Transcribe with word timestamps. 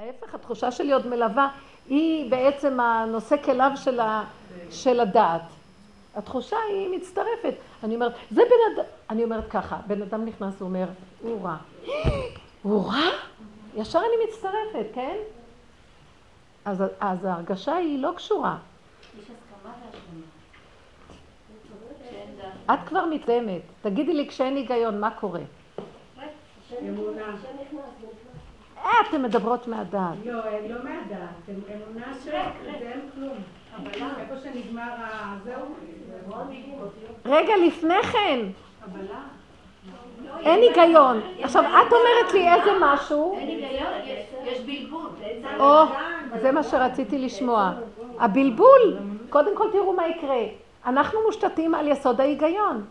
ההפך, 0.00 0.34
התחושה 0.34 0.70
שלי 0.70 0.92
עוד 0.92 1.06
מלווה, 1.06 1.48
היא 1.88 2.30
בעצם 2.30 2.80
הנושא 2.80 3.36
כליו 3.44 3.70
של, 3.76 4.00
ה, 4.00 4.24
של 4.70 5.00
הדעת. 5.00 5.42
התחושה 6.14 6.56
היא 6.68 6.88
מצטרפת. 6.96 7.54
אני 7.84 7.94
אומרת, 7.94 8.12
זה 8.30 8.42
בן 8.42 8.74
אדם, 8.74 8.88
אני 9.10 9.24
אומרת 9.24 9.50
ככה, 9.50 9.76
בן 9.86 10.02
אדם 10.02 10.24
נכנס 10.24 10.62
ואומר, 10.62 10.86
הוא 11.22 11.44
רע. 11.44 11.56
הוא 12.62 12.86
רע? 12.86 13.10
ישר 13.76 13.98
אני 13.98 14.26
מצטרפת, 14.28 14.94
כן? 14.94 15.16
אז, 16.64 16.84
אז 17.00 17.24
ההרגשה 17.24 17.74
היא 17.74 17.98
לא 18.02 18.10
קשורה. 18.16 18.56
את 22.72 22.78
כבר 22.86 23.04
מתאמת. 23.06 23.62
תגידי 23.82 24.14
לי, 24.14 24.28
כשאין 24.28 24.56
היגיון, 24.56 25.00
מה 25.00 25.10
קורה? 25.10 25.40
אמונה. 26.88 27.36
אה, 28.90 28.94
אתן 29.08 29.22
מדברות 29.22 29.68
מהדעת. 29.68 30.14
לא, 30.24 30.32
לא 30.68 30.84
מהדעת. 30.84 31.48
אמונה 31.48 32.06
שאין 32.24 33.00
כלום. 33.14 33.36
איפה 34.18 34.36
שנגמר 34.42 34.90
הזהו. 34.98 35.74
רגע, 37.24 37.52
לפני 37.66 38.02
כן. 38.02 38.38
אין 40.40 40.60
היגיון. 40.60 41.20
עכשיו, 41.42 41.62
את 41.64 41.92
אומרת 41.92 42.32
לי 42.32 42.52
איזה 42.54 42.70
משהו. 42.80 43.36
אין 43.38 43.48
היגיון, 43.48 43.92
יש 44.44 44.60
בלבול. 44.60 45.10
או, 45.60 45.84
זה 46.40 46.52
מה 46.52 46.62
שרציתי 46.62 47.18
לשמוע. 47.18 47.72
הבלבול, 48.18 48.96
קודם 49.30 49.56
כל 49.56 49.68
תראו 49.72 49.92
מה 49.92 50.08
יקרה. 50.08 50.42
אנחנו 50.86 51.18
מושתתים 51.26 51.74
על 51.74 51.88
יסוד 51.88 52.20
ההיגיון. 52.20 52.84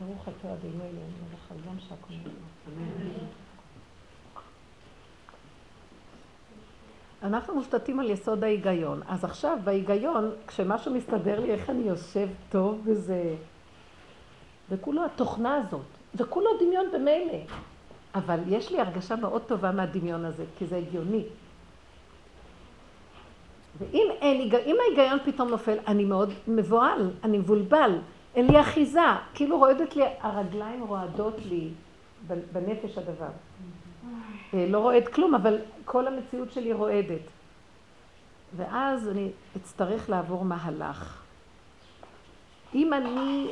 ברוך 0.00 0.28
אתה 0.28 0.52
אדינו 0.52 0.82
אלוהים 0.82 1.35
העולם 1.64 1.78
שהכל 1.78 2.14
אנחנו 7.22 7.54
מושתתים 7.54 8.00
על 8.00 8.10
יסוד 8.10 8.44
ההיגיון. 8.44 9.02
אז 9.08 9.24
עכשיו, 9.24 9.58
בהיגיון, 9.64 10.30
כשמשהו 10.46 10.94
מסתדר 10.94 11.40
לי, 11.40 11.50
איך 11.50 11.70
אני 11.70 11.82
יושב 11.82 12.28
טוב 12.48 12.82
בזה? 12.84 13.34
וכולו 14.70 15.04
התוכנה 15.04 15.54
הזאת. 15.56 15.86
זה 16.14 16.24
כולו 16.24 16.50
דמיון 16.60 16.86
במילא. 16.94 17.38
אבל 18.14 18.40
יש 18.46 18.72
לי 18.72 18.80
הרגשה 18.80 19.16
מאוד 19.16 19.42
טובה 19.42 19.72
מהדמיון 19.72 20.24
הזה, 20.24 20.44
כי 20.58 20.66
זה 20.66 20.76
הגיוני. 20.76 21.24
ואם 23.78 24.08
אין, 24.20 24.50
אם 24.66 24.76
ההיגיון 24.80 25.18
פתאום 25.24 25.48
נופל, 25.48 25.78
אני 25.86 26.04
מאוד 26.04 26.32
מבוהל, 26.48 27.10
אני 27.24 27.38
מבולבל, 27.38 27.98
אין 28.36 28.46
לי 28.50 28.60
אחיזה, 28.60 29.00
כאילו 29.34 29.58
רועדת 29.58 29.96
לי, 29.96 30.02
הרגליים 30.20 30.82
רועדות 30.82 31.34
לי 31.48 31.68
בנפש 32.52 32.98
הדבר. 32.98 33.28
אה, 34.54 34.66
לא 34.68 34.78
רועד 34.78 35.08
כלום, 35.08 35.34
אבל 35.34 35.58
כל 35.84 36.06
המציאות 36.06 36.52
שלי 36.52 36.72
רועדת. 36.72 37.20
ואז 38.56 39.08
אני 39.08 39.30
אצטרך 39.56 40.10
לעבור 40.10 40.44
מהלך. 40.44 41.22
אם 42.74 42.92
אני 42.92 43.46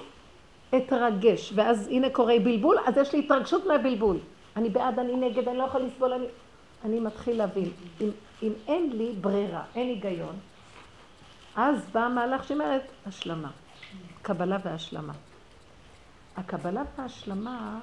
אתרגש, 0.76 1.52
ואז 1.54 1.88
הנה 1.88 2.10
קורה 2.10 2.34
בלבול, 2.44 2.76
אז 2.86 2.96
יש 2.96 3.12
לי 3.12 3.18
התרגשות 3.18 3.66
מהבלבול. 3.66 4.18
אני 4.56 4.68
בעד, 4.68 4.98
אני 4.98 5.16
נגד, 5.16 5.48
אני 5.48 5.58
לא 5.58 5.64
יכול 5.64 5.80
לסבול, 5.80 6.12
אני... 6.12 6.26
אני 6.84 7.00
מתחיל 7.00 7.38
להבין. 7.38 7.70
אם, 8.00 8.10
אם 8.42 8.52
אין 8.68 8.90
לי 8.92 9.12
ברירה, 9.20 9.62
אין 9.74 9.88
היגיון, 9.88 10.36
אז 11.56 11.90
בא 11.92 12.00
המהלך 12.00 12.44
שאומרת 12.44 12.82
השלמה. 13.06 13.50
קבלה 14.24 14.58
והשלמה. 14.64 15.12
הקבלה 16.36 16.82
וההשלמה 16.96 17.80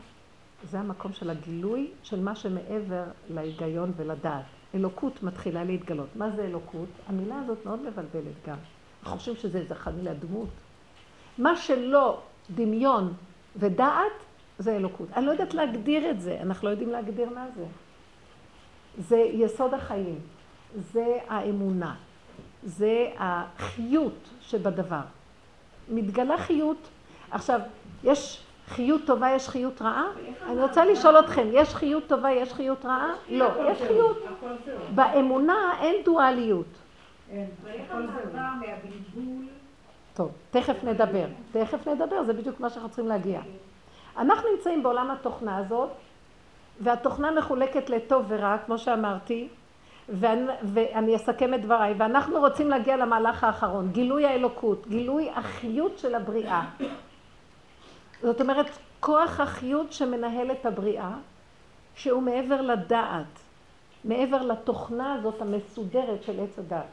זה 0.63 0.79
המקום 0.79 1.13
של 1.13 1.29
הגילוי 1.29 1.91
של 2.03 2.19
מה 2.19 2.35
שמעבר 2.35 3.03
להיגיון 3.29 3.91
ולדעת. 3.95 4.45
אלוקות 4.75 5.23
מתחילה 5.23 5.63
להתגלות. 5.63 6.15
מה 6.15 6.29
זה 6.29 6.45
אלוקות? 6.45 6.89
המילה 7.07 7.39
הזאת 7.39 7.65
מאוד 7.65 7.79
מבלבלת 7.81 8.47
גם. 8.47 8.57
חושבים 9.03 9.35
שזה 9.35 9.57
איזה 9.57 9.75
חלילה 9.75 10.13
דמות. 10.13 10.49
מה 11.37 11.55
שלא 11.55 12.21
דמיון 12.55 13.13
ודעת, 13.55 14.11
זה 14.59 14.75
אלוקות. 14.75 15.07
אני 15.15 15.25
לא 15.25 15.31
יודעת 15.31 15.53
להגדיר 15.53 16.11
את 16.11 16.21
זה, 16.21 16.37
אנחנו 16.41 16.67
לא 16.67 16.71
יודעים 16.71 16.89
להגדיר 16.89 17.29
מה 17.29 17.45
זה. 17.55 17.65
זה 18.97 19.17
יסוד 19.17 19.73
החיים, 19.73 20.19
זה 20.75 21.17
האמונה, 21.27 21.95
זה 22.63 23.09
החיות 23.17 24.29
שבדבר. 24.41 25.01
מתגלה 25.91 26.37
חיות. 26.37 26.89
עכשיו, 27.31 27.59
יש 28.03 28.43
חיות 28.67 29.01
טובה, 29.05 29.31
יש 29.31 29.49
חיות 29.49 29.81
רעה? 29.81 30.05
אני 30.47 30.61
רוצה 30.61 30.85
לשאול 30.85 31.19
אתכם, 31.19 31.47
יש 31.51 31.75
חיות 31.75 32.03
טובה, 32.07 32.31
יש 32.31 32.53
חיות 32.53 32.85
רעה? 32.85 33.13
לא, 33.29 33.49
יש 33.71 33.81
חיות. 33.81 34.17
באמונה 34.95 35.73
אין 35.81 35.95
דואליות. 36.05 36.65
טוב, 40.13 40.31
תכף 40.51 40.83
נדבר. 40.83 41.25
תכף 41.51 41.87
נדבר, 41.87 42.23
זה 42.23 42.33
בדיוק 42.33 42.59
מה 42.59 42.69
שאנחנו 42.69 42.89
צריכים 42.89 43.07
להגיע. 43.07 43.41
אנחנו 44.17 44.49
נמצאים 44.55 44.83
בעולם 44.83 45.11
התוכנה 45.11 45.57
הזאת, 45.57 45.89
והתוכנה 46.81 47.31
מחולקת 47.31 47.89
לטוב 47.89 48.25
ורע, 48.27 48.57
כמו 48.65 48.77
שאמרתי, 48.77 49.47
ואני, 50.09 50.51
ואני 50.63 51.15
אסכם 51.15 51.53
את 51.53 51.61
דבריי, 51.61 51.93
ואנחנו 51.97 52.39
רוצים 52.39 52.69
להגיע 52.69 52.97
למהלך 52.97 53.43
האחרון, 53.43 53.91
גילוי 53.91 54.25
האלוקות, 54.25 54.87
גילוי 54.87 55.29
החיות 55.29 55.99
של 55.99 56.15
הבריאה. 56.15 56.65
זאת 58.21 58.41
אומרת, 58.41 58.65
כוח 58.99 59.39
החיות 59.39 59.93
שמנהל 59.93 60.51
את 60.51 60.65
הבריאה, 60.65 61.13
שהוא 61.95 62.23
מעבר 62.23 62.61
לדעת, 62.61 63.39
מעבר 64.03 64.41
לתוכנה 64.41 65.13
הזאת 65.13 65.41
המסודרת 65.41 66.23
של 66.23 66.39
עץ 66.39 66.59
הדעת. 66.59 66.85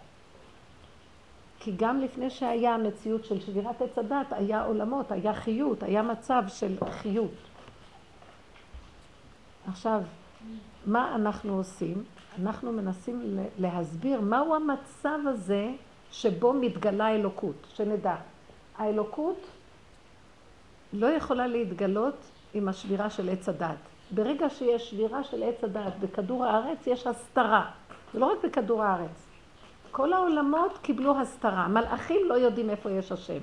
כי 1.61 1.73
גם 1.77 2.01
לפני 2.01 2.31
שהיה 2.31 2.75
המציאות 2.75 3.25
של 3.25 3.41
שבירת 3.41 3.83
עץ 3.83 3.99
הדת, 3.99 4.27
היה 4.31 4.65
עולמות, 4.65 5.13
היה 5.13 5.35
חיות, 5.35 5.83
היה 5.83 6.03
מצב 6.03 6.43
של 6.49 6.77
חיות. 6.91 7.35
עכשיו, 9.69 10.01
מה 10.87 11.15
אנחנו 11.15 11.57
עושים? 11.57 12.05
אנחנו 12.43 12.72
מנסים 12.72 13.38
להסביר 13.59 14.21
מהו 14.21 14.54
המצב 14.54 15.19
הזה 15.26 15.71
שבו 16.12 16.53
מתגלה 16.53 17.15
אלוקות, 17.15 17.66
שנדע. 17.75 18.15
האלוקות 18.78 19.47
לא 20.93 21.06
יכולה 21.06 21.47
להתגלות 21.47 22.15
עם 22.54 22.69
השבירה 22.69 23.10
של 23.10 23.28
עץ 23.28 23.48
הדת. 23.48 23.77
ברגע 24.10 24.50
שיש 24.50 24.91
שבירה 24.91 25.25
של 25.25 25.43
עץ 25.43 25.65
הדת 25.65 25.93
בכדור 26.00 26.44
הארץ, 26.44 26.87
יש 26.87 27.06
הסתרה. 27.06 27.71
זה 28.12 28.19
לא 28.19 28.27
רק 28.27 28.44
בכדור 28.44 28.82
הארץ. 28.82 29.27
כל 29.91 30.12
העולמות 30.12 30.78
קיבלו 30.82 31.21
הסתרה. 31.21 31.69
מלאכים 31.69 32.21
לא 32.27 32.34
יודעים 32.34 32.71
איפה 32.71 32.91
יש 32.91 33.12
השם. 33.12 33.43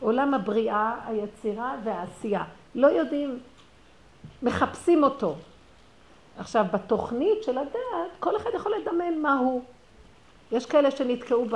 עולם 0.00 0.34
הבריאה, 0.34 0.94
היצירה 1.06 1.76
והעשייה. 1.84 2.44
לא 2.74 2.86
יודעים, 2.86 3.38
מחפשים 4.42 5.04
אותו. 5.04 5.34
עכשיו, 6.38 6.64
בתוכנית 6.72 7.42
של 7.42 7.58
הדעת, 7.58 8.10
כל 8.20 8.36
אחד 8.36 8.50
יכול 8.54 8.72
לדמיין 8.80 9.22
מה 9.22 9.34
הוא. 9.38 9.62
יש 10.52 10.66
כאלה 10.66 10.90
שנתקעו 10.90 11.46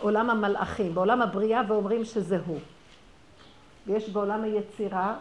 בעולם 0.00 0.30
המלאכים, 0.30 0.94
בעולם 0.94 1.22
הבריאה, 1.22 1.62
ואומרים 1.68 2.04
שזה 2.04 2.38
הוא. 2.46 2.58
ויש 3.86 4.10
בעולם 4.10 4.42
היצירה, 4.42 5.16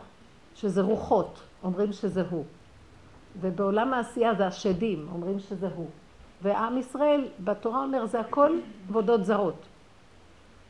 שזה 0.55 0.81
רוחות, 0.81 1.39
אומרים 1.63 1.93
שזה 1.93 2.23
הוא. 2.29 2.45
ובעולם 3.41 3.93
העשייה 3.93 4.35
זה 4.35 4.47
השדים, 4.47 5.07
אומרים 5.13 5.39
שזה 5.39 5.67
הוא. 5.75 5.89
ועם 6.41 6.77
ישראל 6.77 7.27
בתורה 7.39 7.83
אומר 7.83 8.05
זה 8.05 8.19
הכל 8.19 8.59
עבודות 8.89 9.25
זרות. 9.25 9.65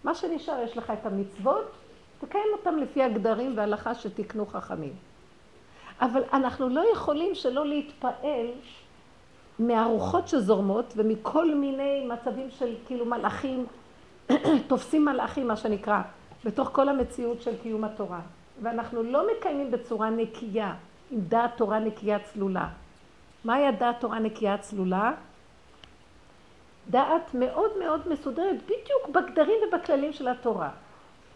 מה 0.04 0.16
שנשאר, 0.16 0.62
יש 0.64 0.78
לך 0.78 0.94
את 1.02 1.06
המצוות, 1.06 1.72
תקיים 2.20 2.48
אותם 2.58 2.78
לפי 2.78 3.04
הגדרים 3.04 3.58
והלכה 3.58 3.96
שתיקנו 3.96 4.46
חכמים. 4.46 4.94
אבל 6.02 6.22
אנחנו 6.34 6.70
לא 6.70 6.84
יכולים 6.94 7.36
שלא 7.36 7.66
להתפעל 7.66 8.48
מהרוחות 9.60 10.28
שזורמות 10.28 10.94
ומכל 10.98 11.56
מיני 11.56 12.08
מצבים 12.08 12.52
של 12.52 12.76
כאילו 12.88 13.06
מלאכים, 13.06 13.66
תופסים 14.68 15.06
מלאכים 15.06 15.48
מה 15.48 15.56
שנקרא, 15.56 16.02
בתוך 16.46 16.70
כל 16.72 16.90
המציאות 16.90 17.42
של 17.42 17.58
קיום 17.62 17.84
התורה. 17.84 18.20
ואנחנו 18.62 19.04
לא 19.04 19.28
מקיימים 19.32 19.72
בצורה 19.72 20.10
נקייה, 20.10 20.74
עם 21.12 21.20
דעת 21.20 21.52
תורה 21.58 21.80
נקייה 21.80 22.20
צלולה. 22.20 22.68
מהי 23.46 23.68
הדעת 23.68 24.00
תורה 24.00 24.20
נקייה 24.20 24.58
צלולה? 24.58 25.14
דעת 26.90 27.34
מאוד 27.34 27.72
מאוד 27.80 28.08
מסודרת, 28.10 28.64
בדיוק 28.64 29.10
בגדרים 29.12 29.56
ובכללים 29.68 30.14
של 30.14 30.28
התורה. 30.28 30.70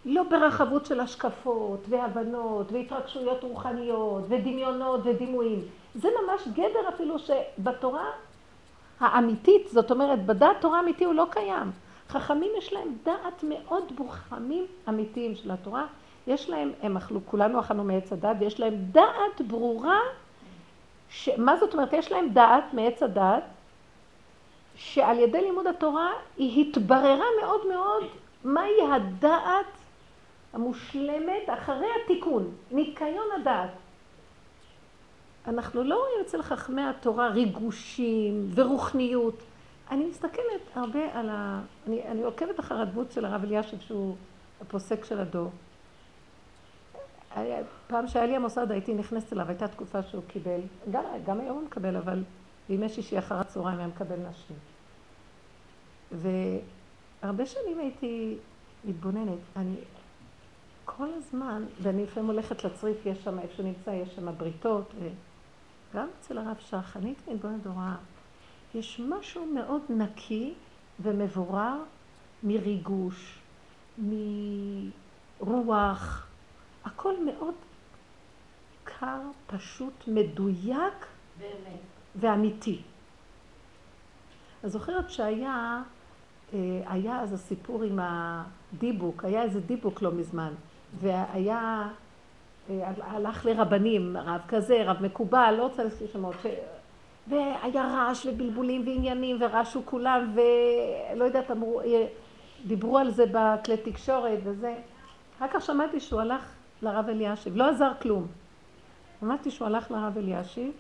לא 0.06 0.24
ברחבות 0.24 0.86
של 0.86 1.00
השקפות 1.00 1.86
והבנות 1.90 2.72
והתרגשויות 2.72 3.44
רוחניות 3.44 4.24
ודמיונות 4.30 5.02
ודימויים. 5.04 5.62
זה 5.96 6.08
ממש 6.24 6.48
גדר 6.48 6.90
אפילו 6.90 7.16
שבתורה 7.20 8.06
האמיתית, 9.00 9.68
זאת 9.68 9.92
אומרת, 9.92 10.26
בדעת 10.26 10.62
תורה 10.62 10.80
אמיתי 10.80 11.06
הוא 11.06 11.14
לא 11.14 11.26
קיים. 11.30 11.72
חכמים 12.10 12.52
יש 12.58 12.74
להם 12.74 12.96
דעת 13.04 13.44
מאוד 13.44 13.84
חכמים 14.10 14.66
אמיתיים 14.90 15.36
של 15.36 15.52
התורה. 15.52 15.86
יש 16.28 16.50
להם, 16.50 16.72
הם 16.82 16.98
אכלו, 16.98 17.20
כולנו 17.26 17.60
אכלנו 17.60 17.84
מעץ 17.84 18.14
הדת, 18.14 18.36
ויש 18.40 18.60
להם 18.60 18.74
דעת 18.92 19.42
ברורה 19.48 20.00
ש... 21.10 21.30
מה 21.38 21.58
זאת 21.58 21.74
אומרת? 21.74 21.94
יש 21.94 22.12
להם 22.12 22.30
דעת 22.30 22.74
מעץ 22.74 23.04
הדעת, 23.04 23.44
שעל 24.76 25.20
ידי 25.20 25.42
לימוד 25.42 25.68
התורה 25.68 26.12
היא 26.38 26.66
התבררה 26.66 27.26
מאוד 27.42 27.68
מאוד 27.68 28.04
מהי 28.44 28.82
הדעת 28.92 29.66
המושלמת 30.56 31.50
אחרי 31.50 31.88
התיקון, 32.04 32.52
ניקיון 32.72 33.28
הדעת. 33.42 33.70
אנחנו 35.48 35.84
לא 35.84 35.96
רואים 35.96 36.26
אצל 36.26 36.42
חכמי 36.42 36.82
התורה 36.82 37.28
ריגושים 37.28 38.52
ורוחניות. 38.56 39.44
אני 39.92 40.06
מסתכלת 40.06 40.62
הרבה 40.76 41.20
על 41.20 41.30
ה... 41.30 41.62
אני, 41.88 42.04
אני 42.04 42.24
עוקבת 42.24 42.60
אחר 42.60 42.82
הדמות 42.82 43.12
של 43.12 43.26
הרב 43.26 43.44
אלישיב 43.44 43.80
שהוא 43.80 44.16
הפוסק 44.62 45.06
של 45.06 45.20
הדור. 45.20 45.50
פעם 47.88 48.08
שהיה 48.08 48.26
לי 48.26 48.36
המוסד 48.36 48.72
הייתי 48.72 48.94
נכנסת 48.94 49.34
אליו, 49.34 49.48
הייתה 49.48 49.68
תקופה 49.68 50.04
שהוא 50.04 50.24
קיבל, 50.28 50.60
גם, 50.92 51.04
גם 51.26 51.40
היום 51.40 51.58
הוא 51.58 51.66
מקבל, 51.66 51.96
אבל 51.96 52.24
בימי 52.70 52.90
שישי 52.90 53.20
אחר 53.20 53.40
הצהריים 53.40 53.80
היה 53.80 53.88
מקבל 53.88 54.16
נשים. 54.30 54.58
והרבה 56.12 57.46
שנים 57.46 57.80
הייתי 57.80 58.38
מתבוננת, 58.86 59.40
אני 59.56 59.76
כל 60.86 61.08
הזמן, 61.14 61.66
ואני 61.82 62.04
לפעמים 62.04 62.30
הולכת 62.30 62.64
לצריף, 62.64 63.06
יש 63.06 63.24
שם, 63.24 63.40
איפה 63.40 63.54
שהוא 63.54 63.66
נמצא, 63.66 63.92
יש 63.92 64.16
שם 64.16 64.38
בריתות, 64.38 64.94
וגם 65.00 66.08
אצל 66.20 66.38
הרב 66.38 66.58
שך, 66.60 66.98
אני 66.98 67.14
מתבוננת 67.28 67.66
הוראה, 67.66 67.96
יש 68.76 69.02
משהו 69.10 69.46
מאוד 69.46 69.82
נקי 69.90 70.54
ומבורר 71.00 71.84
מריגוש, 72.44 73.40
מרוח, 75.40 76.28
הכל 76.86 77.14
מאוד 77.26 77.56
קר, 78.84 79.22
פשוט, 79.48 79.94
מדויק 80.08 81.06
באמת. 81.40 81.80
ואמיתי. 82.16 82.82
אני 84.64 84.72
זוכרת 84.72 85.10
שהיה, 85.10 85.82
אה, 86.54 86.82
היה 86.86 87.22
אז 87.22 87.34
הסיפור 87.34 87.84
עם 87.84 88.00
הדיבוק, 88.02 89.26
היה 89.26 89.44
איזה 89.44 89.60
דיבוק 89.60 90.02
לא 90.02 90.12
מזמן, 90.12 90.54
והיה, 91.00 91.88
אה, 92.70 92.92
הלך 93.02 93.46
לרבנים, 93.46 94.18
רב 94.18 94.42
כזה, 94.48 94.84
רב 94.86 94.98
מקובל, 95.02 95.56
לא 95.58 95.64
רוצה 95.64 95.84
להזכיר 95.84 96.08
שמות, 96.14 96.36
ש... 96.44 96.46
והיה 97.28 97.84
רעש 97.84 98.26
ובלבולים 98.26 98.88
ועניינים 98.88 99.38
ורעשו 99.40 99.82
כולם 99.86 100.36
ולא 100.36 101.26
יודעת, 101.26 101.52
אמרו, 101.52 101.82
אה, 101.82 102.08
דיברו 102.68 102.98
על 102.98 103.12
זה 103.12 103.24
בכלי 103.32 103.78
תקשורת 103.78 104.40
וזה. 104.44 104.76
אחר 105.38 105.48
כך 105.54 105.62
שמעתי 105.62 106.00
שהוא 106.00 106.22
הלך 106.22 106.42
לרב 106.82 107.10
אלישיב, 107.10 107.56
לא 107.56 107.70
עזר 107.70 107.92
כלום. 108.02 108.28
שמעתי 109.20 109.52
שהוא 109.52 109.66
הלך 109.66 109.92
לרב 109.92 110.18
אלישיב, 110.18 110.72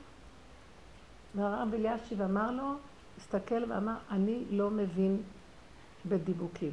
והרב 1.35 1.73
אלישיב 1.73 2.21
אמר 2.21 2.51
לו, 2.51 2.73
הסתכל 3.17 3.71
ואמר, 3.71 3.95
אני 4.11 4.43
לא 4.51 4.69
מבין 4.69 5.21
בדיבוקים. 6.05 6.71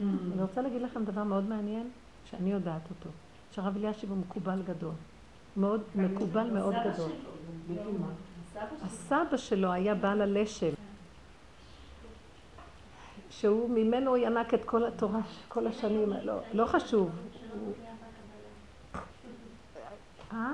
אני 0.00 0.42
רוצה 0.42 0.62
להגיד 0.62 0.82
לכם 0.82 1.04
דבר 1.04 1.24
מאוד 1.24 1.48
מעניין, 1.48 1.90
שאני 2.30 2.50
יודעת 2.52 2.90
אותו, 2.90 3.10
שהרב 3.52 3.76
אלישיב 3.76 4.10
הוא 4.10 4.18
מקובל 4.18 4.62
גדול. 4.62 4.92
מאוד, 5.56 5.82
מקובל 5.94 6.50
מאוד 6.50 6.74
גדול. 6.84 7.10
הסבא 8.82 9.36
שלו 9.36 9.72
היה 9.72 9.94
בעל 9.94 10.22
הלשם, 10.22 10.70
שהוא 13.30 13.70
ממנו 13.70 14.16
ינק 14.16 14.54
את 14.54 14.64
כל 14.64 14.84
התורה 14.84 15.20
כל 15.48 15.66
השנים, 15.66 16.12
לא, 16.22 16.34
לא 16.52 16.66
חשוב. 16.66 17.10
אה? 20.32 20.52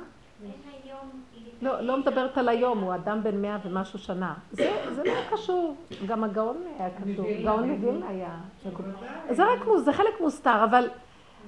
לא, 1.62 1.80
לא 1.80 1.98
מדברת 1.98 2.38
על 2.38 2.48
היום, 2.48 2.78
הוא 2.78 2.94
אדם 2.94 3.22
בן 3.22 3.42
מאה 3.42 3.58
ומשהו 3.64 3.98
שנה. 3.98 4.34
זה, 4.52 4.72
לא 5.04 5.12
קשור, 5.30 5.76
גם 6.06 6.24
הגאון 6.24 6.62
היה 6.78 6.88
קשור, 6.90 7.26
גאון 7.42 7.70
מווילנה 7.70 8.08
היה. 8.08 8.36
זה 9.30 9.44
רק, 9.44 9.58
זה 9.84 9.92
חלק 9.92 10.20
מוסתר, 10.20 10.64
אבל 10.64 10.88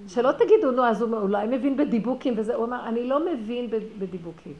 שלא 0.08 0.32
תגידו, 0.32 0.70
נו, 0.70 0.84
אז 0.84 1.02
הוא 1.02 1.16
אולי 1.16 1.46
מבין 1.46 1.76
בדיבוקים 1.76 2.34
וזה, 2.36 2.54
הוא 2.54 2.64
אמר, 2.66 2.88
אני 2.88 3.08
לא 3.08 3.26
מבין 3.26 3.70
בדיבוקים. 3.98 4.54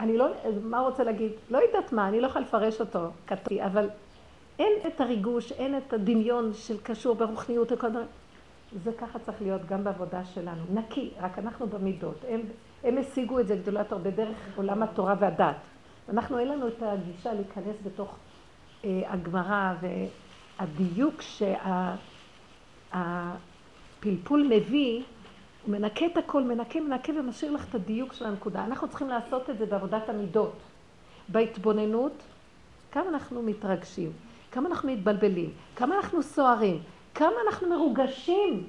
אני 0.00 0.18
לא, 0.18 0.26
מה 0.62 0.78
הוא 0.78 0.88
רוצה 0.88 1.04
להגיד? 1.04 1.32
לא 1.50 1.58
יודעת 1.58 1.92
מה, 1.92 2.08
אני 2.08 2.20
לא 2.20 2.26
יכולה 2.26 2.44
לפרש 2.44 2.80
אותו, 2.80 3.10
כתבי, 3.26 3.62
אבל 3.62 3.88
אין 4.58 4.72
את 4.86 5.00
הריגוש, 5.00 5.52
אין 5.52 5.76
את 5.78 5.92
הדמיון 5.92 6.52
של 6.54 6.76
קשור 6.82 7.14
ברוחניות 7.14 7.72
וכל 7.72 7.90
דבר. 7.90 8.02
זה 8.84 8.92
ככה 8.92 9.18
צריך 9.18 9.42
להיות 9.42 9.66
גם 9.66 9.84
בעבודה 9.84 10.24
שלנו. 10.24 10.62
נקי, 10.74 11.10
רק 11.20 11.38
אנחנו 11.38 11.66
במידות. 11.66 12.24
הם, 12.28 12.40
הם 12.84 12.98
השיגו 12.98 13.40
את 13.40 13.46
זה 13.46 13.56
גדולת 13.56 13.92
הרבה 13.92 14.10
דרך 14.10 14.36
עולם 14.56 14.82
התורה 14.82 15.14
והדת. 15.18 15.56
אנחנו, 16.08 16.38
אין 16.38 16.48
לנו 16.48 16.68
את 16.68 16.82
הגישה 16.82 17.32
להיכנס 17.32 17.76
בתוך 17.84 18.16
אה, 18.84 19.02
הגמרא 19.06 19.74
והדיוק 19.80 21.22
שהפלפול 24.02 24.46
מביא, 24.50 25.02
הוא 25.62 25.72
מנקה 25.72 26.06
את 26.06 26.16
הכל, 26.16 26.42
מנקה, 26.42 26.80
מנקה 26.80 27.12
ומשאיר 27.12 27.52
לך 27.52 27.68
את 27.68 27.74
הדיוק 27.74 28.12
של 28.12 28.26
הנקודה. 28.26 28.64
אנחנו 28.64 28.88
צריכים 28.88 29.08
לעשות 29.08 29.50
את 29.50 29.58
זה 29.58 29.66
בעבודת 29.66 30.08
המידות. 30.08 30.52
בהתבוננות, 31.28 32.12
כמה 32.92 33.08
אנחנו 33.08 33.42
מתרגשים, 33.42 34.12
כמה 34.52 34.68
אנחנו 34.68 34.92
מתבלבלים, 34.92 35.50
כמה 35.76 35.96
אנחנו 35.96 36.22
סוערים, 36.22 36.82
כמה 37.14 37.32
אנחנו 37.46 37.68
מרוגשים, 37.68 38.66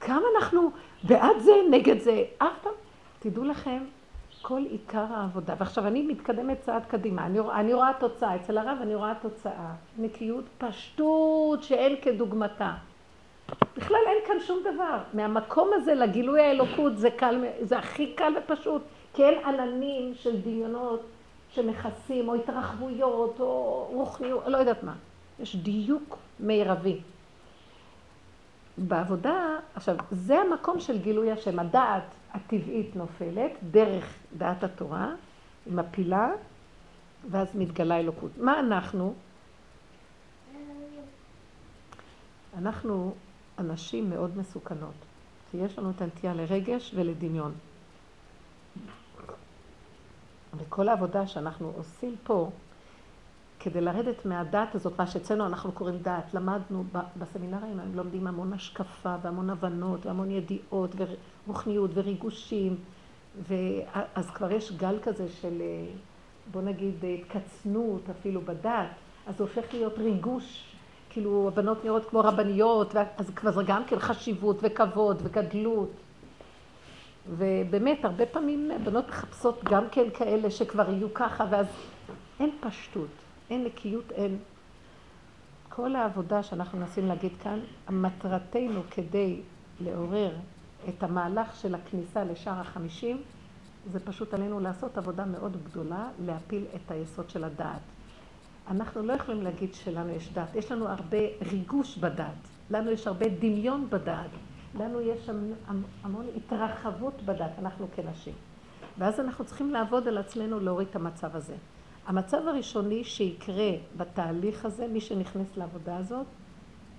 כמה 0.00 0.22
אנחנו 0.36 0.70
בעד 1.02 1.38
זה, 1.38 1.52
נגד 1.70 2.00
זה, 2.00 2.24
אף 2.38 2.52
פעם. 2.62 2.72
תדעו 3.18 3.44
לכם, 3.44 3.84
כל 4.42 4.62
עיקר 4.70 5.06
העבודה, 5.10 5.54
ועכשיו 5.58 5.86
אני 5.86 6.02
מתקדמת 6.02 6.60
צעד 6.60 6.82
קדימה, 6.84 7.26
אני, 7.26 7.38
אני 7.40 7.74
רואה 7.74 7.90
תוצאה, 8.00 8.36
אצל 8.36 8.58
הרב 8.58 8.78
אני 8.82 8.94
רואה 8.94 9.12
תוצאה, 9.22 9.72
נקיות, 9.98 10.44
פשטות 10.58 11.62
שאין 11.62 11.96
כדוגמתה. 12.02 12.74
בכלל 13.76 13.98
אין 14.06 14.18
כאן 14.26 14.40
שום 14.46 14.60
דבר. 14.74 14.98
מהמקום 15.14 15.70
הזה 15.74 15.94
לגילוי 15.94 16.40
האלוקות 16.40 16.98
זה 16.98 17.10
קל, 17.10 17.44
זה 17.60 17.78
הכי 17.78 18.12
קל 18.14 18.32
ופשוט, 18.38 18.82
כי 19.14 19.24
אין 19.24 19.44
עננים 19.44 20.14
של 20.14 20.40
דמיונות 20.40 21.00
שמכסים, 21.50 22.28
או 22.28 22.34
התרחבויות, 22.34 23.40
או 23.40 23.86
רוחניות, 23.92 24.42
לא 24.46 24.56
יודעת 24.56 24.82
מה. 24.82 24.94
יש 25.40 25.56
דיוק 25.56 26.18
מרבי. 26.40 27.00
בעבודה, 28.78 29.56
עכשיו, 29.74 29.96
זה 30.10 30.38
המקום 30.38 30.80
של 30.80 30.98
גילוי 30.98 31.32
השם. 31.32 31.58
הדעת 31.58 32.02
הטבעית 32.32 32.96
נופלת 32.96 33.50
דרך 33.70 34.14
דעת 34.38 34.64
התורה, 34.64 35.14
היא 35.66 35.74
מפילה, 35.74 36.30
ואז 37.30 37.48
מתגלה 37.54 37.98
אלוקות. 37.98 38.30
מה 38.38 38.60
אנחנו? 38.60 39.14
אנחנו 42.58 43.14
אנשים 43.62 44.10
מאוד 44.10 44.38
מסוכנות, 44.38 44.94
כי 45.50 45.56
יש 45.56 45.78
לנו 45.78 45.90
את 45.90 46.02
הנטייה 46.02 46.34
לרגש 46.34 46.92
ולדמיון. 46.94 47.52
וכל 50.56 50.88
העבודה 50.88 51.26
שאנחנו 51.26 51.72
עושים 51.76 52.16
פה, 52.24 52.50
כדי 53.60 53.80
לרדת 53.80 54.26
מהדעת 54.26 54.74
הזאת, 54.74 54.98
מה 54.98 55.06
שאצלנו 55.06 55.46
אנחנו 55.46 55.72
קוראים 55.72 55.98
דעת, 55.98 56.34
למדנו 56.34 56.84
בסמינרים, 57.16 57.80
הם 57.80 57.94
לומדים 57.94 58.26
המון 58.26 58.52
השקפה 58.52 59.16
והמון 59.22 59.50
הבנות 59.50 60.06
והמון 60.06 60.30
ידיעות 60.30 60.94
ורוחניות 61.46 61.90
וריגושים, 61.94 62.76
ואז 63.48 64.30
כבר 64.30 64.52
יש 64.52 64.72
גל 64.72 64.98
כזה 65.02 65.28
של, 65.28 65.62
בוא 66.50 66.62
נגיד, 66.62 66.94
התקצנות 67.04 68.10
אפילו 68.10 68.40
בדעת, 68.40 68.90
אז 69.26 69.36
זה 69.36 69.44
הופך 69.44 69.74
להיות 69.74 69.98
ריגוש, 69.98 70.71
כאילו 71.12 71.48
הבנות 71.48 71.84
נראות 71.84 72.04
כמו 72.04 72.20
רבניות, 72.20 72.96
אז 72.96 73.30
כבר 73.36 73.50
זה 73.50 73.62
גם 73.66 73.84
כן 73.84 73.98
חשיבות 73.98 74.56
וכבוד 74.62 75.20
וגדלות. 75.22 75.90
ובאמת, 77.30 78.04
הרבה 78.04 78.26
פעמים 78.26 78.70
בנות 78.84 79.08
מחפשות 79.08 79.64
גם 79.64 79.84
כן 79.92 80.04
כאלה 80.14 80.50
שכבר 80.50 80.90
יהיו 80.90 81.14
ככה, 81.14 81.44
ואז 81.50 81.66
אין 82.40 82.50
פשטות. 82.60 83.08
אין 83.50 83.64
נקיות, 83.64 84.12
אין. 84.12 84.38
כל 85.68 85.96
העבודה 85.96 86.42
שאנחנו 86.42 86.78
מנסים 86.78 87.06
להגיד 87.06 87.32
כאן, 87.42 87.60
מטרתנו 87.90 88.82
כדי 88.90 89.40
לעורר 89.80 90.32
את 90.88 91.02
המהלך 91.02 91.56
של 91.56 91.74
הכניסה 91.74 92.24
לשער 92.24 92.60
החמישים, 92.60 93.22
זה 93.92 94.00
פשוט 94.00 94.34
עלינו 94.34 94.60
לעשות 94.60 94.98
עבודה 94.98 95.24
מאוד 95.24 95.56
גדולה, 95.64 96.08
להפיל 96.26 96.64
את 96.76 96.90
היסוד 96.90 97.30
של 97.30 97.44
הדעת. 97.44 97.91
אנחנו 98.70 99.02
לא 99.02 99.12
יכולים 99.12 99.42
להגיד 99.42 99.74
שלנו 99.74 100.10
יש 100.10 100.32
דת, 100.32 100.54
יש 100.54 100.72
לנו 100.72 100.88
הרבה 100.88 101.18
ריגוש 101.50 101.96
בדת, 101.98 102.48
לנו 102.70 102.90
יש 102.90 103.06
הרבה 103.06 103.28
דמיון 103.28 103.90
בדת, 103.90 104.30
לנו 104.74 105.00
יש 105.00 105.30
המון 106.04 106.26
התרחבות 106.36 107.22
בדת, 107.22 107.50
אנחנו 107.58 107.86
כנשים. 107.96 108.34
ואז 108.98 109.20
אנחנו 109.20 109.44
צריכים 109.44 109.70
לעבוד 109.70 110.08
על 110.08 110.18
עצמנו 110.18 110.60
להוריד 110.60 110.88
את 110.90 110.96
המצב 110.96 111.36
הזה. 111.36 111.54
המצב 112.06 112.48
הראשוני 112.48 113.04
שיקרה 113.04 113.70
בתהליך 113.96 114.64
הזה, 114.64 114.86
מי 114.86 115.00
שנכנס 115.00 115.56
לעבודה 115.56 115.96
הזאת, 115.96 116.26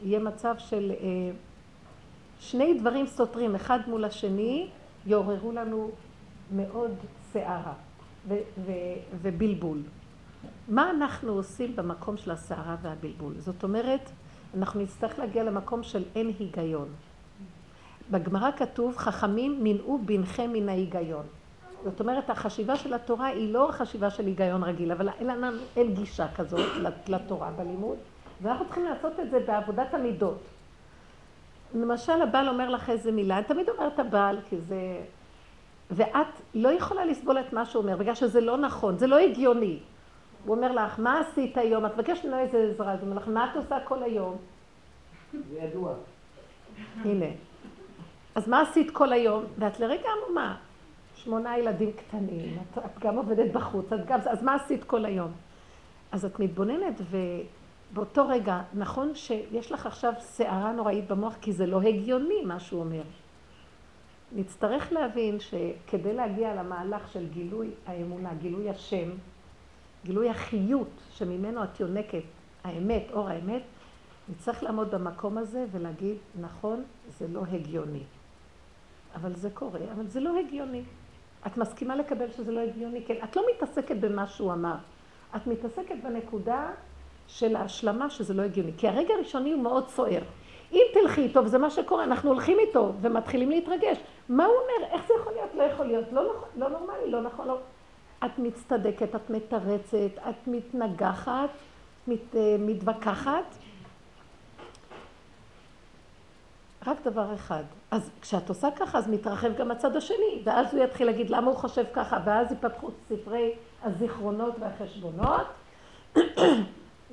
יהיה 0.04 0.20
מצב 0.20 0.56
של 0.58 0.92
אה, 0.92 1.32
שני 2.40 2.80
דברים 2.80 3.08
סותרים, 3.08 3.56
אחד 3.56 3.80
מול 3.88 4.06
השני, 4.06 4.70
יעוררו 5.06 5.52
לנו 5.52 5.92
מאוד 6.52 6.92
סערה. 7.32 7.74
ובלבול. 9.22 9.82
מה 10.68 10.90
אנחנו 10.90 11.34
עושים 11.34 11.76
במקום 11.76 12.18
של 12.18 12.32
הסערה 12.32 12.76
והבלבול? 12.82 13.34
זאת 13.38 13.64
אומרת, 13.64 14.10
אנחנו 14.58 14.82
נצטרך 14.82 15.20
להגיע 15.20 15.44
למקום 15.44 15.84
של 15.84 16.04
אין 16.16 16.32
היגיון. 16.40 16.88
בגמרא 18.12 18.52
כתוב, 18.52 18.98
חכמים 18.98 19.64
מנעו 19.64 20.00
בנכם 20.06 20.50
מן 20.54 20.70
ההיגיון. 20.70 21.26
זאת 21.84 22.00
אומרת, 22.00 22.30
החשיבה 22.30 22.76
של 22.76 22.94
התורה 22.94 23.28
היא 23.28 23.54
לא 23.54 23.70
החשיבה 23.70 24.10
של 24.10 24.26
היגיון 24.26 24.64
רגיל, 24.64 24.92
אבל 24.92 25.10
אין 25.10 25.28
לנו, 25.28 25.58
אין 25.76 25.94
גישה 25.94 26.28
כזאת 26.36 26.70
לתורה 27.08 27.52
בלימוד, 27.52 27.98
ואנחנו 28.42 28.66
צריכים 28.66 28.86
לעשות 28.86 29.20
את 29.20 29.32
זה 29.32 29.40
בעבודת 29.48 29.94
המידות. 29.94 30.40
למשל, 31.76 32.22
הבעל 32.22 32.50
אומר 32.50 32.70
לך 32.70 32.90
איזה 32.90 33.12
מילה, 33.12 33.38
אני 33.38 33.44
תמיד 33.44 33.70
אומרת 33.70 34.00
הבעל, 34.00 34.38
כי 34.50 34.58
זה... 34.58 35.02
ואת 35.92 36.28
לא 36.54 36.70
יכולה 36.70 37.06
לסבול 37.06 37.40
את 37.40 37.54
מה 37.54 37.66
שהוא 37.66 37.84
אומר, 37.84 37.98
בגלל 37.98 38.16
שזה 38.16 38.42
לא 38.42 38.58
נכון, 38.58 38.98
זה 38.98 39.08
לא 39.08 39.18
הגיוני. 39.18 39.80
הוא 40.46 40.56
אומר 40.56 40.72
לך, 40.72 41.00
מה 41.00 41.20
עשית 41.20 41.58
היום? 41.58 41.86
את 41.86 41.94
מבקשת 41.94 42.26
ממנו 42.26 42.40
איזה 42.40 42.58
עזרה, 42.58 42.94
אז 42.94 43.00
הוא 43.00 43.10
אומר 43.10 43.22
לך, 43.22 43.28
מה 43.28 43.52
את 43.52 43.56
עושה 43.56 43.78
כל 43.86 44.04
היום? 44.04 44.38
זה 45.34 45.60
ידוע. 45.60 45.94
הנה. 47.02 47.26
אז 48.36 48.48
מה 48.48 48.62
עשית 48.62 48.92
כל 48.92 49.14
היום? 49.14 49.44
ואת 49.58 49.80
לרגע 49.80 50.10
עמומה. 50.26 50.56
שמונה 51.16 51.58
ילדים 51.58 51.92
קטנים, 51.92 52.60
את, 52.62 52.78
את 52.78 53.00
גם 53.00 53.18
עובדת 53.18 53.52
בחוץ, 53.52 53.94
את 53.94 54.06
גם, 54.06 54.20
אז 54.26 54.44
מה 54.44 54.56
עשית 54.56 54.84
כל 54.84 55.06
היום? 55.06 55.32
אז 56.12 56.26
את 56.26 56.40
מתבוננת 56.40 57.02
ובאותו 57.92 58.28
רגע, 58.28 58.62
נכון 58.74 59.16
שיש 59.16 59.72
לך 59.72 59.86
עכשיו 59.86 60.14
סערה 60.20 60.72
נוראית 60.72 61.08
במוח, 61.08 61.36
כי 61.42 61.52
זה 61.52 61.66
לא 61.66 61.82
הגיוני 61.82 62.42
מה 62.46 62.60
שהוא 62.60 62.80
אומר. 62.80 63.02
נצטרך 64.36 64.92
להבין 64.92 65.38
שכדי 65.40 66.14
להגיע 66.14 66.56
למהלך 66.56 67.08
של 67.08 67.28
גילוי 67.28 67.70
האמונה, 67.88 68.34
גילוי 68.34 68.70
השם, 68.70 69.10
גילוי 70.06 70.30
החיות 70.30 70.90
שממנו 71.14 71.64
את 71.64 71.80
יונקת, 71.80 72.24
האמת, 72.64 73.04
אור 73.14 73.30
האמת, 73.30 73.62
נצטרך 74.30 74.64
לעמוד 74.64 74.92
במקום 74.92 75.38
הזה 75.38 75.66
ולהגיד, 75.72 76.18
נכון, 76.42 76.84
זה 77.08 77.28
לא 77.28 77.42
הגיוני. 77.52 78.04
אבל 79.16 79.36
זה 79.36 79.50
קורה, 79.54 79.80
אבל 79.96 80.08
זה 80.08 80.20
לא 80.20 80.40
הגיוני. 80.40 80.84
את 81.48 81.58
מסכימה 81.58 81.96
לקבל 81.96 82.32
שזה 82.32 82.52
לא 82.52 82.60
הגיוני? 82.60 83.04
כן. 83.06 83.16
את 83.24 83.36
לא 83.36 83.44
מתעסקת 83.56 83.96
במה 83.96 84.28
שהוא 84.28 84.54
אמר. 84.54 84.76
את 85.36 85.48
מתעסקת 85.48 85.96
בנקודה 86.04 86.72
של 87.28 87.56
ההשלמה 87.56 88.10
שזה 88.10 88.34
לא 88.34 88.42
הגיוני. 88.42 88.72
כי 88.78 88.88
הרגע 88.88 89.14
הראשוני 89.14 89.52
הוא 89.52 89.62
מאוד 89.62 89.90
סוער. 89.90 90.22
אם 90.72 90.82
תלכי 90.94 91.22
איתו, 91.22 91.46
וזה 91.46 91.58
מה 91.58 91.70
שקורה, 91.70 92.04
אנחנו 92.04 92.30
הולכים 92.30 92.60
איתו 92.60 92.94
ומתחילים 93.02 93.50
להתרגש. 93.50 93.98
מה 94.30 94.46
הוא 94.46 94.54
אומר? 94.54 94.88
איך 94.92 95.08
זה 95.08 95.14
יכול 95.22 95.34
להיות? 95.34 95.50
לא 95.56 95.64
יכול 95.64 95.86
להיות. 95.86 96.06
לא, 96.12 96.24
נכון, 96.24 96.50
לא 96.58 96.70
נורמלי, 96.70 97.12
לא 97.12 97.22
נכון, 97.22 97.48
לא. 97.48 97.58
את 98.26 98.40
מצטדקת, 98.40 99.16
את 99.16 99.30
מתרצת, 99.30 100.18
את 100.30 100.48
מתנגחת, 100.48 101.50
מת, 102.08 102.36
אה, 102.36 102.56
מתווכחת. 102.60 103.56
רק 106.88 106.98
דבר 107.04 107.36
אחד. 107.36 107.64
אז 107.92 108.10
כשאת 108.22 108.50
עושה 108.50 108.68
ככה, 108.76 108.98
אז 108.98 109.10
מתרחב 109.10 109.56
גם 109.58 109.72
הצד 109.72 109.96
השני, 109.96 110.42
ואז 110.44 110.74
הוא 110.74 110.84
יתחיל 110.84 111.08
להגיד 111.08 111.30
למה 111.30 111.48
הוא 111.48 111.58
חושב 111.58 111.84
ככה, 111.94 112.20
ואז 112.26 112.52
ייפתחו 112.52 112.90
ספרי 113.10 113.54
הזיכרונות 113.84 114.56
והחשבונות, 114.60 115.48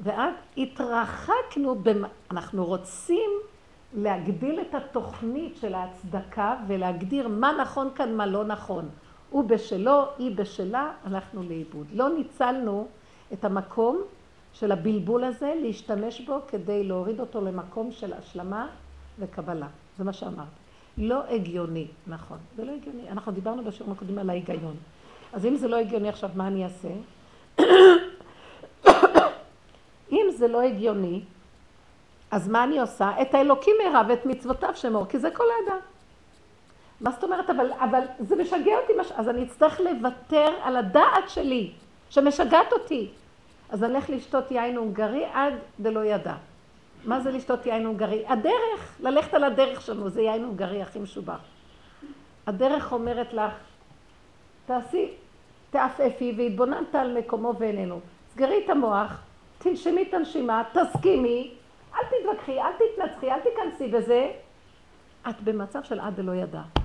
ואז 0.04 0.34
התרחקנו, 0.56 1.74
במ... 1.74 2.04
אנחנו 2.30 2.64
רוצים 2.64 3.30
להגדיל 3.94 4.60
את 4.60 4.74
התוכנית 4.74 5.56
של 5.56 5.74
ההצדקה 5.74 6.56
ולהגדיר 6.66 7.28
מה 7.28 7.52
נכון 7.60 7.88
כאן, 7.94 8.16
מה 8.16 8.26
לא 8.26 8.44
נכון. 8.44 8.88
הוא 9.30 9.44
בשלו, 9.44 10.04
היא 10.18 10.36
בשלה, 10.36 10.92
הלכנו 11.04 11.42
לאיבוד. 11.42 11.86
לא 11.92 12.08
ניצלנו 12.08 12.86
את 13.32 13.44
המקום 13.44 14.02
של 14.52 14.72
הבלבול 14.72 15.24
הזה, 15.24 15.54
להשתמש 15.62 16.20
בו 16.20 16.38
כדי 16.48 16.84
להוריד 16.84 17.20
אותו 17.20 17.40
למקום 17.40 17.92
של 17.92 18.12
השלמה 18.12 18.68
וקבלה. 19.18 19.66
זה 19.98 20.04
מה 20.04 20.12
שאמרת. 20.12 20.46
לא 20.98 21.24
הגיוני, 21.28 21.86
נכון, 22.06 22.38
זה 22.56 22.64
לא 22.64 22.72
הגיוני. 22.72 23.08
אנחנו 23.10 23.32
דיברנו 23.32 23.64
בשיעורים 23.64 23.96
הקודמים 23.96 24.18
על 24.18 24.30
ההיגיון. 24.30 24.76
אז 25.32 25.46
אם 25.46 25.56
זה 25.56 25.68
לא 25.68 25.76
הגיוני 25.76 26.08
עכשיו, 26.08 26.30
מה 26.34 26.46
אני 26.46 26.64
אעשה? 26.64 26.88
אם 30.12 30.26
זה 30.36 30.48
לא 30.48 30.60
הגיוני, 30.60 31.22
אז 32.30 32.48
מה 32.48 32.64
אני 32.64 32.80
עושה? 32.80 33.22
את 33.22 33.34
האלוקים 33.34 33.76
ארע 33.86 34.02
ואת 34.08 34.26
מצוותיו 34.26 34.70
שמור, 34.74 35.06
כי 35.06 35.18
זה 35.18 35.30
כל 35.30 35.44
האדם. 35.44 35.80
מה 37.00 37.10
זאת 37.10 37.24
אומרת? 37.24 37.50
אבל, 37.50 37.72
אבל 37.72 38.00
זה 38.18 38.36
משגע 38.36 38.78
אותי, 38.82 38.92
מש... 39.00 39.12
אז 39.12 39.28
אני 39.28 39.42
אצטרך 39.42 39.80
לוותר 39.80 40.48
על 40.62 40.76
הדעת 40.76 41.28
שלי, 41.28 41.72
שמשגעת 42.10 42.72
אותי. 42.72 43.10
אז 43.70 43.84
אלך 43.84 44.10
לשתות 44.10 44.50
יין 44.50 44.76
הונגרי 44.76 45.24
עד 45.32 45.54
דלא 45.80 46.04
ידע. 46.04 46.34
מה 47.04 47.20
זה 47.20 47.30
לשתות 47.30 47.66
יין 47.66 47.86
הונגרי? 47.86 48.24
הדרך, 48.26 48.96
ללכת 49.00 49.34
על 49.34 49.44
הדרך 49.44 49.80
שלנו, 49.80 50.08
זה 50.08 50.22
יין 50.22 50.44
הונגרי 50.44 50.82
הכי 50.82 50.98
משובח. 50.98 51.40
הדרך 52.46 52.92
אומרת 52.92 53.32
לך, 53.32 53.52
תעשי, 54.66 55.10
תעפפי 55.70 56.34
והתבוננת 56.36 56.94
על 56.94 57.18
מקומו 57.18 57.54
ואיננו. 57.58 58.00
סגרי 58.32 58.64
את 58.64 58.70
המוח, 58.70 59.20
תנשמי 59.58 60.02
את 60.08 60.14
הנשימה, 60.14 60.62
תסכימי, 60.72 61.54
אל 61.94 62.00
תתווכחי, 62.06 62.60
אל 62.60 62.72
תתנצחי, 62.72 63.30
אל 63.30 63.40
תיכנסי 63.40 63.88
בזה. 63.88 64.30
את 65.28 65.40
במצב 65.40 65.82
של 65.82 66.00
עד 66.00 66.16
דלא 66.16 66.32
ידע. 66.32 66.79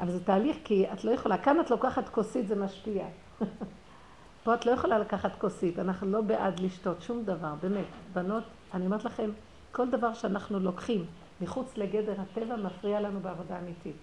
אבל 0.00 0.10
זה 0.10 0.24
תהליך, 0.24 0.56
כי 0.64 0.92
את 0.92 1.04
לא 1.04 1.10
יכולה, 1.10 1.38
כאן 1.38 1.60
את 1.60 1.70
לוקחת 1.70 2.08
כוסית, 2.08 2.48
זה 2.48 2.56
משפיע. 2.56 3.06
פה 4.44 4.54
את 4.54 4.66
לא 4.66 4.70
יכולה 4.70 4.98
לקחת 4.98 5.38
כוסית, 5.38 5.78
אנחנו 5.78 6.10
לא 6.10 6.20
בעד 6.20 6.60
לשתות 6.60 7.02
שום 7.02 7.24
דבר, 7.24 7.54
באמת. 7.62 7.84
בנות, 8.12 8.44
אני 8.74 8.86
אומרת 8.86 9.04
לכם, 9.04 9.30
כל 9.72 9.90
דבר 9.90 10.14
שאנחנו 10.14 10.58
לוקחים 10.60 11.04
מחוץ 11.40 11.76
לגדר 11.76 12.14
הטבע 12.20 12.56
מפריע 12.56 13.00
לנו 13.00 13.20
בעבודה 13.20 13.58
אמיתית. 13.58 13.96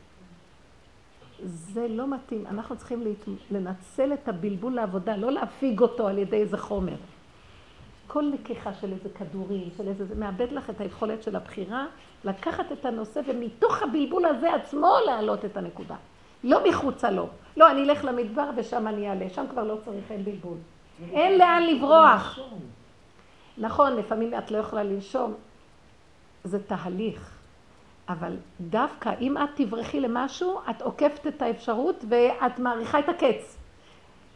זה 1.43 1.87
לא 1.87 2.07
מתאים, 2.07 2.47
אנחנו 2.47 2.77
צריכים 2.77 3.01
להת... 3.01 3.25
לנצל 3.51 4.13
את 4.13 4.27
הבלבול 4.27 4.75
לעבודה, 4.75 5.15
לא 5.15 5.31
להפיג 5.31 5.79
אותו 5.79 6.07
על 6.07 6.17
ידי 6.17 6.41
איזה 6.41 6.57
חומר. 6.57 6.95
כל 8.13 8.31
לקיחה 8.33 8.73
של 8.73 8.93
איזה 8.93 9.09
כדורים, 9.09 9.69
של 9.77 9.87
איזה... 9.87 10.05
זה 10.05 10.15
מאבד 10.15 10.51
לך 10.51 10.69
את 10.69 10.81
היכולת 10.81 11.23
של 11.23 11.35
הבחירה, 11.35 11.85
לקחת 12.23 12.71
את 12.71 12.85
הנושא 12.85 13.21
ומתוך 13.27 13.83
הבלבול 13.83 14.25
הזה 14.25 14.53
עצמו 14.53 14.93
להעלות 15.05 15.45
את 15.45 15.57
הנקודה. 15.57 15.95
לא 16.43 16.69
מחוצה 16.69 17.11
לו. 17.11 17.27
לא, 17.57 17.71
אני 17.71 17.83
אלך 17.83 18.05
למדבר 18.05 18.49
ושם 18.55 18.87
אני 18.87 19.09
אעלה, 19.09 19.29
שם 19.29 19.45
כבר 19.49 19.63
לא 19.63 19.77
צריך, 19.85 20.11
אין 20.11 20.23
בלבול. 20.23 20.57
אין 21.11 21.37
לאן 21.37 21.63
לברוח. 21.63 22.39
נכון, 23.57 23.95
לפעמים 23.95 24.33
את 24.37 24.51
לא 24.51 24.57
יכולה 24.57 24.83
לנשום, 24.83 25.33
זה 26.43 26.63
תהליך. 26.63 27.37
אבל 28.09 28.37
דווקא 28.61 29.13
אם 29.21 29.37
את 29.37 29.49
תברחי 29.55 29.99
למשהו, 29.99 30.59
את 30.69 30.81
עוקפת 30.81 31.27
את 31.27 31.41
האפשרות 31.41 32.05
ואת 32.09 32.59
מעריכה 32.59 32.99
את 32.99 33.09
הקץ. 33.09 33.57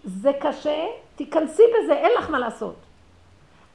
זה 0.04 0.32
קשה, 0.42 0.86
תיכנסי 1.16 1.64
בזה, 1.64 1.94
אין 1.94 2.12
לך 2.18 2.30
מה 2.30 2.40
לעשות. 2.40 2.85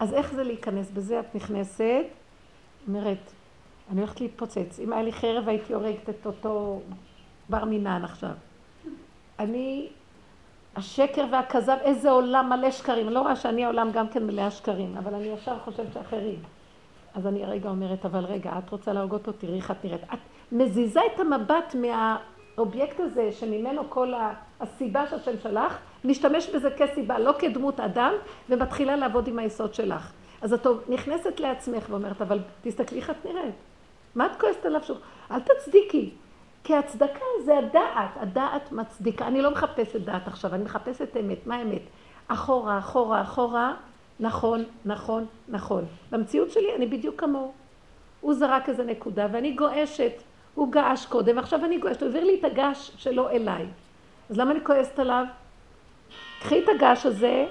אז 0.00 0.14
איך 0.14 0.34
זה 0.34 0.44
להיכנס 0.44 0.90
בזה? 0.90 1.20
את 1.20 1.34
נכנסת, 1.34 2.04
אומרת, 2.88 3.32
אני 3.90 4.00
הולכת 4.00 4.20
להתפוצץ. 4.20 4.80
אם 4.84 4.92
היה 4.92 5.02
לי 5.02 5.12
חרב 5.12 5.48
הייתי 5.48 5.74
הורגת 5.74 6.10
את 6.10 6.26
אותו 6.26 6.80
בר 7.48 7.64
מינן 7.64 8.04
עכשיו. 8.04 8.30
אני, 9.38 9.88
השקר 10.76 11.24
והכזב, 11.32 11.76
איזה 11.80 12.10
עולם 12.10 12.50
מלא 12.50 12.70
שקרים. 12.70 13.06
אני 13.06 13.14
לא 13.14 13.20
רואה 13.20 13.36
שאני 13.36 13.64
העולם 13.64 13.90
גם 13.92 14.08
כן 14.08 14.26
מלא 14.26 14.42
השקרים, 14.42 14.96
אבל 14.96 15.14
אני 15.14 15.24
ישר 15.24 15.58
חושבת 15.58 15.92
שאחרים. 15.92 16.42
אז 17.14 17.26
אני 17.26 17.44
רגע 17.44 17.68
אומרת, 17.68 18.04
אבל 18.04 18.24
רגע, 18.24 18.52
את 18.58 18.70
רוצה 18.70 18.92
להרגות 18.92 19.26
אותי, 19.26 19.46
תראי 19.46 19.56
איך 19.56 19.70
את 19.70 19.84
נראית. 19.84 20.02
את 20.04 20.18
מזיזה 20.52 21.00
את 21.14 21.20
המבט 21.20 21.74
מהאובייקט 21.74 23.00
הזה, 23.00 23.32
שממנו 23.32 23.82
כל 23.90 24.12
הסיבה 24.60 25.06
שהשם 25.06 25.38
שלח, 25.42 25.78
להשתמש 26.04 26.48
בזה 26.48 26.70
כסיבה, 26.70 27.18
לא 27.18 27.32
כדמות 27.38 27.80
אדם, 27.80 28.12
ומתחילה 28.48 28.96
לעבוד 28.96 29.28
עם 29.28 29.38
היסוד 29.38 29.74
שלך. 29.74 30.12
אז 30.42 30.52
את 30.52 30.66
נכנסת 30.88 31.40
לעצמך 31.40 31.86
ואומרת, 31.90 32.22
אבל 32.22 32.38
תסתכלי 32.62 32.98
איך 32.98 33.10
את 33.10 33.26
נראית. 33.26 33.54
מה 34.14 34.26
את 34.26 34.40
כועסת 34.40 34.66
עליו 34.66 34.82
שוב? 34.82 34.98
אל 35.30 35.40
תצדיקי. 35.40 36.10
כי 36.64 36.76
הצדקה 36.76 37.24
זה 37.44 37.58
הדעת, 37.58 38.10
הדעת 38.16 38.72
מצדיקה. 38.72 39.26
אני 39.26 39.42
לא 39.42 39.50
מחפשת 39.50 40.00
דעת 40.00 40.26
עכשיו, 40.28 40.54
אני 40.54 40.64
מחפשת 40.64 41.16
אמת. 41.16 41.46
מה 41.46 41.62
אמת? 41.62 41.82
אחורה, 42.28 42.78
אחורה, 42.78 43.22
אחורה, 43.22 43.74
נכון, 44.20 44.64
נכון, 44.84 45.26
נכון. 45.48 45.84
במציאות 46.10 46.50
שלי 46.50 46.74
אני 46.76 46.86
בדיוק 46.86 47.20
כמוהו. 47.20 47.52
הוא 48.20 48.34
זרק 48.34 48.68
איזה 48.68 48.84
נקודה 48.84 49.26
ואני 49.32 49.52
גועשת. 49.52 50.12
הוא 50.54 50.72
געש 50.72 51.06
קודם, 51.06 51.36
ועכשיו 51.36 51.64
אני 51.64 51.78
גועשת. 51.78 52.02
הוא 52.02 52.06
העביר 52.06 52.24
לי 52.24 52.38
את 52.38 52.44
הגעש 52.44 52.90
שלו 52.96 53.28
אליי. 53.28 53.66
אז 54.30 54.38
למה 54.38 54.50
אני 54.50 54.60
כועסת 54.64 54.98
עליו? 54.98 55.24
קחי 56.40 56.64
את 56.64 56.68
הגעש 56.68 57.06
הזה 57.06 57.46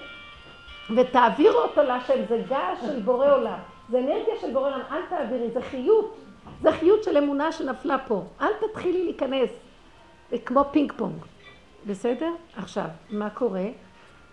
ותעבירו 0.96 1.58
אותו 1.58 1.84
להשם. 1.84 2.26
זה 2.30 2.42
געש 2.50 2.80
של 2.82 3.00
בורא 3.02 3.36
עולם. 3.36 3.60
זה 3.90 4.00
אנרגיה 4.00 4.34
של 4.42 4.54
בורא 4.54 4.68
עולם. 4.68 4.82
אל 4.92 5.02
תעבירי, 5.10 5.52
זה 5.52 5.62
חיות. 5.62 6.16
זה 6.62 6.72
חיות 6.72 7.04
של 7.04 7.18
אמונה 7.18 7.52
שנפלה 7.52 7.98
פה. 8.08 8.24
אל 8.42 8.52
תתחילי 8.60 9.04
להיכנס. 9.04 9.50
זה 10.32 10.38
כמו 10.38 10.64
פינג 10.72 10.94
פונג. 10.98 11.16
בסדר? 11.88 12.32
עכשיו, 12.56 12.86
מה 13.10 13.30
קורה? 13.30 13.66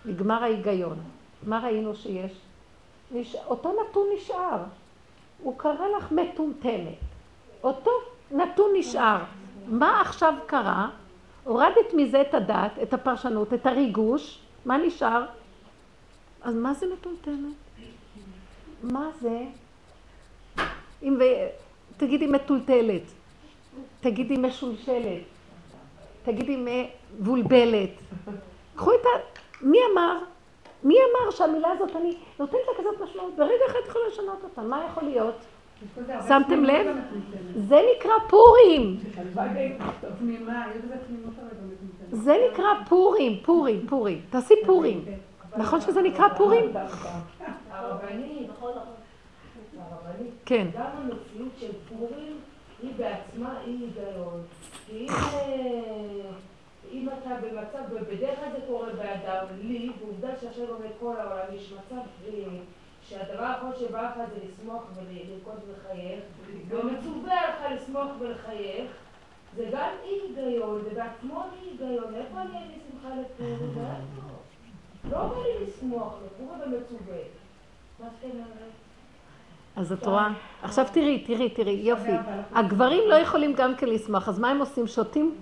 נגמר 0.04 0.42
ההיגיון. 0.42 0.98
מה 1.46 1.60
ראינו 1.62 1.94
שיש? 1.94 2.32
נש... 3.10 3.36
אותו 3.46 3.72
נתון 3.72 4.06
נשאר. 4.16 4.58
הוא 5.42 5.58
קרא 5.58 5.88
לך 5.98 6.12
מטומטמת. 6.12 6.98
אותו 7.62 7.90
נתון 8.30 8.70
נשאר. 8.74 9.18
מה 9.66 10.00
עכשיו 10.00 10.34
קרה? 10.46 10.88
הורדת 11.44 11.94
מזה 11.94 12.20
את 12.20 12.34
הדעת, 12.34 12.72
את 12.82 12.94
הפרשנות, 12.94 13.54
את 13.54 13.66
הריגוש, 13.66 14.38
מה 14.66 14.76
נשאר? 14.76 15.24
אז 16.42 16.54
מה 16.54 16.74
זה 16.74 16.86
מטומטמת? 16.92 17.54
מה 18.82 19.10
זה? 19.20 19.42
אם 21.02 21.16
ו... 21.20 21.22
תגידי 21.96 22.26
מטולטלת, 22.26 23.02
תגידי 24.00 24.36
משולשלת, 24.36 25.22
תגידי 26.24 26.64
מבולבלת. 27.18 27.90
קחו 28.76 28.90
את 28.90 29.06
ה... 29.06 29.08
מי 29.60 29.78
אמר? 29.92 30.18
מי 30.84 30.94
אמר 30.94 31.30
שהמילה 31.30 31.68
הזאת, 31.68 31.96
אני 31.96 32.16
נותנת 32.38 32.60
לה 32.68 32.78
כזאת 32.78 33.00
משמעות, 33.00 33.36
ברגע 33.36 33.64
אחד 33.66 33.78
יכולה 33.88 34.04
לשנות 34.08 34.38
אותה, 34.44 34.62
מה 34.62 34.86
יכול 34.90 35.04
להיות? 35.04 35.34
שמתם 36.28 36.64
לב? 36.64 36.96
זה 37.68 37.76
נקרא 37.96 38.12
פורים. 38.28 38.96
זה 42.10 42.36
נקרא 42.52 42.84
פורים, 42.88 43.40
פורים, 43.42 43.86
פורים. 43.88 44.20
תעשי 44.30 44.54
פורים. 44.66 45.04
נכון 45.56 45.80
שזה 45.80 46.02
נקרא 46.02 46.28
פורים? 46.36 46.72
הרבנית, 47.70 48.50
כן. 50.46 50.66
גם 50.74 50.86
המציאות 50.96 51.52
של 51.60 51.72
פורים 51.88 52.38
היא 52.82 52.90
בעצמה 52.96 53.54
אי 53.66 53.70
היגיון. 53.70 54.42
כי 54.86 55.06
אם 56.92 57.08
אתה 57.08 57.30
במצב, 57.42 57.78
ובדרך 57.90 58.38
כלל 58.38 58.48
זה 58.52 58.58
קורה 58.66 58.92
באדם, 58.92 59.46
לי, 59.62 59.90
ועובדה 60.00 60.28
שהשם 60.40 60.62
עומד 60.68 60.90
כל 61.00 61.14
העולם, 61.16 61.54
יש 61.54 61.72
מצב 61.72 62.02
שהדבר 63.08 63.42
האחרון 63.42 63.72
שבא 63.78 64.02
לך 64.02 64.16
זה 64.16 64.38
לשמוח 64.48 64.82
ולרקוד 64.94 65.62
ולחייך, 65.68 66.20
ומצווה 66.68 67.40
עליך 67.40 67.82
לשמוח 67.82 68.08
ולחייך, 68.18 68.90
זה 69.56 69.64
גם 69.72 69.88
אי 70.04 70.20
היגיון, 70.38 70.82
זה 70.84 70.90
בעצמו 70.94 71.42
אי 71.42 71.68
היגיון, 71.70 72.14
איפה 72.14 72.40
אני 72.40 72.50
אהיה 72.50 72.66
לי 72.66 72.74
שמחה 72.90 73.08
לפורים? 73.20 73.74
לא 75.10 75.18
בא 75.18 75.34
לי 75.42 75.66
לשמוח, 75.66 76.14
לפורים 76.26 76.60
ומצווה. 76.60 77.16
מה 78.00 78.06
שאתם 78.20 78.30
אומרים? 78.30 78.70
אז 79.76 79.92
את 79.92 80.06
רואה? 80.06 80.28
עכשיו 80.62 80.86
תראי, 80.92 81.24
תראי, 81.26 81.50
תראי, 81.50 81.72
יופי. 81.72 82.10
הגברים 82.54 83.02
לא 83.08 83.14
יכולים 83.14 83.52
גם 83.56 83.74
כן 83.74 83.86
לשמוח, 83.88 84.28
אז 84.28 84.38
מה 84.38 84.50
הם 84.50 84.58
עושים? 84.58 84.86
שותים 84.86 85.34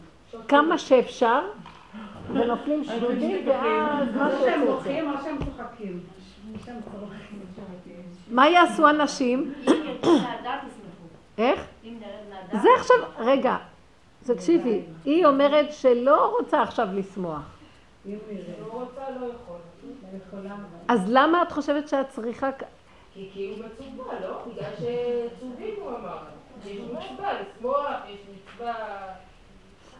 כמה 0.49 0.79
שאפשר, 0.79 1.41
ונופלים 2.33 2.85
שדודים, 2.85 3.49
ואז 3.49 4.09
מה 4.17 4.27
או 4.27 4.41
שהם. 4.41 4.67
בוכים 4.67 5.11
או 5.11 5.15
שהם 5.25 5.39
צוחקים. 5.39 6.01
מה 8.31 8.49
יעשו 8.49 8.91
אנשים? 8.91 9.55
אם 9.69 9.73
ירדו 9.73 10.13
מהדת 10.13 10.45
ישמחו. 10.45 11.07
איך? 11.39 11.67
אם 11.85 11.95
נרד 12.01 12.51
מהדת... 12.53 12.63
זה 12.63 12.69
עכשיו, 12.77 12.97
רגע, 13.19 13.57
תקשיבי, 14.25 14.83
היא 15.05 15.27
אומרת 15.27 15.73
שלא 15.73 16.37
רוצה 16.39 16.63
עכשיו 16.63 16.89
לשמוח. 16.93 17.43
אם 18.07 18.19
נראה. 18.31 18.45
לא 18.61 18.73
רוצה, 18.73 19.11
לא 19.21 19.27
יכול. 19.27 19.57
לא 20.13 20.19
יכולה, 20.27 20.57
אז 20.89 21.01
למה 21.09 21.43
את 21.43 21.53
חושבת 21.53 21.89
שאת 21.89 22.09
צריכה... 22.09 22.51
כי 23.15 23.57
הוא 23.59 23.67
מצווה, 23.67 24.21
לא? 24.21 24.43
בגלל 24.47 24.71
שצווים 24.75 25.75
הוא 25.81 25.91
אמר. 25.91 26.19
יש 26.67 26.81
מצווה 26.81 27.33
לשמוח, 27.41 27.91
יש 28.09 28.21
מצווה... 28.35 28.75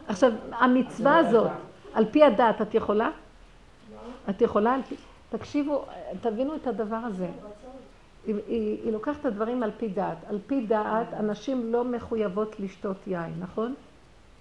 עכשיו, 0.07 0.31
המצווה 0.51 1.17
הזאת, 1.17 1.51
על 1.93 2.05
פי 2.11 2.23
הדת, 2.23 2.61
את 2.61 2.75
יכולה? 2.75 3.09
את 4.29 4.41
יכולה. 4.41 4.77
תקשיבו, 5.29 5.85
תבינו 6.21 6.55
את 6.55 6.67
הדבר 6.67 6.95
הזה. 6.95 7.27
היא, 8.25 8.35
היא, 8.47 8.77
היא 8.83 8.91
לוקחת 8.91 9.19
את 9.21 9.25
הדברים 9.25 9.63
על 9.63 9.71
פי 9.77 9.87
דעת. 9.87 10.17
על 10.29 10.39
פי 10.47 10.65
דעת, 10.65 11.13
הנשים 11.13 11.71
לא 11.71 11.83
מחויבות 11.83 12.59
לשתות 12.59 12.97
יין, 13.07 13.33
נכון? 13.39 13.65
לא, 13.65 13.73
אבל 13.73 13.73
היא 13.73 13.73
יכולה. 13.73 14.34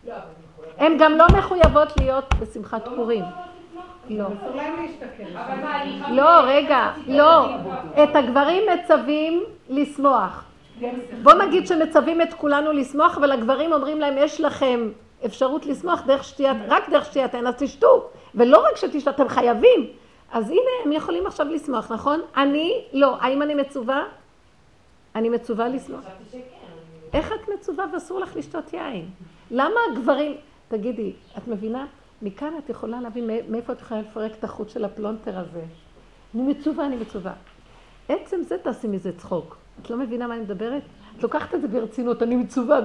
הן 0.79 0.99
גם 0.99 1.13
לא 1.13 1.27
מחויבות 1.39 1.89
להיות 2.01 2.35
בשמחת 2.41 2.89
פורים. 2.97 3.25
לא. 4.11 4.27
אני... 5.83 6.17
לא, 6.17 6.41
רגע, 6.45 6.93
לא. 7.07 7.47
את 8.05 8.17
הגברים 8.17 8.63
מצווים 8.75 9.45
לשמוח. 9.69 10.45
בוא 11.23 11.33
נגיד 11.33 11.67
שמצווים 11.67 12.23
את 12.23 12.35
כולנו 12.35 12.73
לשמוח, 12.73 13.19
אבל 13.19 13.33
הגברים 13.33 13.73
אומרים 13.73 14.01
להם, 14.01 14.15
יש 14.19 14.41
לכם 14.41 14.91
אפשרות 15.25 15.67
לשמוח 15.67 16.03
דרך 16.07 16.25
שתיית, 16.25 16.57
רק 16.69 16.89
דרך 16.91 17.05
שתיית 17.05 17.35
אז 17.35 17.55
תשתו. 17.59 18.09
ולא 18.35 18.67
רק 18.71 18.77
שתשתו, 18.77 19.11
אתם 19.11 19.29
חייבים. 19.29 19.87
אז 20.33 20.51
הנה, 20.51 20.71
הם 20.85 20.93
יכולים 20.93 21.27
עכשיו 21.27 21.47
לשמוח, 21.49 21.93
נכון? 21.93 22.21
אני, 22.37 22.85
לא. 22.93 23.17
האם 23.21 23.43
אני 23.43 23.55
מצווה? 23.55 24.05
אני 25.15 25.29
מצווה 25.29 25.69
לשמוח. 25.69 26.05
איך 27.13 27.33
את 27.33 27.49
מצווה 27.49 27.85
ואסור 27.93 28.21
לך 28.21 28.37
לשתות 28.37 28.73
יין? 28.73 29.09
למה 29.51 29.81
הגברים... 29.93 30.37
תגידי, 30.69 31.13
את 31.39 31.49
מבינה? 31.49 31.87
מכאן 32.23 32.53
את 32.59 32.69
יכולה 32.71 33.01
להבין 33.01 33.27
מא- 33.27 33.49
מאיפה 33.49 33.73
את 33.73 33.81
יכולה 33.81 34.01
לפרק 34.01 34.33
את 34.39 34.45
החוט 34.45 34.69
של 34.69 34.85
הפלונטר 34.85 35.39
הזה. 35.39 35.63
אני 36.35 36.43
מצווה, 36.43 36.87
אני 36.87 36.97
מצווה. 36.97 37.33
עצם 38.09 38.43
זה 38.43 38.59
תעשי 38.59 38.89
מזה 38.89 39.13
צחוק. 39.19 39.57
את 39.83 39.91
לא 39.91 39.97
מבינה 39.97 40.27
מה 40.27 40.35
אני 40.35 40.43
מדברת? 40.43 40.83
את 41.17 41.23
לוקחת 41.23 41.55
את 41.55 41.61
זה 41.63 41.69
ברצינות, 41.69 42.23
אני 42.23 42.37
מצווה. 42.37 42.79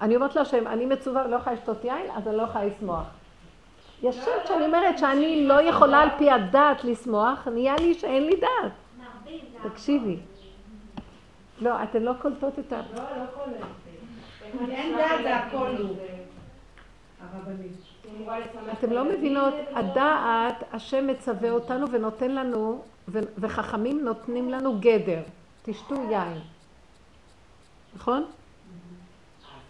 אני 0.00 0.16
אומרת 0.16 0.36
להשם, 0.36 0.66
אני 0.66 0.86
מצווה 0.86 1.24
ולא 1.26 1.36
יכולה 1.36 1.56
לשתות 1.56 1.84
יין, 1.84 2.10
אז 2.14 2.28
אני 2.28 2.36
לא 2.36 2.42
יכולה 2.42 2.64
לשמוח. 2.64 3.04
ישר 4.02 4.30
כשאני 4.44 4.66
אומרת 4.66 4.98
שאני 4.98 5.46
לא 5.46 5.62
יכולה 5.62 6.00
על 6.00 6.08
פי 6.18 6.30
הדעת 6.30 6.84
לשמוח, 6.84 7.48
נהיה 7.48 7.76
לי 7.76 7.94
שאין 7.94 8.24
לי 8.26 8.36
דעת. 8.36 8.72
תקשיבי. 9.62 10.16
לא, 11.60 11.82
אתן 11.82 12.02
לא 12.02 12.12
קולטות 12.22 12.58
את 12.58 12.72
ה... 12.72 12.80
לא, 12.96 13.02
לא 13.02 13.24
קולטת. 13.34 13.79
אין 14.70 14.96
דעת, 14.96 15.22
זה 15.22 15.36
הכל 15.36 15.76
הוא. 15.78 15.96
אתם 18.72 18.92
לא 18.92 19.04
מבינות, 19.04 19.54
הדעת, 19.74 20.64
השם 20.72 21.06
מצווה 21.06 21.50
אותנו 21.50 21.90
ונותן 21.90 22.30
לנו, 22.30 22.84
וחכמים 23.08 24.04
נותנים 24.04 24.50
לנו 24.50 24.78
גדר. 24.80 25.22
תשתו 25.62 25.94
יין. 25.94 26.38
נכון? 27.96 28.24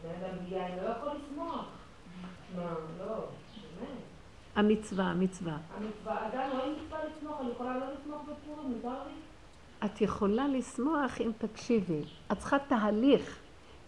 לא 0.05 0.91
יכול 0.91 1.13
לא. 2.99 3.25
המצווה, 4.57 5.05
המצווה. 5.05 5.57
המצווה, 5.77 6.29
אדם 6.29 6.49
לא 6.59 6.65
מצווה 6.73 6.99
לשמוח, 7.05 7.41
אני 7.41 7.51
יכולה 7.51 7.79
לא 7.79 7.87
לשמוח 7.87 8.21
בפורים, 8.23 8.73
מותר 8.73 8.89
לי? 8.89 9.13
את 9.85 10.01
יכולה 10.01 10.49
לשמוח 10.49 11.21
אם 11.21 11.31
תקשיבי. 11.39 12.03
את 12.33 12.39
צריכה 12.39 12.59
תהליך. 12.59 13.39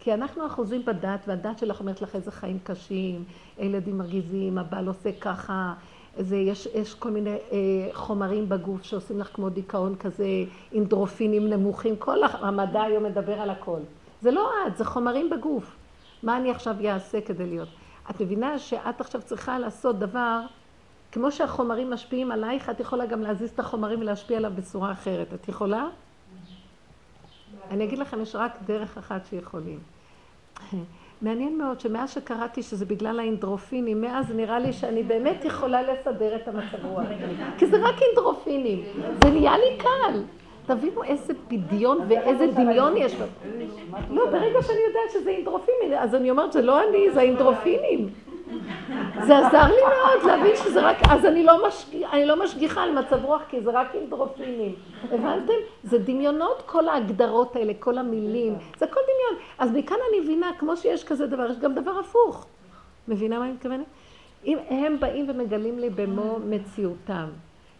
כי 0.03 0.13
אנחנו 0.13 0.47
אחוזים 0.47 0.85
בדת, 0.85 1.19
והדת 1.27 1.59
שלך 1.59 1.79
אומרת 1.79 2.01
לך 2.01 2.15
איזה 2.15 2.31
חיים 2.31 2.59
קשים, 2.63 3.23
הילדים 3.57 3.97
מרגיזים, 3.97 4.57
הבעל 4.57 4.87
עושה 4.87 5.09
ככה, 5.11 5.73
זה, 6.17 6.35
יש, 6.35 6.67
יש 6.73 6.93
כל 6.93 7.11
מיני 7.11 7.29
אה, 7.29 7.57
חומרים 7.93 8.49
בגוף 8.49 8.83
שעושים 8.83 9.19
לך 9.19 9.29
כמו 9.33 9.49
דיכאון 9.49 9.95
כזה, 9.95 10.25
עם 10.71 10.85
דרופינים 10.85 11.49
נמוכים, 11.49 11.95
כל 11.95 12.17
המדע 12.23 12.81
היום 12.81 13.03
מדבר 13.03 13.33
על 13.41 13.49
הכל. 13.49 13.79
זה 14.21 14.31
לא 14.31 14.49
את, 14.67 14.77
זה 14.77 14.85
חומרים 14.85 15.29
בגוף. 15.29 15.75
מה 16.23 16.37
אני 16.37 16.51
עכשיו 16.51 16.75
אעשה 16.85 17.21
כדי 17.21 17.45
להיות? 17.45 17.69
את 18.09 18.21
מבינה 18.21 18.59
שאת 18.59 19.01
עכשיו 19.01 19.21
צריכה 19.21 19.59
לעשות 19.59 19.99
דבר, 19.99 20.41
כמו 21.11 21.31
שהחומרים 21.31 21.91
משפיעים 21.91 22.31
עלייך, 22.31 22.69
את 22.69 22.79
יכולה 22.79 23.05
גם 23.05 23.21
להזיז 23.21 23.49
את 23.49 23.59
החומרים 23.59 23.99
ולהשפיע 23.99 24.37
עליו 24.37 24.51
בצורה 24.55 24.91
אחרת. 24.91 25.33
את 25.33 25.47
יכולה? 25.47 25.87
אני 27.71 27.83
אגיד 27.83 27.99
לכם, 27.99 28.21
יש 28.21 28.35
רק 28.35 28.51
דרך 28.65 28.97
אחת 28.97 29.25
שיכולים. 29.25 29.92
מעניין 31.21 31.57
מאוד 31.57 31.79
שמאז 31.79 32.09
שקראתי 32.13 32.63
שזה 32.63 32.85
בגלל 32.85 33.19
האינדרופינים, 33.19 34.01
מאז 34.01 34.31
נראה 34.35 34.59
לי 34.59 34.73
שאני 34.73 35.03
באמת 35.03 35.45
יכולה 35.45 35.81
לסדר 35.81 36.35
את 36.35 36.47
המצב 36.47 36.85
רוח. 36.85 37.03
כי 37.57 37.65
זה 37.65 37.77
רק 37.77 37.95
אינדרופינים. 38.01 38.83
זה 39.23 39.29
נהיה 39.31 39.57
לי 39.57 39.77
קל. 39.77 40.23
תבינו 40.65 41.03
איזה 41.03 41.33
פדיון 41.47 41.97
ואיזה 42.07 42.47
דמיון 42.47 42.93
יש. 42.97 43.15
ב- 43.15 43.25
לא, 44.09 44.25
ברגע 44.25 44.61
שאני 44.61 44.79
יודעת 44.87 45.11
שזה 45.13 45.29
אינדרופינים, 45.29 45.93
אז 45.99 46.15
אני 46.15 46.29
אומרת, 46.29 46.51
זה 46.51 46.61
לא 46.61 46.89
אני, 46.89 47.11
זה 47.11 47.19
האינדרופינים. 47.19 48.09
זה 49.25 49.37
עזר 49.37 49.63
לי 49.63 49.81
מאוד 49.81 50.23
להבין 50.25 50.55
שזה 50.55 50.81
רק, 50.81 50.97
אז 51.09 51.25
אני 51.25 51.43
לא, 51.43 51.67
משג... 51.67 52.03
אני 52.03 52.25
לא 52.25 52.43
משגיחה 52.43 52.83
על 52.83 52.99
מצב 52.99 53.25
רוח, 53.25 53.41
כי 53.49 53.61
זה 53.61 53.71
רק 53.71 53.95
אינדרופינים. 53.95 54.75
הבנתם? 55.11 55.53
זה 55.83 55.99
דמיונות, 55.99 56.63
כל 56.65 56.87
ההגדרות 56.87 57.55
האלה, 57.55 57.73
כל 57.79 57.97
המילים, 57.97 58.55
זה 58.77 58.85
הכל 58.85 58.99
דמיון. 59.03 59.43
אז 59.59 59.71
מכאן 59.71 59.97
אני 60.09 60.19
מבינה, 60.19 60.51
כמו 60.59 60.77
שיש 60.77 61.03
כזה 61.03 61.27
דבר, 61.27 61.51
יש 61.51 61.59
גם 61.59 61.73
דבר 61.73 61.99
הפוך. 61.99 62.45
מבינה 63.07 63.39
מה 63.39 63.45
אני 63.45 63.53
מתכוונת? 63.53 63.85
אם 64.45 64.57
הם 64.69 64.99
באים 64.99 65.29
ומגלים 65.29 65.79
לי 65.79 65.89
במו 65.89 66.39
מציאותם, 66.45 67.25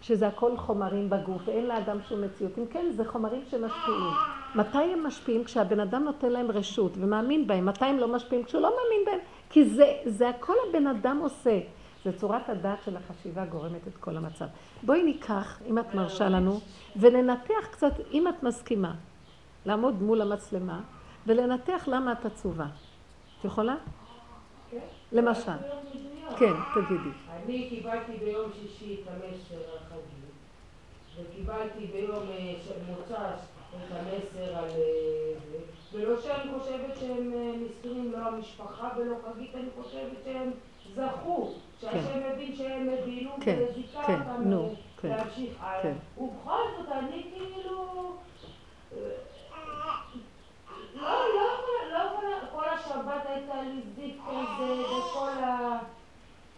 שזה 0.01 0.27
הכל 0.27 0.57
חומרים 0.57 1.09
בגוף, 1.09 1.41
ואין 1.45 1.67
לאדם 1.67 1.97
שום 2.09 2.21
מציאות. 2.21 2.57
אם 2.57 2.65
כן, 2.65 2.85
זה 2.91 3.05
חומרים 3.05 3.41
שמשפיעים. 3.49 4.13
מתי 4.55 4.77
הם 4.77 5.07
משפיעים? 5.07 5.43
כשהבן 5.43 5.79
אדם 5.79 6.03
נותן 6.03 6.29
להם 6.29 6.51
רשות 6.51 6.91
ומאמין 6.97 7.47
בהם. 7.47 7.65
מתי 7.65 7.85
הם 7.85 7.97
לא 7.97 8.07
משפיעים? 8.07 8.43
כשהוא 8.43 8.61
לא 8.61 8.69
מאמין 8.69 9.05
בהם. 9.05 9.19
כי 9.53 9.65
זה, 9.65 9.97
זה 10.05 10.29
הכל 10.29 10.53
הבן 10.69 10.87
אדם 10.87 11.19
עושה. 11.23 11.59
זה 12.03 12.17
צורת 12.17 12.49
הדעת 12.49 12.83
של 12.85 12.97
החשיבה 12.97 13.45
גורמת 13.45 13.87
את 13.87 13.97
כל 13.97 14.17
המצב. 14.17 14.45
בואי 14.83 15.03
ניקח, 15.03 15.61
אם 15.65 15.79
את 15.79 15.95
מרשה 15.95 16.29
לנו, 16.29 16.59
וננתח 16.95 17.67
קצת, 17.71 17.93
אם 18.11 18.27
את 18.27 18.43
מסכימה, 18.43 18.95
לעמוד 19.65 20.01
מול 20.01 20.21
המצלמה, 20.21 20.81
ולנתח 21.27 21.83
למה 21.87 22.11
את 22.11 22.25
עצובה. 22.25 22.65
את 23.39 23.45
יכולה? 23.45 23.75
כן. 24.71 24.77
למשל. 25.11 25.57
כן, 26.37 26.53
תגידי. 26.73 27.15
אני 27.31 27.69
קיבלתי 27.69 28.11
ביום 28.25 28.51
שישי 28.53 28.97
את 29.01 29.07
המסר 29.07 29.61
החגי, 29.75 30.23
וקיבלתי 31.21 31.85
ביום 31.85 32.23
אה, 32.29 32.53
מוצ"ש 32.89 33.13
את 33.75 33.91
המסר 33.91 34.55
על 34.57 34.69
אה, 34.69 35.59
ולא 35.93 36.21
שאני 36.21 36.51
חושבת 36.59 36.97
שהם 36.99 37.33
אה, 37.33 37.51
מסכנים, 37.57 38.11
לא 38.11 38.17
המשפחה 38.17 38.89
ולא 38.97 39.15
חגית, 39.25 39.55
אני 39.55 39.67
חושבת 39.81 40.17
שהם 40.25 40.51
זכו, 40.95 41.51
שהשם 41.81 42.19
הבין 42.33 42.55
שהם 42.55 42.89
הבינו, 42.99 43.31
כן, 43.41 43.59
וזיכה 43.69 44.03
כן, 44.03 44.19
אותם 44.19 44.53
אה, 44.53 44.69
כן, 45.01 45.09
להמשיך 45.09 45.53
הלאה. 45.59 45.83
כן. 45.83 45.93
ובכל 46.17 46.59
זאת, 46.77 46.91
אני 46.91 47.23
כאילו... 47.33 48.11
אה, 48.93 48.97
לא, 50.95 51.09
לא 51.35 51.53
לא 51.93 51.99
כל 52.51 52.69
השבת 52.69 53.25
הייתה 53.25 53.61
לי 53.61 53.81
זיק 53.95 54.15
כזה, 54.27 54.81
וכל 54.81 55.43
ה... 55.43 55.77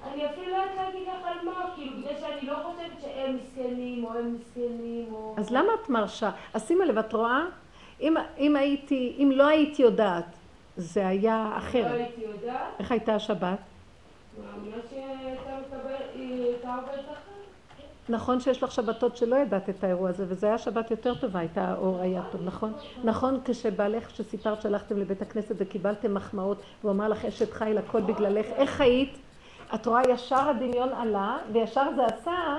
אני 0.03 0.25
אפילו 0.25 0.51
לא 0.51 0.55
יודעת 0.55 0.75
להגיד 0.75 1.07
לך 1.07 1.25
על 1.25 1.45
מה, 1.45 1.69
כאילו, 1.75 1.97
בגלל 1.97 2.19
שאני 2.19 2.47
לא 2.47 2.55
חושבת 2.63 3.01
שהם 3.01 3.37
מסכנים, 3.37 4.05
או 4.05 4.13
הם 4.13 4.33
מסכנים, 4.33 5.13
או... 5.13 5.35
אז 5.37 5.51
למה 5.51 5.73
את 5.83 5.89
מרשה? 5.89 6.31
אז 6.53 6.67
שימי 6.67 6.85
לב, 6.85 6.97
את 6.97 7.13
רואה? 7.13 7.45
אם, 8.01 8.15
אם 8.37 8.55
הייתי, 8.55 9.15
אם 9.17 9.31
לא 9.35 9.47
הייתי 9.47 9.81
יודעת, 9.81 10.25
זה 10.77 11.07
היה 11.07 11.47
לא 11.51 11.57
אחרת. 11.57 11.91
הייתי 11.91 12.21
יודעת, 12.21 12.59
איך 12.79 12.91
הייתה 12.91 13.15
השבת? 13.15 13.57
מאמינה 14.39 14.77
שהייתה 14.89 16.75
עובדת 16.75 17.05
אחרת. 17.05 17.25
נכון 18.09 18.39
שיש 18.39 18.63
לך 18.63 18.71
שבתות 18.71 19.17
שלא 19.17 19.35
ידעת 19.35 19.69
את 19.69 19.83
האירוע 19.83 20.09
הזה, 20.09 20.25
וזו 20.27 20.47
הייתה 20.47 20.63
שבת 20.63 20.91
יותר 20.91 21.15
טובה, 21.15 21.39
הייתה 21.39 21.61
האור 21.61 21.99
היה 22.01 22.21
טוב, 22.31 22.41
נכון? 22.45 22.73
נכון 23.03 23.39
כשבעלך, 23.45 24.09
שסיפרת 24.09 24.61
שהלכתם 24.61 24.97
לבית 24.97 25.21
הכנסת 25.21 25.55
וקיבלתם 25.57 26.13
מחמאות, 26.13 26.57
והוא 26.81 26.91
אמר 26.91 27.07
לך 27.07 27.25
אשת 27.25 27.53
חיל 27.53 27.77
הכל 27.77 28.01
בגללך, 28.01 28.45
איך 28.45 28.81
היית? 28.81 29.17
את 29.75 29.85
רואה 29.85 30.01
ישר 30.09 30.49
הדמיון 30.49 30.89
עלה, 30.93 31.37
וישר 31.51 31.83
זה 31.95 32.05
עשה 32.05 32.55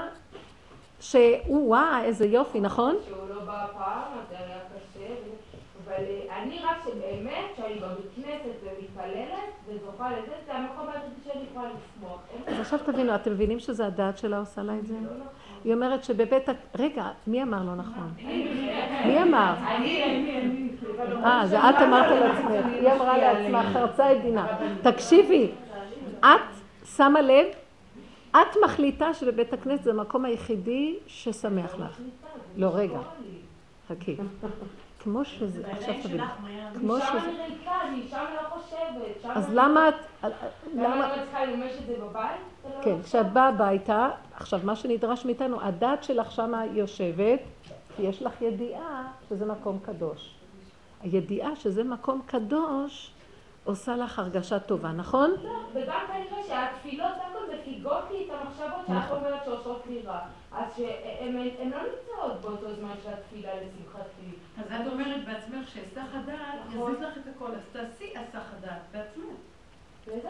שהוא 1.01 1.69
וואה, 1.69 2.05
איזה 2.05 2.27
יופי, 2.27 2.61
נכון? 2.61 2.97
שהוא 3.09 3.29
לא 3.29 3.41
בא 3.45 3.65
הפעם, 3.65 4.19
אז 4.19 4.33
היה 4.39 4.59
קשה, 4.59 5.13
ו- 5.13 5.37
אבל 5.85 6.05
אה, 6.05 6.43
אני 6.43 6.46
רק 6.65 6.77
שבאמת, 6.85 7.45
כשאני 7.55 7.75
בבית 7.75 8.07
כנסת 8.17 8.55
ומתפללת, 8.63 9.51
וזוכה 9.67 10.11
לזה, 10.11 10.33
זה 10.47 10.55
המקום 10.55 10.89
היחידי 10.89 11.21
שאני 11.25 11.45
יכולה 11.51 11.69
לשמוח. 11.69 12.21
אז 12.47 12.61
עכשיו 12.61 12.79
תבינו, 12.87 13.15
אתם 13.15 13.33
מבינים 13.33 13.59
שזה 13.59 13.87
הדעת 13.87 14.19
שלה 14.19 14.39
עושה 14.39 14.63
לה 14.63 14.79
את 14.79 14.87
זה? 14.87 14.95
לא 14.95 15.01
נכון. 15.01 15.27
היא 15.65 15.75
אומרת 15.75 16.05
שבבית 16.05 16.49
ה... 16.49 16.53
רגע, 16.79 17.09
מי 17.27 17.43
אמר 17.43 17.63
לא 17.65 17.75
נכון? 17.75 18.15
מי 19.07 19.23
אמר? 19.23 19.55
אני, 19.67 20.05
אני, 20.05 20.71
אה, 21.25 21.47
זה 21.47 21.59
את 21.59 21.75
אמרת 21.83 22.13
על 22.13 22.31
עצמך, 22.31 22.67
היא 22.81 22.93
אמרה 22.93 23.19
לעצמה, 23.19 23.71
חרצה 23.73 24.13
את 24.13 24.23
דינה. 24.23 24.47
תקשיבי, 24.83 25.51
את 26.21 26.27
שמה 26.97 27.21
לב, 27.21 27.47
את 28.31 28.57
מחליטה 28.65 29.15
שבבית 29.15 29.53
הכנסת 29.53 29.83
זה 29.83 29.91
המקום 29.91 30.25
היחידי 30.25 30.97
ששמח 31.07 31.75
לך. 31.75 32.01
לא, 32.57 32.71
רגע, 32.75 32.99
חכי. 33.89 34.17
כמו 35.07 35.25
שזה, 35.25 35.63
עכשיו 35.71 35.95
תביני, 36.03 36.23
כמו 36.79 36.99
שם 36.99 37.07
שזה... 37.07 37.19
אני 37.19 37.55
ריקה, 37.55 37.81
אני 37.89 38.03
שם 38.11 38.25
לא 38.35 38.49
חושבת. 38.49 39.23
שם 39.23 39.31
אז 39.31 39.55
למה 39.55 39.89
את... 39.89 39.95
למה. 40.75 41.07
אני 41.07 41.21
לא 41.21 41.25
צריכה 41.25 41.45
לממש 41.45 41.73
את 41.81 41.87
זה 41.87 41.95
בבית? 42.03 42.41
לא 42.65 42.83
כן. 42.83 43.03
כשאת 43.03 43.33
באה 43.33 43.49
הביתה, 43.49 44.09
עכשיו 44.35 44.61
מה 44.65 44.77
שנדרש 44.77 45.25
מאיתנו, 45.25 45.61
הדעת 45.61 46.05
שלך 46.05 46.33
שמה 46.33 46.67
יושבת, 46.67 47.41
כי 47.97 48.03
יש 48.03 48.23
לך 48.23 48.43
ידיעה 48.43 49.13
שזה 49.29 49.47
מקום 49.47 49.79
קדוש. 49.83 50.35
הידיעה 51.03 51.57
שזה 51.57 51.85
מקום 51.85 52.23
קדוש 52.27 53.13
עושה 53.65 53.97
לך 53.97 54.19
הרגשה 54.19 54.59
טובה, 54.59 54.93
נכון? 54.93 55.31
לא, 55.45 55.51
וגם 55.75 56.01
כנראה 56.07 56.43
שהתפילות 56.49 57.13
והכל 57.19 57.55
מפיגות 57.55 58.05
לי 58.11 58.27
את 58.27 58.31
המחשבות 58.31 58.87
שאת 58.87 58.91
נכון. 58.97 59.17
אומרת 59.19 59.45
שעושות 59.45 59.83
לי 59.89 60.03
רע. 60.03 60.19
אז 60.53 60.77
שהן 60.77 61.37
הן 61.59 61.71
לא 61.71 61.79
נמצאות 61.79 62.41
באותו 62.41 62.75
זמן 62.75 62.95
של 63.03 63.09
התפילה 63.13 63.51
לשמחתי. 63.55 64.16
אז 64.59 64.81
את 64.81 64.93
אומרת 64.93 65.25
בעצמך 65.25 65.69
שהיסח 65.69 66.07
הדעת 66.15 66.59
נכון. 66.69 66.93
יזיז 66.93 67.03
לך 67.03 67.17
את 67.17 67.23
הכל, 67.37 67.51
אז 67.51 67.63
תעשי 67.73 68.05
היסח 68.05 68.45
הדעת 68.59 68.81
בעצמך. 68.93 69.25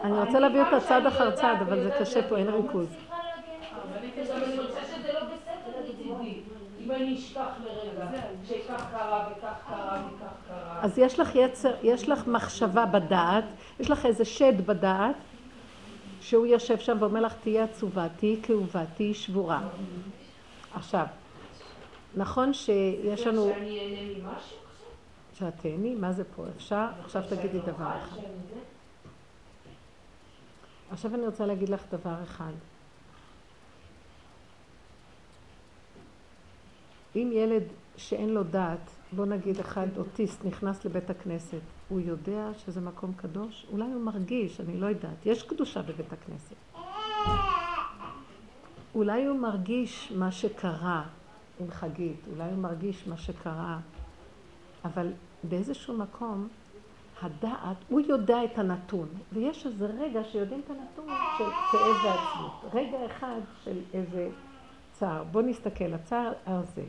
אני 0.03 0.19
רוצה 0.19 0.39
להביא 0.39 0.61
אותה 0.61 0.79
צעד 0.87 1.05
אחר 1.05 1.31
צעד, 1.31 1.61
אבל 1.61 1.83
זה 1.83 1.91
קשה 1.99 2.29
פה, 2.29 2.37
אין 2.37 2.47
ריכוז. 2.49 2.87
לא. 3.09 3.15
אבל 3.73 4.43
אני 4.43 4.59
רוצה 4.59 4.79
שזה 4.85 5.13
לא 5.13 5.19
בסדר 5.19 5.83
מצידי. 5.83 6.41
אם 6.79 6.91
אני 6.91 7.15
אשכח 7.15 7.49
לרגע, 7.65 8.21
שכך 8.47 8.85
קרה 8.91 9.29
וכך 9.31 9.53
קרה 9.67 10.01
וכך 10.07 10.31
קרה. 10.47 10.79
אז 10.81 10.97
יש 10.97 11.19
לך 11.19 11.35
יצר, 11.35 11.73
יש 11.83 12.09
לך 12.09 12.27
מחשבה 12.27 12.85
בדעת, 12.85 13.43
יש 13.79 13.89
לך 13.89 14.05
איזה 14.05 14.25
שד 14.25 14.67
בדעת, 14.67 15.15
שהוא 16.21 16.45
יושב 16.45 16.79
שם 16.79 16.97
ואומר 16.99 17.21
לך, 17.21 17.33
תהיי 17.43 17.61
עצובה, 17.61 18.07
תהיי 18.17 18.37
כאובה, 18.43 18.83
תהיי 18.95 19.13
שבורה. 19.13 19.59
עכשיו, 20.73 21.05
נכון 22.17 22.53
שיש 22.53 23.27
לנו... 23.27 23.49
שאני 23.53 23.79
אהנה 23.79 24.13
ממשהו 24.13 24.57
עכשיו? 25.31 25.51
שאת 25.51 25.61
תהני, 25.61 25.95
מה 25.95 26.13
זה 26.13 26.23
פה? 26.35 26.45
אפשר? 26.55 26.87
עכשיו 26.99 27.23
תגידי 27.29 27.59
דבר 27.59 27.91
אחד. 28.03 28.19
עכשיו 30.91 31.15
אני 31.15 31.25
רוצה 31.25 31.45
להגיד 31.45 31.69
לך 31.69 31.83
דבר 31.91 32.23
אחד. 32.23 32.51
אם 37.15 37.31
ילד 37.33 37.63
שאין 37.97 38.29
לו 38.29 38.43
דעת, 38.43 38.89
בוא 39.11 39.25
נגיד 39.25 39.59
אחד 39.59 39.87
אוטיסט 39.97 40.45
נכנס 40.45 40.85
לבית 40.85 41.09
הכנסת, 41.09 41.61
הוא 41.89 41.99
יודע 41.99 42.49
שזה 42.65 42.81
מקום 42.81 43.13
קדוש? 43.13 43.65
אולי 43.71 43.85
הוא 43.85 44.01
מרגיש, 44.01 44.61
אני 44.61 44.79
לא 44.79 44.85
יודעת. 44.85 45.25
יש 45.25 45.43
קדושה 45.43 45.81
בבית 45.81 46.13
הכנסת. 46.13 46.55
אולי 48.95 49.25
הוא 49.25 49.39
מרגיש 49.39 50.11
מה 50.15 50.31
שקרה 50.31 51.03
עם 51.59 51.71
חגית, 51.71 52.19
אולי 52.31 52.49
הוא 52.49 52.57
מרגיש 52.57 53.07
מה 53.07 53.17
שקרה, 53.17 53.79
אבל 54.85 55.13
באיזשהו 55.43 55.97
מקום 55.97 56.47
הדעת, 57.21 57.77
הוא 57.89 58.01
יודע 58.01 58.43
את 58.43 58.57
הנתון, 58.57 59.07
ויש 59.33 59.65
איזה 59.65 59.85
רגע 59.85 60.23
שיודעים 60.23 60.61
את 60.65 60.69
הנתון 60.69 61.15
של 61.37 61.43
כאב 61.71 61.95
ועצמות. 62.05 62.73
רגע 62.73 63.05
אחד 63.05 63.39
של 63.63 63.79
איזה 63.93 64.29
צער. 64.91 65.23
בואו 65.23 65.45
נסתכל, 65.45 65.93
הצער 65.93 66.33
הזה. 66.45 66.83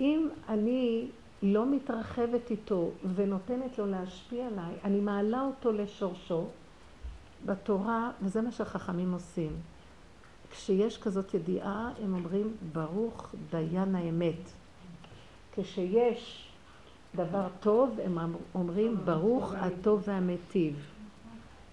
אם 0.00 0.28
אני 0.48 1.08
לא 1.42 1.66
מתרחבת 1.66 2.50
איתו 2.50 2.90
ונותנת 3.14 3.78
לו 3.78 3.86
להשפיע 3.86 4.46
עליי, 4.46 4.74
אני 4.84 5.00
מעלה 5.00 5.42
אותו 5.42 5.72
לשורשו 5.72 6.46
בתורה, 7.46 8.10
וזה 8.22 8.42
מה 8.42 8.50
שהחכמים 8.50 9.12
עושים. 9.12 9.52
כשיש 10.52 10.98
כזאת 10.98 11.34
ידיעה, 11.34 11.90
הם 12.02 12.14
אומרים, 12.14 12.56
ברוך 12.72 13.34
דיין 13.50 13.94
האמת. 13.94 14.50
כשיש 15.56 16.48
דבר 17.14 17.46
טוב, 17.60 17.98
הם 18.04 18.18
אומרים, 18.54 18.96
ברוך 19.04 19.54
הטוב 19.54 20.02
והמיטיב. 20.06 20.74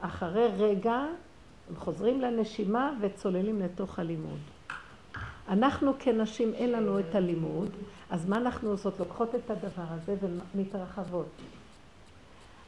אחרי 0.01 0.47
רגע, 0.57 1.05
הם 1.69 1.75
חוזרים 1.75 2.21
לנשימה 2.21 2.93
וצוללים 3.01 3.61
לתוך 3.61 3.99
הלימוד. 3.99 4.39
אנחנו 5.49 5.91
כנשים, 5.99 6.53
אין 6.53 6.71
לנו 6.71 6.99
את 6.99 7.15
הלימוד, 7.15 7.69
אז 8.09 8.29
מה 8.29 8.37
אנחנו 8.37 8.69
עושות? 8.69 8.99
לוקחות 8.99 9.35
את 9.35 9.49
הדבר 9.49 9.85
הזה 9.89 10.15
ומתרחבות. 10.21 11.27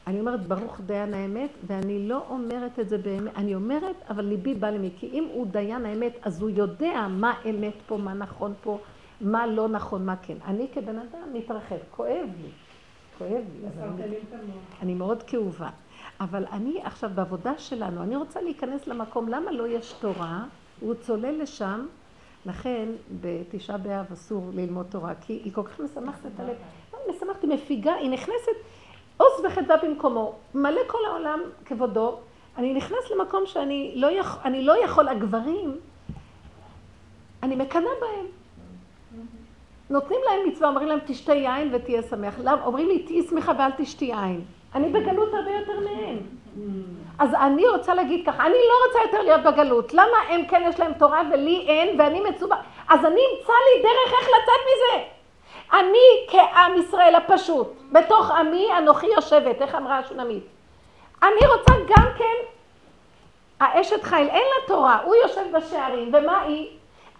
אני 0.06 0.20
אומרת, 0.20 0.46
ברוך 0.46 0.80
דיין 0.80 1.14
האמת, 1.14 1.50
ואני 1.66 2.08
לא 2.08 2.22
אומרת 2.28 2.78
את 2.78 2.88
זה 2.88 2.98
באמת, 2.98 3.36
אני 3.36 3.54
אומרת, 3.54 3.96
אבל 4.10 4.24
ליבי 4.24 4.54
בא 4.54 4.70
למי, 4.70 4.90
כי 4.98 5.06
אם 5.12 5.28
הוא 5.32 5.46
דיין 5.46 5.86
האמת, 5.86 6.12
אז 6.22 6.42
הוא 6.42 6.50
יודע 6.50 7.06
מה 7.10 7.34
אמת 7.50 7.74
פה, 7.86 7.96
מה 7.96 8.14
נכון 8.14 8.54
פה, 8.62 8.78
מה 9.20 9.46
לא 9.46 9.68
נכון, 9.68 10.06
מה 10.06 10.16
כן. 10.16 10.36
אני 10.44 10.68
כבן 10.74 10.98
אדם 10.98 11.32
מתרחב, 11.32 11.76
כואב 11.90 12.28
לי, 12.42 12.50
כואב 13.18 13.30
לי, 13.30 13.68
אני, 14.82 14.94
מאוד 14.94 15.22
כאובה. 15.22 15.68
אבל 16.20 16.44
אני 16.52 16.80
עכשיו 16.84 17.10
בעבודה 17.14 17.58
שלנו, 17.58 18.02
אני 18.02 18.16
רוצה 18.16 18.42
להיכנס 18.42 18.86
למקום, 18.86 19.28
למה 19.28 19.52
לא 19.52 19.68
יש 19.68 19.92
תורה? 20.00 20.44
הוא 20.80 20.94
צולל 20.94 21.42
לשם, 21.42 21.86
לכן 22.46 22.88
בתשעה 23.20 23.78
באב 23.78 24.06
אסור 24.12 24.50
ללמוד 24.54 24.86
תורה, 24.90 25.14
כי 25.20 25.32
היא 25.32 25.52
כל 25.52 25.62
כך 25.62 25.80
משמחת 25.80 26.26
את 26.26 26.40
הלב. 26.40 26.56
לא, 26.92 26.98
היא 27.06 27.16
משמחת, 27.16 27.42
היא 27.42 27.50
מפיגה, 27.50 27.94
היא 27.94 28.10
נכנסת, 28.10 28.56
עוז 29.22 29.44
וחדווה 29.44 29.76
במקומו, 29.76 30.34
מלא 30.54 30.80
כל 30.86 30.98
העולם 31.10 31.40
כבודו. 31.64 32.18
אני 32.58 32.74
נכנס 32.74 33.10
למקום 33.10 33.46
שאני 33.46 33.92
לא 33.96 34.10
יכול, 34.10 34.40
אני 34.44 34.64
לא 34.64 34.84
יכול, 34.84 35.08
הגברים, 35.08 35.76
אני 37.42 37.56
מקנאה 37.56 37.92
בהם. 38.00 38.26
נותנים 39.90 40.20
להם 40.24 40.48
מצווה, 40.48 40.68
אומרים 40.68 40.88
להם 40.88 40.98
תשתה 41.06 41.34
יין 41.34 41.74
ותהיה 41.74 42.02
שמח. 42.02 42.34
למה? 42.38 42.64
אומרים 42.64 42.88
לי 42.88 42.98
תהיי 42.98 43.22
שמחה 43.22 43.52
ואל 43.58 43.70
תשתי 43.76 44.04
יין. 44.04 44.40
אני 44.74 44.88
בגלות 44.88 45.34
הרבה 45.34 45.50
יותר 45.50 45.80
מהם. 45.80 46.18
אז 47.18 47.34
אני 47.34 47.68
רוצה 47.68 47.94
להגיד 47.94 48.26
ככה, 48.26 48.46
אני 48.46 48.52
לא 48.52 48.86
רוצה 48.86 48.98
יותר 49.06 49.22
להיות 49.22 49.42
בגלות. 49.42 49.94
למה 49.94 50.18
הם 50.28 50.46
כן 50.46 50.62
יש 50.68 50.80
להם 50.80 50.92
תורה 50.92 51.22
ולי 51.32 51.64
אין, 51.68 52.00
ואני 52.00 52.20
מצווה? 52.20 52.56
אז 52.88 53.00
אני 53.00 53.20
אמצא 53.32 53.52
לי 53.52 53.82
דרך 53.82 54.12
איך 54.20 54.28
לצאת 54.28 54.62
מזה. 54.68 55.11
אני 55.72 56.26
כעם 56.28 56.76
ישראל 56.76 57.14
הפשוט, 57.14 57.68
בתוך 57.92 58.30
עמי 58.30 58.68
אנוכי 58.78 59.06
יושבת, 59.06 59.62
איך 59.62 59.74
אמרה 59.74 59.98
השונמית? 59.98 60.44
אני 61.22 61.46
רוצה 61.56 61.72
גם 61.88 62.08
כן, 62.18 62.34
האשת 63.60 64.02
חיל, 64.02 64.28
אין 64.28 64.42
לה 64.42 64.66
תורה, 64.66 64.98
הוא 65.04 65.14
יושב 65.14 65.56
בשערים, 65.56 66.10
ומה 66.14 66.42
היא? 66.42 66.68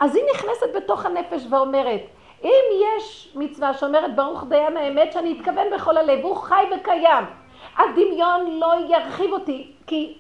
אז 0.01 0.17
היא 0.17 0.25
נכנסת 0.35 0.67
בתוך 0.77 1.07
הנפש 1.07 1.43
ואומרת, 1.51 2.01
אם 2.45 2.63
יש 2.71 3.33
מצווה 3.35 3.75
שאומרת 3.75 4.17
ברוך 4.17 4.45
דיין 4.49 4.77
האמת 4.77 5.13
שאני 5.13 5.39
אתכוון 5.39 5.67
בכל 5.75 5.97
הלב, 5.97 6.25
הוא 6.25 6.37
חי 6.37 6.65
וקיים, 6.77 7.25
הדמיון 7.77 8.59
לא 8.59 8.75
ירחיב 8.89 9.33
אותי, 9.33 9.73
כי 9.87 10.19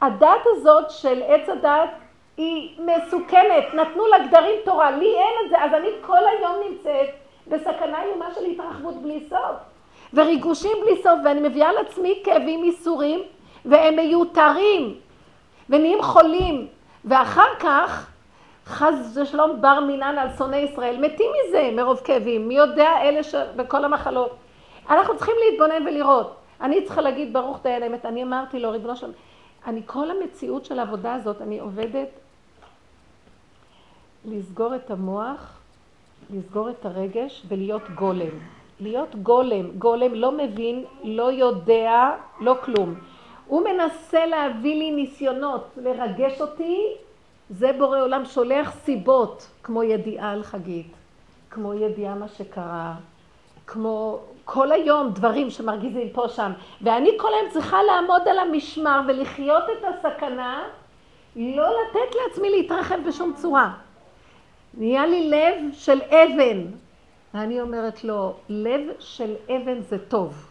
הדת 0.00 0.46
הזאת 0.46 0.90
של 0.90 1.22
עץ 1.26 1.48
הדת 1.48 1.90
היא 2.36 2.80
מסוכנת, 2.80 3.74
נתנו 3.74 4.06
לה 4.06 4.18
גדרים 4.26 4.60
תורה, 4.64 4.90
לי 4.90 5.16
אין 5.16 5.44
את 5.44 5.50
זה, 5.50 5.64
אז 5.64 5.74
אני 5.74 5.88
כל 6.00 6.28
היום 6.38 6.56
נמצאת 6.68 7.08
בסכנה 7.50 8.02
איומה 8.02 8.34
של 8.34 8.44
התרחבות 8.44 9.02
בלי 9.02 9.24
סוף, 9.28 9.56
וריגושים 10.14 10.76
בלי 10.82 11.02
סוף, 11.02 11.18
ואני 11.24 11.48
מביאה 11.48 11.68
על 11.68 11.78
עצמי 11.78 12.22
כאבים, 12.24 12.64
ייסורים, 12.64 13.20
והם 13.64 13.96
מיותרים, 13.96 14.94
ונהיים 15.70 16.02
חולים, 16.02 16.66
ואחר 17.04 17.54
כך, 17.60 18.10
חס 18.66 19.16
ושלום 19.16 19.60
בר 19.60 19.80
מינן 19.80 20.18
על 20.18 20.28
שונאי 20.38 20.58
ישראל, 20.58 20.96
מתים 21.00 21.30
מזה 21.48 21.70
מרוב 21.76 22.00
כאבים, 22.04 22.48
מי 22.48 22.54
יודע 22.54 22.90
אלה 23.02 23.22
שבכל 23.22 23.84
המחלות. 23.84 24.36
אנחנו 24.90 25.16
צריכים 25.16 25.34
להתבונן 25.44 25.86
ולראות. 25.86 26.36
אני 26.60 26.84
צריכה 26.84 27.00
להגיד 27.00 27.32
ברוך 27.32 27.58
דיין 27.62 27.82
האמת, 27.82 28.06
אני 28.06 28.22
אמרתי 28.22 28.58
לו, 28.58 28.70
ריבונו 28.70 28.96
שלום, 28.96 29.12
אני 29.66 29.82
כל 29.86 30.10
המציאות 30.10 30.64
של 30.64 30.78
העבודה 30.78 31.14
הזאת, 31.14 31.42
אני 31.42 31.58
עובדת 31.58 32.08
לסגור 34.24 34.74
את 34.74 34.90
המוח, 34.90 35.59
לסגור 36.32 36.70
את 36.70 36.86
הרגש 36.86 37.42
ולהיות 37.48 37.82
גולם. 37.94 38.38
להיות 38.80 39.14
גולם, 39.14 39.70
גולם 39.78 40.14
לא 40.14 40.32
מבין, 40.32 40.84
לא 41.04 41.32
יודע, 41.32 42.10
לא 42.40 42.54
כלום. 42.64 42.94
הוא 43.46 43.64
מנסה 43.64 44.26
להביא 44.26 44.78
לי 44.78 44.90
ניסיונות, 44.90 45.68
לרגש 45.76 46.40
אותי, 46.40 46.78
זה 47.50 47.72
בורא 47.78 48.00
עולם 48.00 48.24
שולח 48.24 48.70
סיבות, 48.70 49.48
כמו 49.62 49.82
ידיעה 49.82 50.32
על 50.32 50.42
חגית, 50.42 50.92
כמו 51.50 51.74
ידיעה 51.74 52.14
מה 52.14 52.28
שקרה, 52.28 52.94
כמו 53.66 54.18
כל 54.44 54.72
היום 54.72 55.10
דברים 55.10 55.50
שמרגיזים 55.50 56.08
פה 56.12 56.28
שם, 56.28 56.52
ואני 56.82 57.10
כל 57.18 57.28
היום 57.34 57.50
צריכה 57.50 57.82
לעמוד 57.82 58.28
על 58.28 58.38
המשמר 58.38 59.00
ולחיות 59.08 59.64
את 59.72 59.84
הסכנה, 59.84 60.62
לא 61.36 61.68
לתת 61.68 62.14
לעצמי 62.14 62.50
להתרחב 62.50 62.98
בשום 63.08 63.32
צורה. 63.36 63.72
נהיה 64.74 65.06
לי 65.06 65.30
לב 65.30 65.72
של 65.72 66.00
אבן. 66.02 66.66
ואני 67.34 67.60
אומרת 67.60 68.04
לו, 68.04 68.34
לב 68.48 68.80
של 68.98 69.34
אבן 69.44 69.80
זה 69.80 69.98
טוב. 70.08 70.50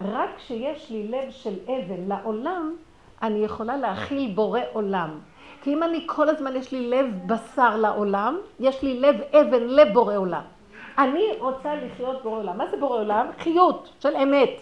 רק 0.00 0.30
כשיש 0.36 0.90
לי 0.90 1.08
לב 1.08 1.30
של 1.30 1.54
אבן 1.64 2.08
לעולם, 2.08 2.76
אני 3.22 3.44
יכולה 3.44 3.76
להכיל 3.76 4.34
בורא 4.34 4.60
עולם. 4.72 5.10
כי 5.62 5.72
אם 5.74 5.82
אני 5.82 6.02
כל 6.06 6.28
הזמן 6.28 6.56
יש 6.56 6.72
לי 6.72 6.86
לב 6.86 7.06
בשר 7.26 7.76
לעולם, 7.76 8.38
יש 8.60 8.82
לי 8.82 9.00
לב 9.00 9.16
אבן 9.20 9.62
לבורא 9.62 10.16
עולם. 10.16 10.42
אני 10.98 11.24
רוצה 11.38 11.74
לחיות 11.74 12.22
בורא 12.22 12.38
עולם. 12.38 12.58
מה 12.58 12.64
זה 12.70 12.76
בורא 12.76 12.98
עולם? 12.98 13.26
חיות 13.38 13.88
של 14.00 14.16
אמת. 14.16 14.60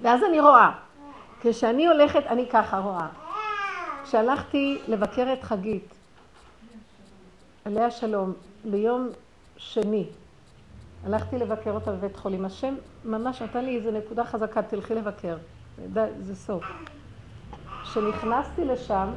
ואז 0.00 0.24
אני 0.24 0.40
רואה. 0.40 0.70
כשאני 1.40 1.86
הולכת, 1.86 2.26
אני 2.26 2.46
ככה 2.48 2.78
רואה. 2.78 3.06
כשהלכתי 4.04 4.78
לבקר 4.88 5.32
את 5.32 5.42
חגית, 5.42 5.93
עליה 7.64 7.90
שלום, 7.90 8.32
ביום 8.70 9.08
שני, 9.56 10.06
הלכתי 11.04 11.38
לבקר 11.38 11.70
אותה 11.70 11.92
בבית 11.92 12.16
חולים. 12.16 12.44
השם 12.44 12.74
ממש 13.04 13.42
נתן 13.42 13.64
לי 13.64 13.76
איזו 13.76 13.90
נקודה 13.90 14.24
חזקה, 14.24 14.62
תלכי 14.62 14.94
לבקר. 14.94 15.36
די, 15.92 16.06
זה 16.20 16.36
סוף. 16.36 16.64
כשנכנסתי 17.82 18.64
לשם, 18.64 19.08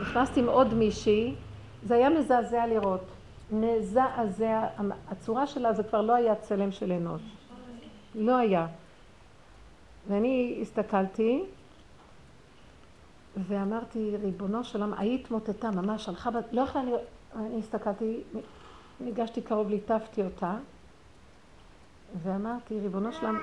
נכנסתי 0.00 0.40
עם 0.40 0.48
עוד 0.48 0.74
מישהי, 0.74 1.34
זה 1.82 1.94
היה 1.94 2.10
מזעזע 2.10 2.66
לראות. 2.66 3.04
מזעזע, 3.52 4.66
הצורה 5.08 5.46
שלה 5.46 5.72
זה 5.72 5.82
כבר 5.82 6.02
לא 6.02 6.14
היה 6.14 6.34
צלם 6.34 6.72
של 6.72 6.92
אנוש. 6.92 7.22
לא 8.14 8.36
היה. 8.36 8.66
ואני 10.08 10.58
הסתכלתי 10.62 11.42
ואמרתי, 13.36 14.16
ריבונו 14.22 14.64
של 14.64 14.82
עולם, 14.82 14.94
היית 14.98 15.24
התמוטטה 15.24 15.70
ממש, 15.70 16.08
הלכה, 16.08 16.30
לא 16.52 16.60
יכולה, 16.60 16.84
אני, 16.84 16.92
אני 17.36 17.58
הסתכלתי, 17.58 18.20
ניגשתי 19.00 19.42
קרוב, 19.42 19.68
ליטפתי 19.68 20.22
אותה, 20.22 20.54
ואמרתי, 22.22 22.80
ריבונו 22.80 23.12
של 23.12 23.26
עולם, 23.26 23.40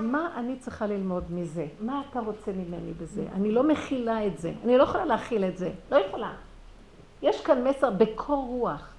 מה 0.00 0.32
אני 0.36 0.58
צריכה 0.58 0.86
ללמוד 0.86 1.32
מזה? 1.32 1.66
מה 1.80 2.02
אתה 2.10 2.20
רוצה 2.20 2.52
ממני 2.52 2.92
בזה? 2.92 3.24
אני 3.32 3.52
לא 3.52 3.62
מכילה 3.68 4.26
את 4.26 4.38
זה, 4.38 4.52
אני 4.64 4.78
לא 4.78 4.82
יכולה 4.82 5.04
להכיל 5.04 5.44
את 5.44 5.58
זה, 5.58 5.70
לא 5.90 5.96
יכולה. 5.96 6.34
יש 7.22 7.40
כאן 7.40 7.64
מסר 7.68 7.90
בקור 7.90 8.46
רוח. 8.46 8.94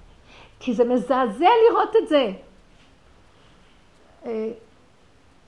כי 0.60 0.74
זה 0.74 0.84
מזעזע 0.84 1.48
לראות 1.70 1.96
את 2.02 2.08
זה. 2.08 2.32
אה, 4.24 4.52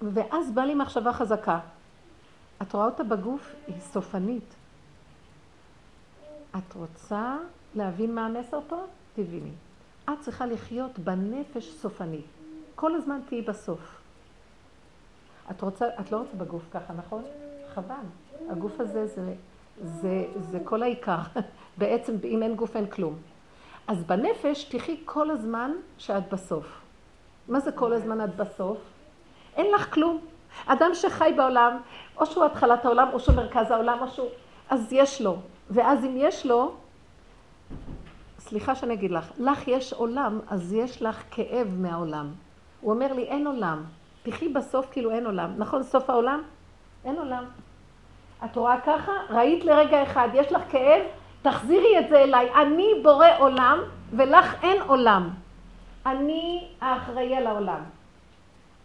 ואז 0.02 0.50
באה 0.50 0.66
לי 0.66 0.74
מחשבה 0.74 1.12
חזקה. 1.12 1.58
את 2.62 2.72
רואה 2.72 2.84
אותה 2.84 3.04
בגוף? 3.04 3.54
היא 3.68 3.80
סופנית. 3.80 4.54
את 6.58 6.74
רוצה 6.74 7.36
להבין 7.74 8.14
מה 8.14 8.26
המסר 8.26 8.60
פה? 8.68 8.76
תביני. 9.14 9.50
את 10.04 10.20
צריכה 10.20 10.46
לחיות 10.46 10.98
בנפש 10.98 11.70
סופנית. 11.70 12.26
כל 12.74 12.94
הזמן 12.94 13.20
תהיי 13.26 13.42
בסוף. 13.42 14.00
את, 15.50 15.62
רוצה, 15.62 15.86
את 16.00 16.12
לא 16.12 16.16
רוצה 16.16 16.36
בגוף 16.36 16.62
ככה, 16.72 16.92
נכון? 16.92 17.22
חבל. 17.74 17.94
הגוף 18.50 18.80
הזה 18.80 19.06
זה, 19.06 19.34
זה, 19.82 20.24
זה 20.50 20.58
כל 20.64 20.82
העיקר. 20.82 21.18
בעצם 21.78 22.16
אם 22.24 22.42
אין 22.42 22.56
גוף 22.56 22.76
אין 22.76 22.86
כלום. 22.86 23.14
אז 23.86 24.04
בנפש 24.04 24.64
תחי 24.64 25.00
כל 25.04 25.30
הזמן 25.30 25.72
שאת 25.98 26.32
בסוף. 26.32 26.80
מה 27.48 27.60
זה 27.60 27.72
כל 27.72 27.92
הזמן 27.92 28.24
את 28.24 28.36
בסוף? 28.36 28.78
אין 29.56 29.66
לך 29.74 29.94
כלום. 29.94 30.20
אדם 30.66 30.90
שחי 30.94 31.32
בעולם, 31.36 31.80
או 32.16 32.26
שהוא 32.26 32.44
התחלת 32.44 32.84
העולם, 32.84 33.08
או 33.12 33.20
שהוא 33.20 33.36
מרכז 33.36 33.70
העולם, 33.70 33.98
או 34.00 34.08
שהוא... 34.08 34.28
אז 34.70 34.92
יש 34.92 35.20
לו. 35.20 35.36
ואז 35.70 36.04
אם 36.04 36.14
יש 36.16 36.46
לו, 36.46 36.74
סליחה 38.38 38.74
שאני 38.74 38.94
אגיד 38.94 39.10
לך, 39.10 39.32
לך 39.38 39.68
יש 39.68 39.92
עולם, 39.92 40.40
אז 40.48 40.72
יש 40.72 41.02
לך 41.02 41.22
כאב 41.30 41.74
מהעולם. 41.78 42.30
הוא 42.80 42.92
אומר 42.92 43.12
לי, 43.12 43.22
אין 43.22 43.46
עולם. 43.46 43.84
תחי 44.22 44.48
בסוף 44.48 44.86
כאילו 44.90 45.10
אין 45.10 45.26
עולם. 45.26 45.50
נכון, 45.56 45.82
סוף 45.82 46.10
העולם? 46.10 46.42
אין 47.04 47.16
עולם. 47.16 47.44
את 48.44 48.56
רואה 48.56 48.80
ככה? 48.80 49.12
ראית 49.30 49.64
לרגע 49.64 50.02
אחד, 50.02 50.28
יש 50.34 50.52
לך 50.52 50.62
כאב? 50.70 51.02
תחזירי 51.42 51.98
את 51.98 52.08
זה 52.08 52.18
אליי. 52.18 52.54
אני 52.54 52.88
בורא 53.02 53.26
עולם, 53.38 53.78
ולך 54.12 54.54
אין 54.62 54.82
עולם. 54.82 55.30
אני 56.06 56.68
האחראי 56.80 57.36
על 57.36 57.46
העולם. 57.46 57.82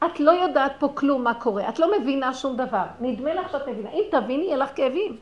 את 0.06 0.20
לא 0.20 0.32
יודעת 0.32 0.72
פה 0.80 0.88
כלום 0.94 1.24
מה 1.24 1.34
קורה, 1.34 1.70
את 1.70 1.80
לא 1.80 2.00
מבינה 2.00 2.34
שום 2.34 2.58
דבר. 2.58 2.84
נדמה 3.02 3.34
לך 3.34 3.52
שאת 3.52 3.68
מבינה. 3.68 3.90
אם 3.90 4.04
תביני, 4.12 4.44
יהיה 4.44 4.58
לך 4.58 4.70
כאבים. 4.76 5.18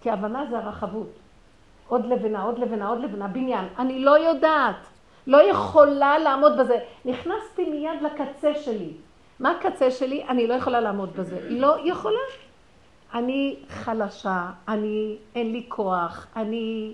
כי 0.00 0.10
הבנה 0.10 0.46
זה 0.50 0.58
הרחבות. 0.58 1.08
עוד 1.90 2.06
לבנה, 2.06 2.42
עוד 2.42 2.58
לבנה, 2.58 2.88
עוד 2.88 3.00
לבנה, 3.00 3.28
בניין. 3.28 3.64
אני 3.78 3.98
לא 4.04 4.18
יודעת. 4.18 4.86
לא 5.26 5.50
יכולה 5.50 6.18
לעמוד 6.18 6.58
בזה. 6.58 6.78
נכנסתי 7.04 7.70
מיד 7.70 8.02
לקצה 8.02 8.54
שלי. 8.54 8.92
מה 9.40 9.50
הקצה 9.50 9.90
שלי? 9.90 10.24
אני 10.28 10.46
לא 10.46 10.54
יכולה 10.54 10.80
לעמוד 10.80 11.16
בזה. 11.16 11.40
לא 11.50 11.76
יכולה. 11.84 12.18
אני 13.14 13.56
חלשה, 13.68 14.50
אני, 14.68 15.16
אין 15.34 15.52
לי 15.52 15.64
כוח, 15.68 16.26
אני 16.36 16.92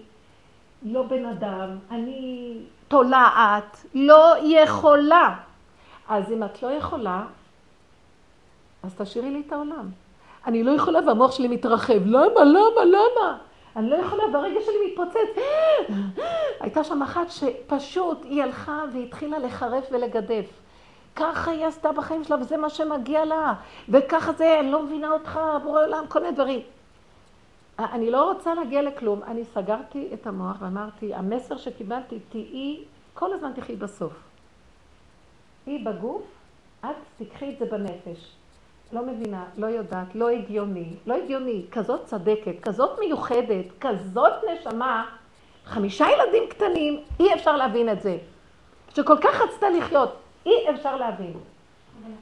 לא 0.82 1.02
בן 1.02 1.24
אדם, 1.24 1.68
אני 1.90 2.52
תולעת, 2.88 3.86
לא 3.94 4.34
יכולה. 4.42 5.34
אז 6.08 6.32
אם 6.32 6.44
את 6.44 6.62
לא 6.62 6.68
יכולה, 6.68 7.24
אז 8.82 8.94
תשאירי 8.94 9.30
לי 9.30 9.42
את 9.46 9.52
העולם. 9.52 9.88
אני 10.46 10.62
לא 10.62 10.70
יכולה 10.70 11.00
והמוח 11.06 11.32
שלי 11.32 11.48
מתרחב. 11.48 12.06
למה, 12.06 12.44
למה, 12.44 12.84
למה? 12.84 13.38
אני 13.76 13.90
לא 13.90 13.96
יכולה, 13.96 14.22
והרגע 14.32 14.60
שלי 14.64 14.74
מתפוצץ. 14.86 15.42
הייתה 16.60 16.84
שם 16.84 17.02
אחת 17.02 17.30
שפשוט 17.30 18.24
היא 18.24 18.42
הלכה 18.42 18.84
והתחילה 18.92 19.38
לחרף 19.38 19.84
ולגדף. 19.90 20.50
ככה 21.16 21.50
היא 21.50 21.66
עשתה 21.66 21.92
בחיים 21.92 22.24
שלה, 22.24 22.36
וזה 22.40 22.56
מה 22.56 22.70
שמגיע 22.70 23.24
לה, 23.24 23.54
וככה 23.88 24.32
זה, 24.32 24.60
אני 24.60 24.70
לא 24.70 24.82
מבינה 24.82 25.10
אותך, 25.10 25.40
בורא 25.62 25.84
עולם, 25.84 26.04
כל 26.08 26.20
מיני 26.20 26.32
דברים. 26.32 26.60
אני 27.78 28.10
לא 28.10 28.32
רוצה 28.32 28.54
להגיע 28.54 28.82
לכלום. 28.82 29.22
אני 29.22 29.44
סגרתי 29.44 30.08
את 30.14 30.26
המוח 30.26 30.56
ואמרתי, 30.60 31.14
המסר 31.14 31.56
שקיבלתי, 31.56 32.18
תהיי, 32.28 32.84
כל 33.14 33.32
הזמן 33.32 33.52
תחי 33.52 33.76
בסוף. 33.76 34.12
היא 35.66 35.86
בגוף, 35.86 36.22
את 36.84 36.88
תיקחי 37.18 37.54
את 37.54 37.58
זה 37.58 37.64
בנפש. 37.64 38.36
לא 38.92 39.06
מבינה, 39.06 39.44
לא 39.56 39.66
יודעת, 39.66 40.14
לא 40.14 40.28
הגיוני, 40.28 40.94
לא 41.06 41.14
הגיוני, 41.14 41.64
כזאת 41.70 42.04
צדקת, 42.04 42.60
כזאת 42.62 42.98
מיוחדת, 42.98 43.64
כזאת 43.80 44.32
נשמה, 44.52 45.06
חמישה 45.64 46.06
ילדים 46.10 46.42
קטנים, 46.48 47.00
אי 47.20 47.34
אפשר 47.34 47.56
להבין 47.56 47.88
את 47.88 48.02
זה. 48.02 48.18
שכל 48.94 49.16
כך 49.20 49.40
רצתה 49.40 49.70
לחיות, 49.70 50.16
אי 50.46 50.70
אפשר 50.70 50.96
להבין. 50.96 51.34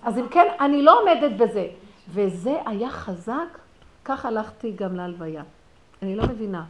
אז 0.02 0.18
אם 0.18 0.28
כן, 0.28 0.46
אני 0.60 0.82
לא 0.82 1.00
עומדת 1.00 1.32
בזה. 1.38 1.68
וזה 2.08 2.60
היה 2.66 2.90
חזק, 2.90 3.58
כך 4.04 4.26
הלכתי 4.26 4.72
גם 4.72 4.96
להלוויה. 4.96 5.42
אני 6.02 6.16
לא 6.16 6.24
מבינה, 6.24 6.64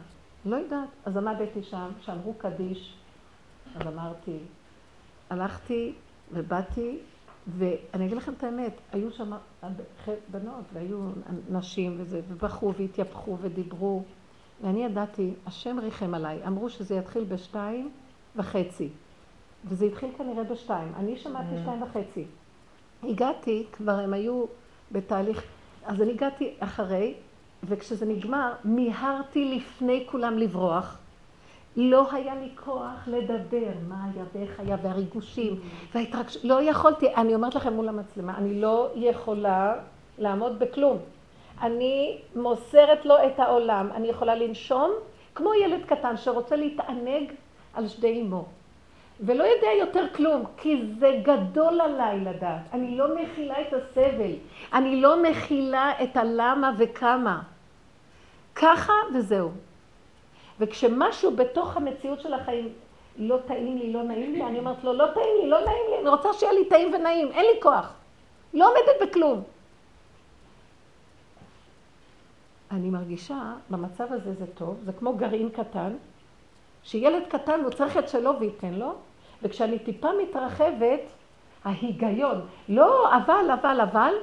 לא 0.45 0.55
יודעת. 0.55 0.89
אז 1.05 1.17
עמדתי 1.17 1.63
שם, 1.63 1.87
שאמרו 2.01 2.33
קדיש, 2.33 2.93
אז 3.75 3.87
אמרתי, 3.87 4.37
הלכתי 5.29 5.93
ובאתי, 6.31 6.97
ואני 7.47 8.05
אגיד 8.05 8.17
לכם 8.17 8.33
את 8.33 8.43
האמת, 8.43 8.73
היו 8.91 9.11
שם 9.11 9.31
בנות, 10.31 10.63
והיו 10.73 10.99
נשים 11.49 11.95
וזה, 11.97 12.21
ובכו 12.27 12.73
והתייפחו 12.73 13.37
ודיברו, 13.41 14.03
ואני 14.61 14.85
ידעתי, 14.85 15.33
השם 15.45 15.79
ריחם 15.79 16.13
עליי, 16.13 16.47
אמרו 16.47 16.69
שזה 16.69 16.95
יתחיל 16.95 17.23
בשתיים 17.23 17.89
וחצי, 18.35 18.89
וזה 19.65 19.85
התחיל 19.85 20.09
כנראה 20.17 20.43
בשתיים, 20.43 20.91
אני 20.95 21.17
שמעתי 21.17 21.49
שתיים 21.61 21.81
וחצי. 21.83 22.25
הגעתי, 23.03 23.65
כבר 23.71 23.99
הם 23.99 24.13
היו 24.13 24.45
בתהליך, 24.91 25.43
אז 25.85 26.01
אני 26.01 26.11
הגעתי 26.11 26.53
אחרי, 26.59 27.13
וכשזה 27.63 28.05
נגמר, 28.05 28.53
מיהרתי 28.63 29.55
לפני 29.55 30.07
כולם 30.11 30.37
לברוח. 30.37 30.97
לא 31.77 32.07
היה 32.11 32.35
לי 32.35 32.49
כוח 32.55 33.07
לדבר, 33.07 33.71
מה 33.87 33.95
היה 34.13 34.23
ואיך 34.35 34.59
היה, 34.59 34.77
והריגושים, 34.83 35.59
וההתרגשות, 35.95 36.43
לא 36.43 36.61
יכולתי, 36.61 37.15
אני 37.15 37.35
אומרת 37.35 37.55
לכם 37.55 37.73
מול 37.73 37.89
המצלמה, 37.89 38.37
אני 38.37 38.61
לא 38.61 38.89
יכולה 38.95 39.75
לעמוד 40.17 40.59
בכלום. 40.59 40.97
אני 41.61 42.17
מוסרת 42.35 43.05
לו 43.05 43.15
את 43.27 43.39
העולם, 43.39 43.89
אני 43.95 44.07
יכולה 44.07 44.35
לנשום 44.35 44.91
כמו 45.35 45.53
ילד 45.53 45.85
קטן 45.85 46.17
שרוצה 46.17 46.55
להתענג 46.55 47.31
על 47.73 47.87
שדי 47.87 48.21
אמו. 48.21 48.45
ולא 49.21 49.43
יודע 49.43 49.67
יותר 49.79 50.05
כלום, 50.15 50.43
כי 50.57 50.83
זה 50.99 51.19
גדול 51.23 51.81
עליי 51.81 52.19
לדעת. 52.19 52.61
אני 52.73 52.97
לא 52.97 53.15
מכילה 53.15 53.61
את 53.61 53.73
הסבל, 53.73 54.31
אני 54.73 55.01
לא 55.01 55.23
מכילה 55.23 55.91
את 56.03 56.17
הלמה 56.17 56.71
וכמה. 56.77 57.41
ככה 58.55 58.93
וזהו. 59.13 59.51
וכשמשהו 60.59 61.35
בתוך 61.35 61.77
המציאות 61.77 62.21
של 62.21 62.33
החיים 62.33 62.73
לא 63.17 63.37
טעים 63.47 63.77
לי, 63.77 63.93
לא 63.93 64.03
נעים 64.03 64.33
לי, 64.33 64.43
אני 64.43 64.59
אומרת 64.59 64.83
לו, 64.83 64.93
לא 64.93 65.05
טעים 65.13 65.35
לי, 65.41 65.49
לא 65.49 65.57
נעים 65.59 65.83
לי, 65.89 65.99
אני 66.01 66.09
רוצה 66.09 66.33
שיהיה 66.33 66.53
לי 66.53 66.65
טעים 66.65 66.93
ונעים, 66.93 67.31
אין 67.31 67.45
לי 67.45 67.61
כוח. 67.61 67.93
לא 68.53 68.69
עומדת 68.69 69.09
בכלום. 69.09 69.43
אני 72.71 72.89
מרגישה, 72.89 73.53
במצב 73.69 74.13
הזה 74.13 74.33
זה 74.33 74.45
טוב, 74.47 74.77
זה 74.85 74.93
כמו 74.93 75.13
גרעין 75.13 75.49
קטן, 75.49 75.93
שילד 76.83 77.23
קטן 77.29 77.59
הוא 77.63 77.71
צריך 77.71 77.97
את 77.97 78.09
שלו 78.09 78.39
וייתן 78.39 78.73
לו, 78.73 78.93
וכשאני 79.41 79.79
טיפה 79.79 80.09
מתרחבת, 80.21 81.01
ההיגיון, 81.63 82.41
לא 82.69 83.15
אבל, 83.17 83.51
אבל, 83.61 83.81
אבל, 83.81 84.13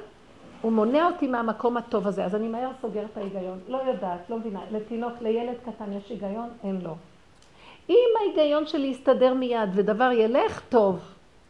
הוא 0.63 0.71
מונע 0.71 1.05
אותי 1.05 1.27
מהמקום 1.27 1.77
הטוב 1.77 2.07
הזה, 2.07 2.25
אז 2.25 2.35
אני 2.35 2.47
מהר 2.47 2.69
סוגרת 2.81 3.09
את 3.11 3.17
ההיגיון. 3.17 3.59
לא 3.67 3.77
יודעת, 3.77 4.29
לא 4.29 4.37
מבינה. 4.37 4.61
לתינוק, 4.71 5.13
לילד 5.21 5.55
קטן 5.65 5.93
יש 5.93 6.09
היגיון? 6.09 6.49
אין 6.63 6.81
לו. 6.81 6.95
אם 7.89 8.09
ההיגיון 8.19 8.67
שלי 8.67 8.87
יסתדר 8.87 9.33
מיד 9.33 9.69
ודבר 9.73 10.11
ילך, 10.11 10.61
טוב. 10.69 10.99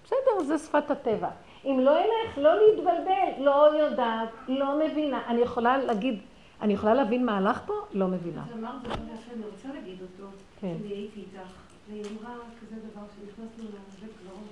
בסדר, 0.05 0.43
זה 0.43 0.57
שפת 0.57 0.91
הטבע. 0.91 1.29
אם 1.65 1.79
לא 1.79 1.91
ילך, 1.91 2.37
לא 2.37 2.51
להתבלבל, 2.55 3.43
לא 3.45 3.75
יודעת, 3.77 4.29
לא 4.47 4.79
מבינה. 4.79 5.21
אני 5.27 5.41
יכולה 5.41 5.77
להגיד, 5.77 6.19
אני 6.61 6.73
יכולה 6.73 6.93
להבין 6.93 7.25
מה 7.25 7.37
הלך 7.37 7.61
פה? 7.65 7.73
לא 7.93 8.07
מבינה. 8.07 8.43
אז 8.49 8.59
אמרת 8.59 8.83
דבר 8.83 8.93
יפה, 8.93 9.31
אני 9.35 9.43
רוצה 9.51 9.67
להגיד 9.73 9.97
אותו. 10.01 10.31
כן. 10.61 10.67
אני 10.67 10.93
הייתי 10.93 11.19
איתך, 11.19 11.51
והיא 11.89 12.03
אמרה 12.03 12.35
כזה 12.61 12.75
דבר 12.75 13.05
שנכנסנו 13.15 13.63
לבית 13.63 14.15
קברות, 14.21 14.47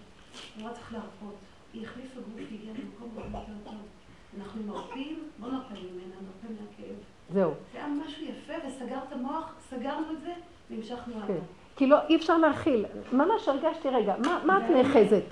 היא 0.55 0.63
אמרה 0.63 0.73
צריך 0.73 0.93
להרפות. 0.93 1.35
היא 1.73 1.85
החליפה 1.85 2.19
גוף, 2.19 2.37
היא 2.37 2.59
הגיעה 2.59 2.73
למקום 2.77 3.09
הרבה 3.17 3.39
יותר 3.39 3.53
טוב. 3.63 3.90
אנחנו 4.39 4.63
מרפים, 4.63 5.19
לא 5.41 5.51
נרפה 5.51 5.73
ממנה, 5.73 6.15
נרפה 6.15 6.61
מהכאב. 6.61 6.95
זהו. 7.33 7.53
זה 7.73 7.77
היה 7.77 7.87
משהו 7.87 8.23
יפה, 8.23 8.53
וסגר 8.67 8.97
את 9.07 9.13
המוח, 9.13 9.53
סגרנו 9.69 10.11
את 10.11 10.21
זה, 10.21 10.33
והמשכנו 10.69 11.13
הלאה. 11.15 11.27
כן. 11.27 11.39
כי 11.75 11.87
לא, 11.87 11.97
אי 12.09 12.15
אפשר 12.15 12.37
להכיל. 12.37 12.85
ממש 13.13 13.47
הרגשתי, 13.47 13.89
רגע, 13.89 14.15
מה, 14.45 14.57
את 14.57 14.69
נאחזת? 14.71 15.23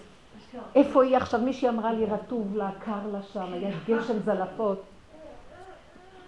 איפה 0.75 1.03
היא 1.03 1.17
עכשיו? 1.17 1.39
מישהי 1.39 1.69
אמרה 1.69 1.93
לי 1.93 2.05
רטוב 2.05 2.55
לה, 2.55 2.71
קר 2.85 3.07
לה 3.11 3.21
שם, 3.21 3.53
היה 3.53 3.71
גשם 3.87 4.19
זלפות. 4.19 4.83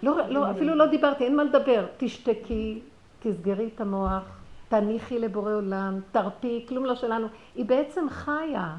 לא, 0.02 0.28
לא, 0.28 0.50
אפילו 0.50 0.74
לא 0.74 0.86
דיברתי, 0.86 1.24
אין 1.24 1.36
מה 1.36 1.44
לדבר. 1.44 1.86
תשתקי, 1.96 2.80
תסגרי 3.20 3.70
את 3.74 3.80
המוח, 3.80 4.22
תניחי 4.68 5.18
לבורא 5.18 5.54
עולם, 5.54 6.00
תרפי, 6.12 6.64
כלום 6.68 6.84
לא 6.84 6.94
שלנו. 6.94 7.26
היא 7.54 7.64
בעצם 7.64 8.06
חיה. 8.10 8.76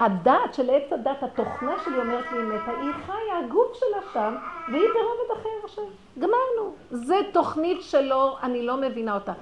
הדעת 0.00 0.54
של 0.54 0.70
עץ 0.70 0.92
הדת, 0.92 1.22
התוכנה 1.22 1.74
שלי 1.84 1.98
אומרת 1.98 2.24
לי 2.32 2.38
מתה, 2.38 2.70
היא 2.80 2.92
חיה, 3.06 3.38
הגוף 3.44 3.74
שלה 3.74 4.12
שם, 4.12 4.34
והיא 4.68 4.88
ברובד 4.94 5.40
אחר 5.40 5.48
עכשיו. 5.64 5.84
גמרנו. 6.18 6.74
זה 6.90 7.14
תוכנית 7.32 7.82
שלא, 7.82 8.38
אני 8.42 8.66
לא 8.66 8.76
מבינה 8.76 9.14
אותה. 9.14 9.32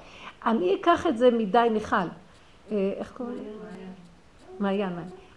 אני 0.46 0.74
אקח 0.74 1.06
את 1.06 1.18
זה 1.18 1.30
מדי, 1.30 1.68
מיכל. 1.70 1.96
אה, 1.96 2.92
איך 2.96 3.12
קוראים 3.12 3.36
לה? 3.36 3.70
מעיין. 4.60 4.92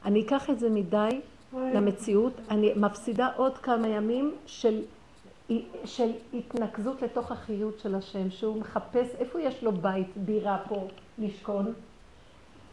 אני 0.06 0.22
אקח 0.22 0.50
את 0.50 0.60
זה 0.60 0.70
מדי 0.70 1.22
למציאות, 1.54 2.34
אני 2.50 2.74
מפסידה 2.76 3.30
עוד 3.36 3.58
כמה 3.58 3.88
ימים 3.88 4.36
של, 4.46 4.82
של 5.86 6.12
התנקזות 6.34 7.02
לתוך 7.02 7.32
החיות 7.32 7.80
של 7.80 7.96
השם, 7.96 8.30
שהוא 8.30 8.60
מחפש, 8.60 9.08
איפה 9.20 9.42
יש 9.42 9.64
לו 9.64 9.72
בית, 9.72 10.08
דירה 10.18 10.58
פה, 10.68 10.88
לשכון? 11.18 11.74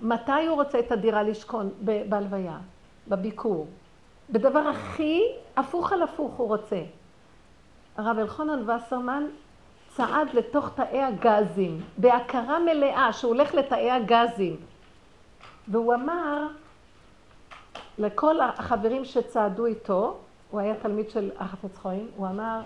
מתי 0.02 0.46
הוא 0.46 0.54
רוצה 0.56 0.78
את 0.78 0.92
הדירה 0.92 1.22
לשכון? 1.22 1.70
בהלוויה, 2.08 2.58
בביקור. 3.08 3.66
בדבר 4.30 4.58
הכי 4.58 5.22
הפוך 5.56 5.92
על 5.92 6.02
הפוך 6.02 6.34
הוא 6.34 6.48
רוצה. 6.48 6.82
הרב 7.96 8.18
אלחונן 8.18 8.70
וסרמן 8.70 9.26
צעד 9.88 10.34
לתוך 10.34 10.70
תאי 10.74 11.02
הגזים, 11.02 11.80
בהכרה 11.98 12.58
מלאה 12.58 13.12
שהוא 13.12 13.28
הולך 13.34 13.54
לתאי 13.54 13.90
הגזים. 13.90 14.56
והוא 15.68 15.94
אמר 15.94 16.46
לכל 17.98 18.40
החברים 18.40 19.04
שצעדו 19.04 19.66
איתו, 19.66 20.16
הוא 20.50 20.60
היה 20.60 20.74
תלמיד 20.74 21.10
של 21.10 21.30
החפץ 21.38 21.76
חיים, 21.76 22.08
הוא 22.16 22.26
אמר, 22.26 22.60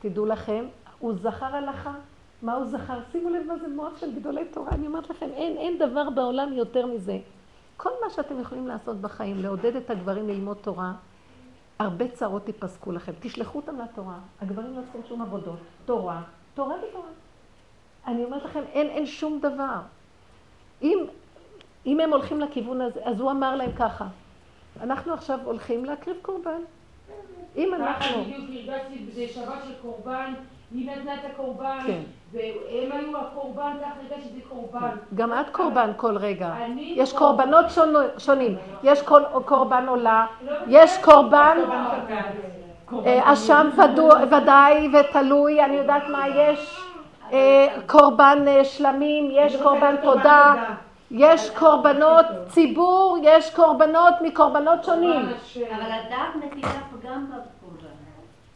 תדעו 0.00 0.26
לכם, 0.26 0.64
הוא 0.98 1.14
זכר 1.22 1.56
הלכה. 1.56 1.94
מה 2.42 2.54
הוא 2.54 2.64
זכר? 2.64 2.98
שימו 3.12 3.30
לב 3.30 3.46
מה 3.46 3.58
זה 3.58 3.68
מוח 3.68 3.98
של 4.00 4.14
גדולי 4.14 4.44
תורה. 4.44 4.70
אני 4.70 4.86
אומרת 4.86 5.10
לכם, 5.10 5.28
אין, 5.34 5.56
אין 5.56 5.78
דבר 5.78 6.10
בעולם 6.10 6.52
יותר 6.52 6.86
מזה. 6.86 7.18
כל 7.76 7.90
מה 8.04 8.10
שאתם 8.10 8.40
יכולים 8.40 8.66
לעשות 8.66 8.96
בחיים, 9.00 9.42
לעודד 9.42 9.76
את 9.76 9.90
הגברים 9.90 10.28
ללמוד 10.28 10.56
תורה, 10.56 10.92
הרבה 11.78 12.08
צרות 12.08 12.48
ייפסקו 12.48 12.92
לכם. 12.92 13.12
תשלחו 13.20 13.58
אותם 13.58 13.78
לתורה. 13.80 14.18
הגברים 14.40 14.74
לא 14.74 14.80
עושים 14.80 15.00
שום 15.08 15.22
עבודות. 15.22 15.58
תורה, 15.84 16.22
תורה 16.54 16.74
ותורה. 16.88 17.08
אני 18.06 18.24
אומרת 18.24 18.44
לכם, 18.44 18.62
אין, 18.72 18.86
אין 18.86 19.06
שום 19.06 19.40
דבר. 19.40 19.80
אם, 20.82 20.98
אם 21.86 22.00
הם 22.00 22.12
הולכים 22.12 22.40
לכיוון 22.40 22.80
הזה, 22.80 23.00
אז 23.04 23.20
הוא 23.20 23.30
אמר 23.30 23.56
להם 23.56 23.72
ככה, 23.72 24.06
אנחנו 24.80 25.12
עכשיו 25.12 25.38
הולכים 25.44 25.84
להקריב 25.84 26.16
קורבן. 26.22 26.60
אם 27.56 27.70
ככה 27.78 27.86
אנחנו... 27.86 28.24
בדיוק 28.24 28.44
הרגשתי, 28.50 29.06
זה 29.12 29.28
שבת 29.28 29.64
של 29.64 29.72
קורבן, 29.82 30.34
היא 30.74 30.90
נתנה 30.90 31.14
את 31.14 31.20
הקורבן, 31.32 31.78
כן. 31.86 32.00
והם 32.32 32.48
היו 32.92 33.18
הקורבן, 33.18 33.72
ככה 33.80 33.90
הרגשתי 34.00 34.28
שזה 34.28 34.40
קורבן. 34.48 34.88
גם 35.14 35.32
את 35.32 35.50
קורבן 35.52 35.90
כל 35.96 36.16
רגע. 36.16 36.54
אני 36.64 36.94
יש 36.96 37.12
קורבן. 37.12 37.36
קורבנות 37.44 37.70
שונו- 37.70 38.18
שונים. 38.18 38.56
יש 38.82 39.02
כל- 39.02 39.22
קורבן 39.44 39.84
עולה, 39.88 40.26
יש 40.68 40.98
קורבן 41.04 41.58
אה, 43.06 43.32
אשם 43.32 43.68
ודאי 44.30 44.88
ותלוי, 44.94 45.64
אני 45.64 45.74
יודעת 45.74 46.02
מה 46.08 46.28
יש. 46.28 46.76
אה, 47.32 47.66
קורבן 47.86 48.44
אה, 48.48 48.64
שלמים, 48.64 49.28
יש 49.32 49.56
קורבן 49.62 49.94
תודה, 50.02 50.54
יש 51.10 51.50
קורבנות 51.50 52.26
ציבור, 52.48 53.18
יש 53.22 53.54
קורבנות 53.54 54.14
מקורבנות 54.22 54.84
שונים. 54.84 55.20
אבל 55.22 55.82
הדעת 55.82 56.36
מטילה 56.36 56.68
פגם 56.68 57.26
בקורבן. 57.26 57.88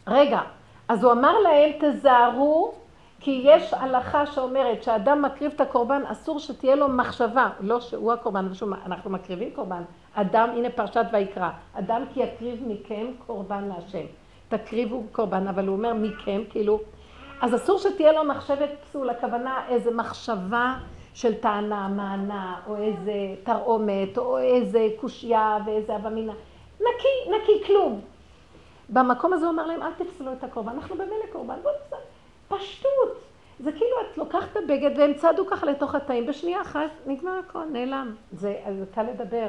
רגע, 0.07 0.39
אז 0.87 1.03
הוא 1.03 1.11
אמר 1.11 1.39
להם, 1.39 1.71
תזהרו, 1.79 2.73
כי 3.19 3.41
יש 3.43 3.73
הלכה 3.73 4.25
שאומרת 4.25 4.83
שאדם 4.83 5.21
מקריב 5.21 5.51
את 5.55 5.61
הקורבן, 5.61 6.01
אסור 6.05 6.39
שתהיה 6.39 6.75
לו 6.75 6.87
מחשבה, 6.87 7.49
לא 7.59 7.79
שהוא 7.81 8.13
הקורבן, 8.13 8.47
אנחנו 8.85 9.09
מקריבים 9.09 9.51
קורבן. 9.55 9.83
אדם, 10.13 10.49
הנה 10.49 10.69
פרשת 10.69 11.05
ויקרא, 11.11 11.49
אדם 11.73 12.03
כי 12.13 12.19
יקריב 12.19 12.63
מכם 12.67 13.05
קורבן 13.27 13.63
להשם. 13.63 14.05
תקריבו 14.49 15.03
קורבן, 15.11 15.47
אבל 15.47 15.67
הוא 15.67 15.75
אומר 15.75 15.93
מכם, 15.93 16.41
כאילו, 16.49 16.79
אז 17.41 17.55
אסור 17.55 17.79
שתהיה 17.79 18.11
לו 18.13 18.23
מחשבת 18.23 18.69
פסול, 18.83 19.09
הכוונה 19.09 19.61
איזה 19.69 19.91
מחשבה 19.91 20.73
של 21.13 21.33
טענה, 21.33 21.87
מענה, 21.87 22.55
או 22.67 22.75
איזה 22.75 23.13
תרעומת, 23.43 24.17
או 24.17 24.37
איזה 24.37 24.87
קושייה 25.01 25.57
ואיזה 25.65 25.93
הווה 25.93 26.09
מינה. 26.09 26.33
נקי, 26.79 27.31
נקי, 27.31 27.67
כלום. 27.67 28.01
במקום 28.89 29.33
הזה 29.33 29.45
הוא 29.45 29.51
אומר 29.51 29.65
להם, 29.65 29.81
אל 29.81 29.91
תפסלו 29.97 30.33
את 30.33 30.43
הקורבן, 30.43 30.71
אנחנו 30.71 30.95
במילא 30.95 31.25
קורבן, 31.31 31.55
בואו 31.63 31.73
נפסל. 31.75 31.95
פשטות. 32.47 33.23
זה 33.59 33.71
כאילו 33.71 33.95
את 34.01 34.17
לוקחת 34.17 34.47
את 34.51 34.57
הבגד 34.57 34.91
והם 34.97 35.13
צעדו 35.13 35.47
ככה 35.47 35.65
לתוך 35.65 35.95
התאים, 35.95 36.25
בשנייה 36.25 36.61
אחת 36.61 36.89
נגמר 37.05 37.39
הכל, 37.47 37.65
נעלם. 37.65 38.15
זה, 38.31 38.59
זה 38.79 38.85
קל 38.93 39.03
לדבר. 39.03 39.47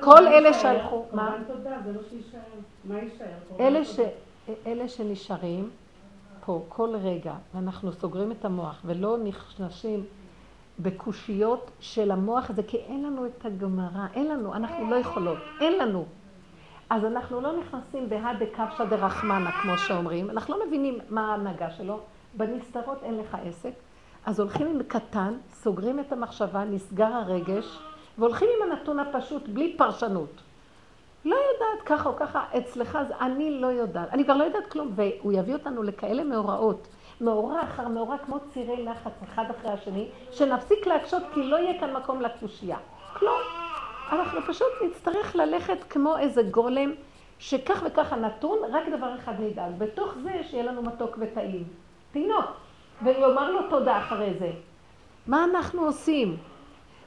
כל 0.00 0.26
אלה 0.26 0.54
שהלכו, 0.54 1.04
מה? 1.12 1.36
תודה, 1.46 1.76
זה 1.84 1.92
לא 1.92 2.00
שיישאר. 2.10 2.38
מה 2.84 2.98
יישאר? 2.98 4.08
אלה 4.66 4.88
שנשארים 4.88 5.70
פה 6.44 6.64
כל 6.68 6.96
רגע, 7.02 7.34
ואנחנו 7.54 7.92
סוגרים 7.92 8.32
את 8.32 8.44
המוח 8.44 8.80
ולא 8.84 9.16
נכנסים 9.18 10.04
בקושיות 10.78 11.70
של 11.80 12.10
המוח 12.10 12.50
הזה, 12.50 12.62
כי 12.62 12.76
אין 12.76 13.02
לנו 13.04 13.26
את 13.26 13.44
הגמרא, 13.44 14.06
אין 14.14 14.28
לנו, 14.28 14.54
אנחנו 14.54 14.90
לא 14.90 14.96
יכולות, 14.96 15.38
אין 15.60 15.78
לנו. 15.78 16.04
אז 16.90 17.04
אנחנו 17.04 17.40
לא 17.40 17.52
נכנסים 17.60 18.08
בהא 18.08 18.32
דקפשא 18.32 18.84
דרחמנא, 18.84 19.50
כמו 19.50 19.78
שאומרים, 19.78 20.30
אנחנו 20.30 20.58
לא 20.58 20.66
מבינים 20.66 20.98
מה 21.10 21.30
ההנהגה 21.30 21.70
שלו, 21.70 22.00
בנסתרות 22.34 22.98
אין 23.02 23.18
לך 23.18 23.36
עסק, 23.44 23.72
אז 24.26 24.40
הולכים 24.40 24.66
עם 24.66 24.82
קטן, 24.82 25.34
סוגרים 25.50 26.00
את 26.00 26.12
המחשבה, 26.12 26.64
נסגר 26.64 27.06
הרגש, 27.14 27.78
והולכים 28.18 28.48
עם 28.56 28.72
הנתון 28.72 28.98
הפשוט, 28.98 29.48
בלי 29.48 29.74
פרשנות. 29.78 30.42
לא 31.24 31.36
יודעת 31.36 31.86
ככה 31.86 32.08
או 32.08 32.16
ככה, 32.16 32.44
אצלך 32.58 32.96
אז 32.96 33.12
אני 33.20 33.60
לא 33.60 33.66
יודעת. 33.66 34.08
אני 34.12 34.24
כבר 34.24 34.36
לא 34.36 34.44
יודעת 34.44 34.66
כלום, 34.66 34.92
והוא 34.94 35.32
יביא 35.32 35.54
אותנו 35.54 35.82
לכאלה 35.82 36.24
מאורעות. 36.24 36.88
מאורע 37.20 37.62
אחר 37.62 37.88
מאורע, 37.88 38.18
כמו 38.18 38.36
צירי 38.52 38.84
לחץ 38.84 39.12
אחד 39.24 39.44
אחרי 39.50 39.70
השני, 39.70 40.08
שנפסיק 40.32 40.86
להקשות 40.86 41.22
כי 41.34 41.42
לא 41.42 41.56
יהיה 41.56 41.80
כאן 41.80 41.96
מקום 41.96 42.20
לקושייה. 42.20 42.78
כלום. 43.18 43.69
אנחנו 44.12 44.40
פשוט 44.46 44.68
נצטרך 44.86 45.36
ללכת 45.36 45.78
כמו 45.90 46.18
איזה 46.18 46.42
גולם, 46.42 46.92
שכך 47.38 47.82
וכך 47.86 48.12
הנתון, 48.12 48.58
רק 48.72 48.82
דבר 48.98 49.14
אחד 49.14 49.32
נדאג. 49.40 49.72
בתוך 49.78 50.14
זה 50.22 50.40
שיהיה 50.50 50.64
לנו 50.64 50.82
מתוק 50.82 51.18
וטעים. 51.20 51.64
תינוק. 52.12 52.44
ויאמר 53.04 53.50
לו 53.50 53.60
תודה 53.70 53.98
אחרי 53.98 54.34
זה. 54.38 54.50
מה 55.26 55.44
אנחנו 55.44 55.82
עושים? 55.86 56.36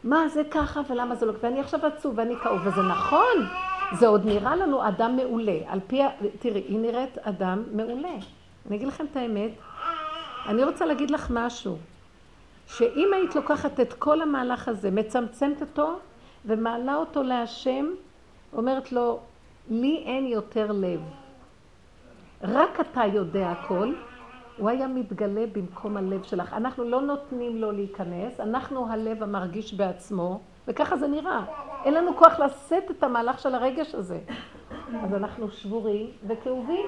מה 0.04 0.28
זה 0.28 0.42
ככה 0.52 0.82
ולמה 0.90 1.16
זה 1.16 1.26
לא... 1.26 1.34
ואני 1.42 1.60
עכשיו 1.60 1.86
עצוב 1.86 2.14
ואני 2.18 2.36
כאוב, 2.44 2.68
וזה 2.68 2.82
נכון. 2.82 3.38
זה 4.00 4.08
עוד 4.08 4.26
נראה 4.26 4.56
לנו 4.56 4.88
אדם 4.88 5.16
מעולה. 5.16 5.58
על 5.68 5.80
פי, 5.88 6.04
ה- 6.04 6.10
תראי, 6.40 6.62
היא 6.68 6.80
נראית 6.80 7.18
אדם 7.18 7.64
מעולה. 7.72 8.14
אני 8.68 8.76
אגיד 8.76 8.88
לכם 8.88 9.06
את 9.12 9.18
האמת, 9.18 9.52
אני 10.48 10.64
רוצה 10.64 10.86
להגיד 10.86 11.12
לך 11.12 11.28
משהו, 11.34 11.78
שאם 12.68 13.10
היית 13.14 13.36
לוקחת 13.36 13.80
את 13.80 13.94
כל 13.94 14.22
המהלך 14.22 14.68
הזה, 14.68 14.92
מצמצמת 14.92 15.62
אותו 15.62 16.00
ומעלה 16.46 16.96
אותו 16.96 17.24
להשם, 17.24 17.86
אומרת 18.54 18.92
לו, 18.92 19.20
לי 19.70 20.04
אין 20.06 20.28
יותר 20.28 20.72
לב. 20.72 21.02
רק 22.42 22.80
אתה 22.80 23.02
יודע 23.14 23.52
הכל, 23.52 23.94
הוא 24.58 24.70
היה 24.70 24.88
מתגלה 24.88 25.46
במקום 25.52 25.98
הלב 25.98 26.24
שלך. 26.24 26.54
אנחנו 26.54 26.84
לא 26.84 27.02
נותנים 27.02 27.58
לו 27.58 27.72
להיכנס, 27.72 28.40
אנחנו 28.40 28.90
הלב 28.90 29.24
המרגיש 29.24 29.74
בעצמו, 29.74 30.40
וככה 30.68 30.98
זה 30.98 31.08
נראה. 31.08 31.42
אין 31.86 31.94
לנו 31.94 32.18
כוח 32.18 32.40
לשאת 32.40 32.92
את 32.92 33.04
המהלך 33.04 33.40
של 33.40 33.56
הרגש 33.56 33.96
הזה. 33.96 34.20
אז 35.04 35.14
אנחנו 35.14 35.52
שבורים 35.52 36.08
וכאובים, 36.28 36.86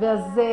ואז 0.00 0.20
זה 0.34 0.50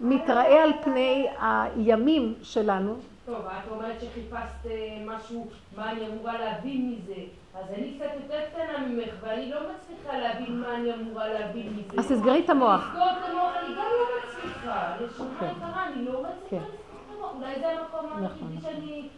מתראה 0.00 0.62
על 0.62 0.72
פני 0.82 1.26
הימים 1.40 2.34
שלנו. 2.42 2.94
טוב, 3.26 3.36
את 3.46 3.70
אומרת 3.70 4.00
שחיפשת 4.00 4.66
אה, 4.66 4.70
משהו, 5.06 5.46
מה 5.76 5.90
אני 5.92 6.06
אמורה 6.06 6.38
להבין 6.38 6.90
מזה. 6.92 7.20
אז 7.54 7.64
אני 7.78 7.94
קצת 7.98 8.08
יותר 8.22 8.40
קטנה 8.50 8.86
ממך, 8.86 9.14
ואני 9.20 9.50
לא 9.50 9.60
מצליחה 9.60 10.18
להבין 10.18 10.60
מה 10.60 10.74
אני 10.76 10.94
אמורה 10.94 11.28
להבין 11.28 11.66
מזה. 11.72 11.96
אז 12.00 12.06
תסגרי 12.12 12.42
את 12.44 12.50
המוח. 12.50 12.80
לסגור 12.88 13.04
את 13.10 13.30
המוח 13.30 13.52
אני 13.56 13.74
גם 13.74 13.82
לא 13.82 14.06
מצליחה. 14.18 14.94
נשמה 15.04 15.26
כן. 15.40 15.46
יקרה, 15.56 15.86
אני 15.86 16.04
לא 16.04 16.12
מצליחה 16.22 16.36
כן. 16.50 16.56
לסגור 16.56 16.70
את 17.06 17.20
המוח. 17.20 17.32
אולי 17.34 17.60
זה 17.60 17.68
המקום 17.72 18.06
נכון, 18.24 18.48
היחידי 18.64 19.08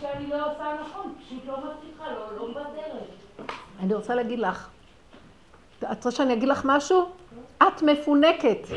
שאני- 0.00 0.26
לא 0.30 0.52
עושה 0.52 0.64
נכון, 0.80 1.14
פשוט 1.20 1.46
לא 1.46 1.56
מצליחה, 1.56 2.04
לא- 2.12 2.36
לא 2.38 2.50
בדרך. 2.50 3.48
אני 3.80 3.94
רוצה 3.94 4.14
להגיד 4.14 4.38
לך, 4.38 4.68
את 5.82 5.96
רוצה 5.96 6.10
שאני 6.10 6.32
אגיד 6.32 6.48
לך 6.48 6.62
משהו? 6.64 7.08
את 7.62 7.82
מפונקת. 7.82 8.58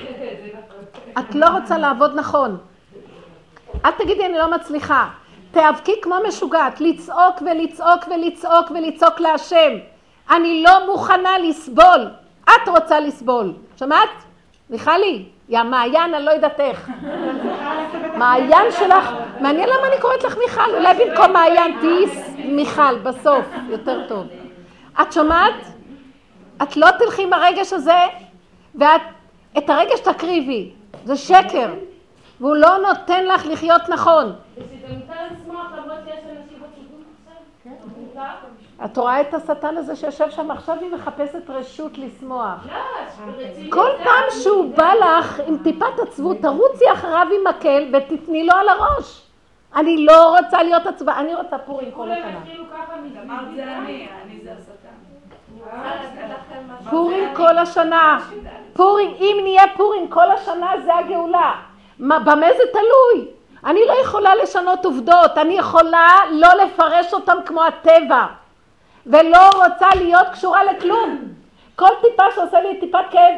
נכון. 0.53 1.19
את 1.19 1.36
לא 1.36 1.45
רוצה 1.49 1.77
לעבוד 1.77 2.15
נכון. 2.15 2.57
אל 3.86 3.91
תגידי 3.91 4.26
אני 4.26 4.38
לא 4.38 4.51
מצליחה. 4.51 5.09
תיאבקי 5.51 6.01
כמו 6.01 6.15
משוגעת, 6.28 6.82
לצעוק 6.82 7.41
ולצעוק 7.41 8.03
ולצעוק 8.11 8.71
ולצעוק 8.71 9.19
להשם. 9.19 9.71
אני 10.32 10.63
לא 10.63 10.86
מוכנה 10.86 11.38
לסבול. 11.38 12.09
את 12.43 12.67
רוצה 12.67 12.99
לסבול. 12.99 13.53
שמעת? 13.78 14.09
מיכלי, 14.69 15.26
יא 15.49 15.63
מעיין, 15.63 16.13
אני 16.13 16.26
לא 16.26 16.32
יודעת 16.32 16.59
איך. 16.59 16.89
מעיין 18.17 18.71
שלך, 18.71 19.13
מעניין 19.39 19.69
למה 19.69 19.88
אני 19.88 20.01
קוראת 20.01 20.24
לך 20.24 20.38
מיכל, 20.38 20.76
אולי 20.76 20.93
במקום 20.93 21.34
מעיין 21.34 21.80
תהיי 21.80 22.05
מיכל 22.45 22.99
בסוף, 22.99 23.45
יותר 23.69 24.07
טוב. 24.07 24.28
את 25.01 25.13
שומעת? 25.13 25.53
את 26.63 26.78
לא 26.78 26.88
תלכי 26.99 27.24
עם 27.24 27.34
הרגש 27.34 27.74
הזה, 27.74 27.99
ואת, 28.76 29.01
את 29.57 29.69
הרגש 29.69 29.99
תקריבי, 29.99 30.71
זה 31.03 31.15
שקר, 31.15 31.74
והוא 32.41 32.55
לא 32.55 32.77
נותן 32.77 33.25
לך 33.25 33.45
לחיות 33.45 33.81
נכון. 33.89 34.34
את 38.86 38.97
רואה 38.97 39.21
את 39.21 39.34
השטן 39.34 39.77
הזה 39.77 39.95
שיושב 39.95 40.29
שם 40.29 40.51
עכשיו, 40.51 40.77
היא 40.81 40.91
מחפשת 40.93 41.49
רשות 41.49 41.97
לשמוח. 41.97 42.67
כל 43.69 43.89
פעם 44.03 44.23
שהוא 44.43 44.75
בא 44.75 44.91
לך 44.93 45.39
עם 45.47 45.57
טיפת 45.63 45.99
עצבות, 46.01 46.38
תרוצי 46.41 46.86
אחריו 46.93 47.27
עם 47.31 47.55
מקל 47.55 47.93
ותתני 47.93 48.45
לו 48.45 48.53
על 48.53 48.69
הראש. 48.69 49.21
אני 49.75 50.05
לא 50.05 50.38
רוצה 50.38 50.63
להיות 50.63 50.86
עצובה, 50.86 51.19
אני 51.19 51.36
רוצה 51.36 51.57
פורים 51.57 51.91
כל 51.91 52.11
השנה. 52.11 52.39
פורים 56.89 57.36
כל 57.36 57.57
השנה. 57.57 58.19
פורים, 58.73 59.11
אם 59.19 59.38
נהיה 59.43 59.63
פורים 59.77 60.07
כל 60.07 60.31
השנה 60.31 60.71
זה 60.86 60.95
הגאולה. 60.95 61.53
מה, 61.99 62.19
במה 62.19 62.47
זה 62.57 62.63
תלוי? 62.71 63.27
אני 63.65 63.79
לא 63.87 63.93
יכולה 64.03 64.35
לשנות 64.35 64.85
עובדות, 64.85 65.37
אני 65.37 65.53
יכולה 65.53 66.17
לא 66.31 66.47
לפרש 66.53 67.13
אותן 67.13 67.37
כמו 67.45 67.63
הטבע. 67.63 68.25
ולא 69.05 69.49
רוצה 69.55 69.87
להיות 69.95 70.27
קשורה 70.31 70.63
לכלום. 70.63 71.19
כל 71.75 71.89
טיפה 72.01 72.23
שעושה 72.35 72.61
לי 72.61 72.79
טיפת 72.79 72.99
כאב, 73.11 73.35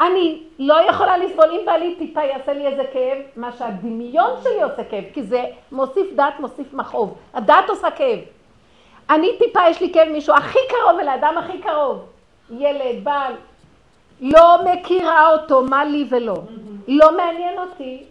אני 0.00 0.42
לא 0.58 0.74
יכולה 0.88 1.16
לסבול. 1.16 1.50
אם 1.50 1.60
בעלי 1.66 1.94
טיפה 1.98 2.22
יעשה 2.22 2.52
לי 2.52 2.66
איזה 2.66 2.82
כאב, 2.92 3.18
מה 3.36 3.52
שהדמיון 3.52 4.30
שלי 4.42 4.62
עושה 4.62 4.84
כאב, 4.84 5.04
כי 5.14 5.22
זה 5.22 5.44
מוסיף 5.72 6.12
דעת, 6.14 6.40
מוסיף 6.40 6.74
מכאוב. 6.74 7.14
הדעת 7.34 7.70
עושה 7.70 7.90
כאב. 7.90 8.18
אני 9.10 9.38
טיפה, 9.38 9.60
יש 9.68 9.80
לי 9.80 9.92
כאב 9.92 10.08
מישהו 10.08 10.34
הכי 10.34 10.58
קרוב 10.68 11.00
אל 11.00 11.08
האדם 11.08 11.34
הכי 11.38 11.58
קרוב. 11.58 12.04
ילד, 12.50 13.04
בעל. 13.04 13.32
לא 14.20 14.58
מכירה 14.64 15.32
אותו, 15.32 15.62
מה 15.62 15.84
לי 15.84 16.06
ולא. 16.10 16.36
לא 16.88 17.16
מעניין 17.16 17.58
אותי. 17.58 18.04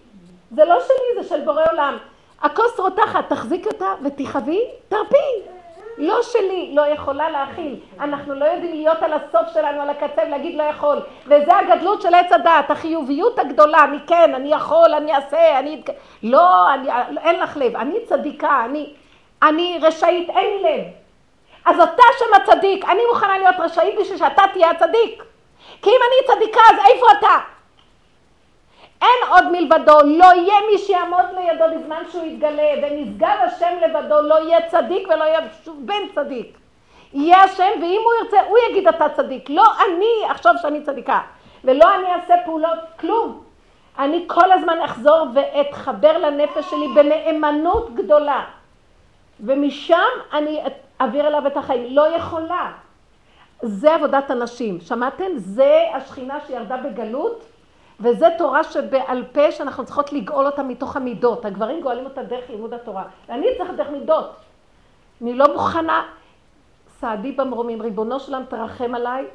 זה 0.52 0.66
לא 0.66 0.80
שלי, 0.80 1.24
זה 1.24 1.30
של 1.30 1.42
בורא 1.42 1.64
עולם. 1.72 1.98
הכוס 2.42 2.80
רותחת, 2.80 3.30
תחזיק 3.30 3.68
אותה 3.68 3.94
ותכאבי, 4.04 4.62
תרפי. 4.90 5.52
לא 5.98 6.22
שלי, 6.24 6.72
לא 6.76 6.82
יכולה 6.82 7.30
להכיל. 7.30 7.80
אנחנו 8.00 8.34
לא 8.34 8.46
יודעים 8.46 8.74
להיות 8.74 9.04
על 9.04 9.14
הסוף 9.14 9.54
שלנו, 9.54 9.82
על 9.82 9.90
הקצה, 9.90 10.22
ולהגיד 10.28 10.58
לא 10.58 10.64
יכול. 10.64 11.00
וזה 11.26 11.58
הגדלות 11.58 12.02
של 12.02 12.14
עץ 12.14 12.32
הדעת, 12.32 12.72
החיוביות 12.72 13.40
הגדולה, 13.40 13.84
אני 13.84 13.98
כן, 14.08 14.36
אני 14.36 14.54
יכול, 14.54 14.94
אני 14.94 15.16
אעשה, 15.16 15.60
אני... 15.60 15.84
לא, 16.24 16.74
אני, 16.74 16.90
אין 17.24 17.40
לך 17.40 17.58
לב, 17.58 17.76
אני 17.76 18.06
צדיקה, 18.06 18.62
אני, 18.66 18.94
אני 19.44 19.80
רשאית, 19.82 20.30
אין 20.30 20.46
לי 20.46 20.64
לב. 20.64 20.86
אז 21.66 21.80
אתה 21.80 22.04
שם 22.20 22.42
הצדיק, 22.42 22.86
אני 22.86 23.02
מוכנה 23.10 23.38
להיות 23.38 23.56
רשאית 23.60 24.00
בשביל 24.00 24.18
שאתה 24.18 24.44
תהיה 24.54 24.70
הצדיק. 24.70 25.24
כי 25.82 25.90
אם 25.90 26.00
אני 26.08 26.36
צדיקה, 26.36 26.62
אז 26.70 26.76
איפה 26.94 27.06
אתה? 27.20 27.51
אין 29.02 29.30
עוד 29.30 29.52
מלבדו, 29.52 29.98
לא 30.06 30.26
יהיה 30.26 30.56
מי 30.72 30.78
שיעמוד 30.78 31.26
לידו 31.36 31.66
בזמן 31.76 32.04
שהוא 32.12 32.26
יתגלה, 32.26 32.72
ונשגב 32.84 33.38
השם 33.44 33.78
לבדו, 33.82 34.22
לא 34.22 34.36
יהיה 34.44 34.68
צדיק 34.68 35.08
ולא 35.08 35.24
יהיה 35.24 35.40
שום 35.66 35.86
בן 35.86 36.08
צדיק. 36.16 36.58
יהיה 37.14 37.44
השם, 37.44 37.70
ואם 37.82 38.02
הוא 38.04 38.14
ירצה, 38.24 38.38
הוא 38.50 38.58
יגיד 38.70 38.88
אתה 38.88 39.10
צדיק. 39.10 39.50
לא 39.50 39.64
אני 39.88 40.32
אחשוב 40.32 40.52
שאני 40.62 40.82
צדיקה, 40.82 41.20
ולא 41.64 41.96
אני 41.96 42.14
אעשה 42.14 42.34
פעולות, 42.46 42.80
כלום. 43.00 43.44
אני 44.00 44.24
כל 44.28 44.52
הזמן 44.52 44.82
אחזור 44.86 45.28
ואתחבר 45.34 46.18
לנפש 46.18 46.70
שלי 46.70 46.88
בנאמנות 46.96 47.96
גדולה. 47.96 48.44
ומשם 49.40 50.10
אני 50.34 50.62
אעביר 51.02 51.28
אליו 51.28 51.48
את 51.48 51.58
החיים. 51.58 51.96
לא 51.96 52.16
יכולה. 52.16 52.72
זה 53.62 53.96
עבודת 53.96 54.32
הנשים. 54.32 54.82
שמעתם? 54.82 55.26
זה 55.36 55.84
השכינה 55.94 56.40
שירדה 56.48 56.78
בגלות, 56.78 57.44
וזה 58.02 58.28
תורה 58.38 58.64
שבעל 58.64 59.24
פה 59.32 59.52
שאנחנו 59.52 59.86
צריכות 59.86 60.14
לגאול 60.14 60.46
אותה 60.46 60.64
מתוך 60.64 60.96
המידות. 60.96 61.46
הגברים 61.46 61.82
גואלים 61.82 62.06
אותה 62.06 62.24
דרך 62.24 62.50
לימוד 62.50 62.74
התורה. 62.74 63.04
אני 63.30 63.48
צריכה 63.58 63.74
דרך 63.74 63.90
מידות. 63.90 64.30
אני 65.22 65.34
לא 65.34 65.54
מוכנה. 65.54 66.04
סעדי 66.88 67.32
במרומים, 67.32 67.82
ריבונו 67.82 68.20
שלם 68.20 68.44
תרחם 68.50 68.96
עליי, 68.96 69.26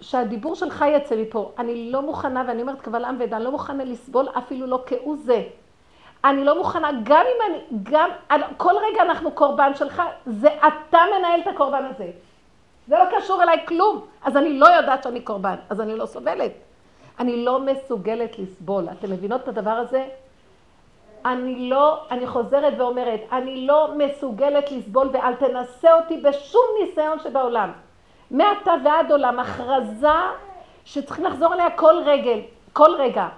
שהדיבור 0.00 0.54
שלך 0.54 0.84
יצא 0.88 1.16
מפה. 1.16 1.52
אני 1.58 1.92
לא 1.92 2.02
מוכנה, 2.02 2.44
ואני 2.48 2.62
אומרת 2.62 2.80
קבל 2.80 3.04
עם 3.04 3.16
ועדה, 3.18 3.36
אני 3.36 3.44
לא 3.44 3.50
מוכנה 3.50 3.84
לסבול 3.84 4.28
אפילו 4.38 4.66
לא 4.66 4.82
כאו 4.86 5.16
זה. 5.16 5.42
אני 6.24 6.44
לא 6.44 6.58
מוכנה, 6.58 6.90
גם 7.02 7.24
אם 7.26 7.50
אני, 7.50 7.80
גם, 7.82 8.10
כל 8.56 8.72
רגע 8.90 9.02
אנחנו 9.02 9.30
קורבן 9.30 9.74
שלך, 9.74 10.02
זה 10.26 10.48
אתה 10.48 10.98
מנהל 11.18 11.40
את 11.40 11.46
הקורבן 11.46 11.84
הזה. 11.84 12.10
זה 12.88 12.96
לא 12.98 13.04
קשור 13.18 13.42
אליי 13.42 13.66
כלום. 13.66 14.06
אז 14.24 14.36
אני 14.36 14.58
לא 14.58 14.66
יודעת 14.66 15.02
שאני 15.02 15.20
קורבן, 15.20 15.56
אז 15.70 15.80
אני 15.80 15.96
לא 15.96 16.06
סובלת. 16.06 16.52
אני 17.20 17.44
לא 17.44 17.60
מסוגלת 17.60 18.38
לסבול. 18.38 18.88
אתם 18.98 19.10
מבינות 19.10 19.40
את 19.42 19.48
הדבר 19.48 19.70
הזה? 19.70 20.08
אני 21.24 21.70
לא, 21.70 22.00
אני 22.10 22.26
חוזרת 22.26 22.74
ואומרת, 22.78 23.20
אני 23.32 23.66
לא 23.66 23.94
מסוגלת 23.96 24.72
לסבול 24.72 25.08
ואל 25.12 25.34
תנסה 25.34 25.94
אותי 25.94 26.16
בשום 26.16 26.64
ניסיון 26.80 27.18
שבעולם. 27.18 27.72
מעתה 28.30 28.72
ועד 28.84 29.10
עולם, 29.12 29.38
הכרזה 29.38 30.08
שצריכים 30.84 31.24
לחזור 31.24 31.54
אליה 31.54 31.70
כל 31.70 31.94
רגל, 32.06 32.40
כל 32.72 32.94
רגע. 32.98 33.28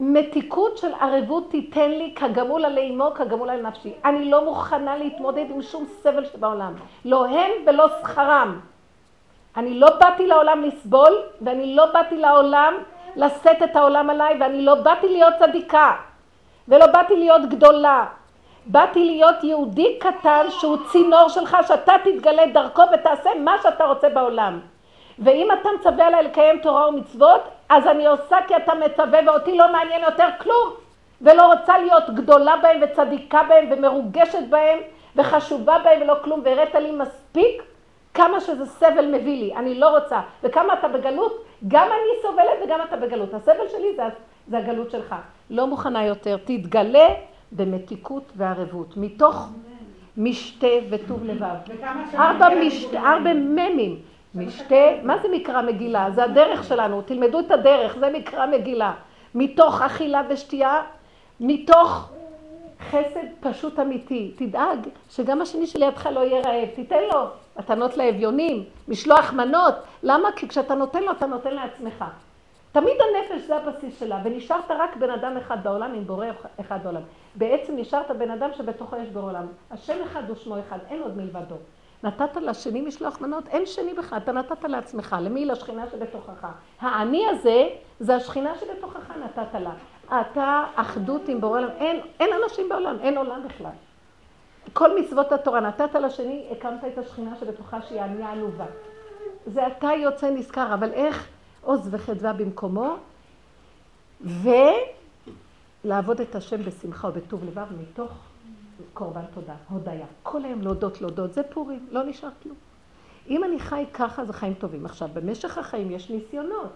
מתיקות 0.00 0.78
של 0.78 0.94
ערבות 1.00 1.50
תיתן 1.50 1.90
לי 1.90 2.14
כגמול 2.16 2.64
עלי 2.64 2.90
אמו, 2.90 3.10
כגמול 3.14 3.50
על 3.50 3.62
נפשי. 3.62 3.92
אני 4.04 4.30
לא 4.30 4.44
מוכנה 4.44 4.96
להתמודד 4.96 5.46
עם 5.50 5.62
שום 5.62 5.84
סבל 6.02 6.24
שבעולם. 6.24 6.74
לא 7.04 7.26
הם 7.26 7.50
ולא 7.66 7.88
שכרם. 8.00 8.60
אני 9.56 9.80
לא 9.80 9.88
באתי 10.00 10.26
לעולם 10.26 10.62
לסבול, 10.62 11.22
ואני 11.40 11.76
לא 11.76 11.86
באתי 11.86 12.16
לעולם 12.16 12.74
לשאת 13.16 13.62
את 13.62 13.76
העולם 13.76 14.10
עליי, 14.10 14.36
ואני 14.40 14.64
לא 14.64 14.74
באתי 14.74 15.08
להיות 15.08 15.34
צדיקה, 15.38 15.92
ולא 16.68 16.86
באתי 16.86 17.16
להיות 17.16 17.48
גדולה. 17.48 18.04
באתי 18.66 19.04
להיות 19.04 19.44
יהודי 19.44 19.98
קטן 19.98 20.46
שהוא 20.50 20.76
צינור 20.92 21.28
שלך, 21.28 21.56
שאתה 21.68 21.92
תתגלה 22.04 22.46
דרכו 22.46 22.82
ותעשה 22.94 23.30
מה 23.38 23.56
שאתה 23.62 23.84
רוצה 23.84 24.08
בעולם. 24.08 24.60
ואם 25.18 25.48
אתה 25.60 25.68
מצווה 25.80 26.06
עליי 26.06 26.22
לקיים 26.22 26.58
תורה 26.58 26.88
ומצוות, 26.88 27.40
אז 27.68 27.86
אני 27.86 28.06
עושה 28.06 28.36
כי 28.48 28.56
אתה 28.56 28.74
מצווה 28.74 29.20
ואותי 29.26 29.56
לא 29.56 29.72
מעניין 29.72 30.02
יותר 30.02 30.28
כלום. 30.40 30.70
ולא 31.22 31.52
רוצה 31.52 31.78
להיות 31.78 32.10
גדולה 32.10 32.56
בהם 32.62 32.80
וצדיקה 32.82 33.42
בהם 33.48 33.68
ומרוגשת 33.70 34.48
בהם 34.50 34.78
וחשובה 35.16 35.78
בהם 35.84 36.02
ולא 36.02 36.14
כלום, 36.24 36.40
והראית 36.44 36.74
לי 36.74 36.90
מספיק 36.90 37.62
כמה 38.14 38.40
שזה 38.40 38.66
סבל 38.66 39.06
מביא 39.06 39.42
לי, 39.42 39.54
אני 39.54 39.74
לא 39.74 39.98
רוצה. 39.98 40.20
וכמה 40.42 40.74
אתה 40.74 40.88
בגלות, 40.88 41.44
גם 41.68 41.86
אני 41.86 42.22
סובלת 42.22 42.58
וגם 42.64 42.80
אתה 42.88 42.96
בגלות. 42.96 43.34
הסבל 43.34 43.68
שלי 43.68 43.96
זה, 43.96 44.02
זה 44.48 44.58
הגלות 44.58 44.90
שלך. 44.90 45.14
לא 45.50 45.66
מוכנה 45.66 46.04
יותר, 46.04 46.36
תתגלה 46.44 47.08
במתיקות 47.52 48.32
וערבות, 48.36 48.96
מתוך 48.96 49.48
משתה 50.16 50.66
וטוב 50.90 51.24
לבב. 51.24 51.54
ארבע, 52.14 52.48
משתה, 52.66 53.00
ארבע 53.00 53.32
ממים. 53.34 53.98
משתה, 54.34 54.84
מה 55.02 55.18
זה 55.18 55.28
מקרא 55.28 55.62
מגילה? 55.62 56.10
זה 56.10 56.24
הדרך 56.24 56.64
שלנו, 56.64 57.02
תלמדו 57.02 57.40
את 57.40 57.50
הדרך, 57.50 57.96
זה 57.98 58.10
מקרא 58.12 58.46
מגילה. 58.46 58.92
מתוך 59.34 59.82
אכילה 59.82 60.22
ושתייה, 60.28 60.82
מתוך 61.40 62.10
חסד 62.90 63.26
פשוט 63.40 63.78
אמיתי. 63.78 64.32
תדאג 64.36 64.78
שגם 65.10 65.40
השני 65.40 65.66
שלידך 65.66 66.06
לא 66.12 66.20
יהיה 66.20 66.40
רעב, 66.40 66.68
תיתן 66.74 67.00
לו 67.12 67.26
מתנות 67.58 67.96
לאביונים, 67.96 68.64
משלוח 68.88 69.32
מנות. 69.32 69.74
למה? 70.02 70.28
כי 70.36 70.48
כשאתה 70.48 70.74
נותן 70.74 71.02
לו, 71.02 71.12
אתה 71.12 71.26
נותן 71.26 71.54
לעצמך. 71.54 72.04
תמיד 72.72 72.96
הנפש 73.00 73.46
זה 73.46 73.56
הבסיס 73.56 74.00
שלה, 74.00 74.20
ונשארת 74.24 74.70
רק 74.70 74.96
בן 74.96 75.10
אדם 75.10 75.36
אחד 75.36 75.56
בעולם 75.62 75.94
עם 75.94 76.04
בורא 76.04 76.26
אחד 76.60 76.78
בעולם. 76.82 77.00
בעצם 77.34 77.76
נשארת 77.76 78.10
בן 78.10 78.30
אדם 78.30 78.50
שבתוכו 78.52 78.96
יש 78.96 79.08
בורא 79.08 79.24
עולם. 79.24 79.46
השם 79.70 80.02
אחד 80.02 80.28
הוא 80.28 80.36
שמו 80.36 80.56
אחד, 80.60 80.78
אין 80.90 81.02
עוד 81.02 81.16
מלבדו. 81.16 81.56
נתת 82.02 82.36
לשני 82.36 82.80
משלוח 82.80 83.20
מנות, 83.20 83.48
אין 83.48 83.66
שני 83.66 83.94
בכלל, 83.94 84.18
אתה 84.18 84.32
נתת 84.32 84.64
לעצמך, 84.64 85.16
למי? 85.20 85.44
לשכינה 85.44 85.84
שבתוכך. 85.92 86.46
האני 86.80 87.26
הזה, 87.28 87.68
זה 88.00 88.14
השכינה 88.14 88.52
שבתוכך 88.60 89.10
נתת 89.24 89.60
לה. 89.60 89.72
אתה 90.20 90.64
אחדות 90.74 91.28
עם 91.28 91.40
בורא 91.40 91.58
עולם, 91.58 91.70
אין, 91.78 92.00
אין 92.20 92.30
אנשים 92.42 92.68
בעולם, 92.68 92.96
אין 93.00 93.16
עולם 93.18 93.42
בכלל. 93.44 93.70
כל 94.72 95.00
מצוות 95.00 95.32
התורה 95.32 95.60
נתת 95.60 95.94
לשני, 95.94 96.48
הקמת 96.50 96.84
את 96.92 96.98
השכינה 96.98 97.36
שבתוכה 97.40 97.82
שהיא 97.82 98.00
ענייה 98.00 98.30
עלובה. 98.30 98.66
זה 99.46 99.66
אתה 99.66 99.90
יוצא 99.98 100.30
נזכר, 100.30 100.74
אבל 100.74 100.92
איך 100.92 101.28
עוז 101.62 101.88
וחדווה 101.90 102.32
במקומו, 102.32 102.96
ולעבוד 105.84 106.20
את 106.20 106.34
השם 106.34 106.62
בשמחה 106.62 107.08
ובטוב 107.08 107.44
לבב 107.44 107.66
מתוך 107.80 108.10
קורבן 108.94 109.24
תודה, 109.34 109.54
הודיה. 109.68 110.06
כל 110.22 110.44
היום 110.44 110.62
להודות, 110.62 111.00
להודות, 111.00 111.32
זה 111.32 111.42
פורים, 111.42 111.86
לא 111.90 112.02
נשאר 112.04 112.28
כלום. 112.42 112.56
אם 113.28 113.44
אני 113.44 113.58
חי 113.58 113.84
ככה, 113.94 114.24
זה 114.24 114.32
חיים 114.32 114.54
טובים. 114.54 114.86
עכשיו, 114.86 115.08
במשך 115.12 115.58
החיים 115.58 115.90
יש 115.90 116.10
ניסיונות. 116.10 116.72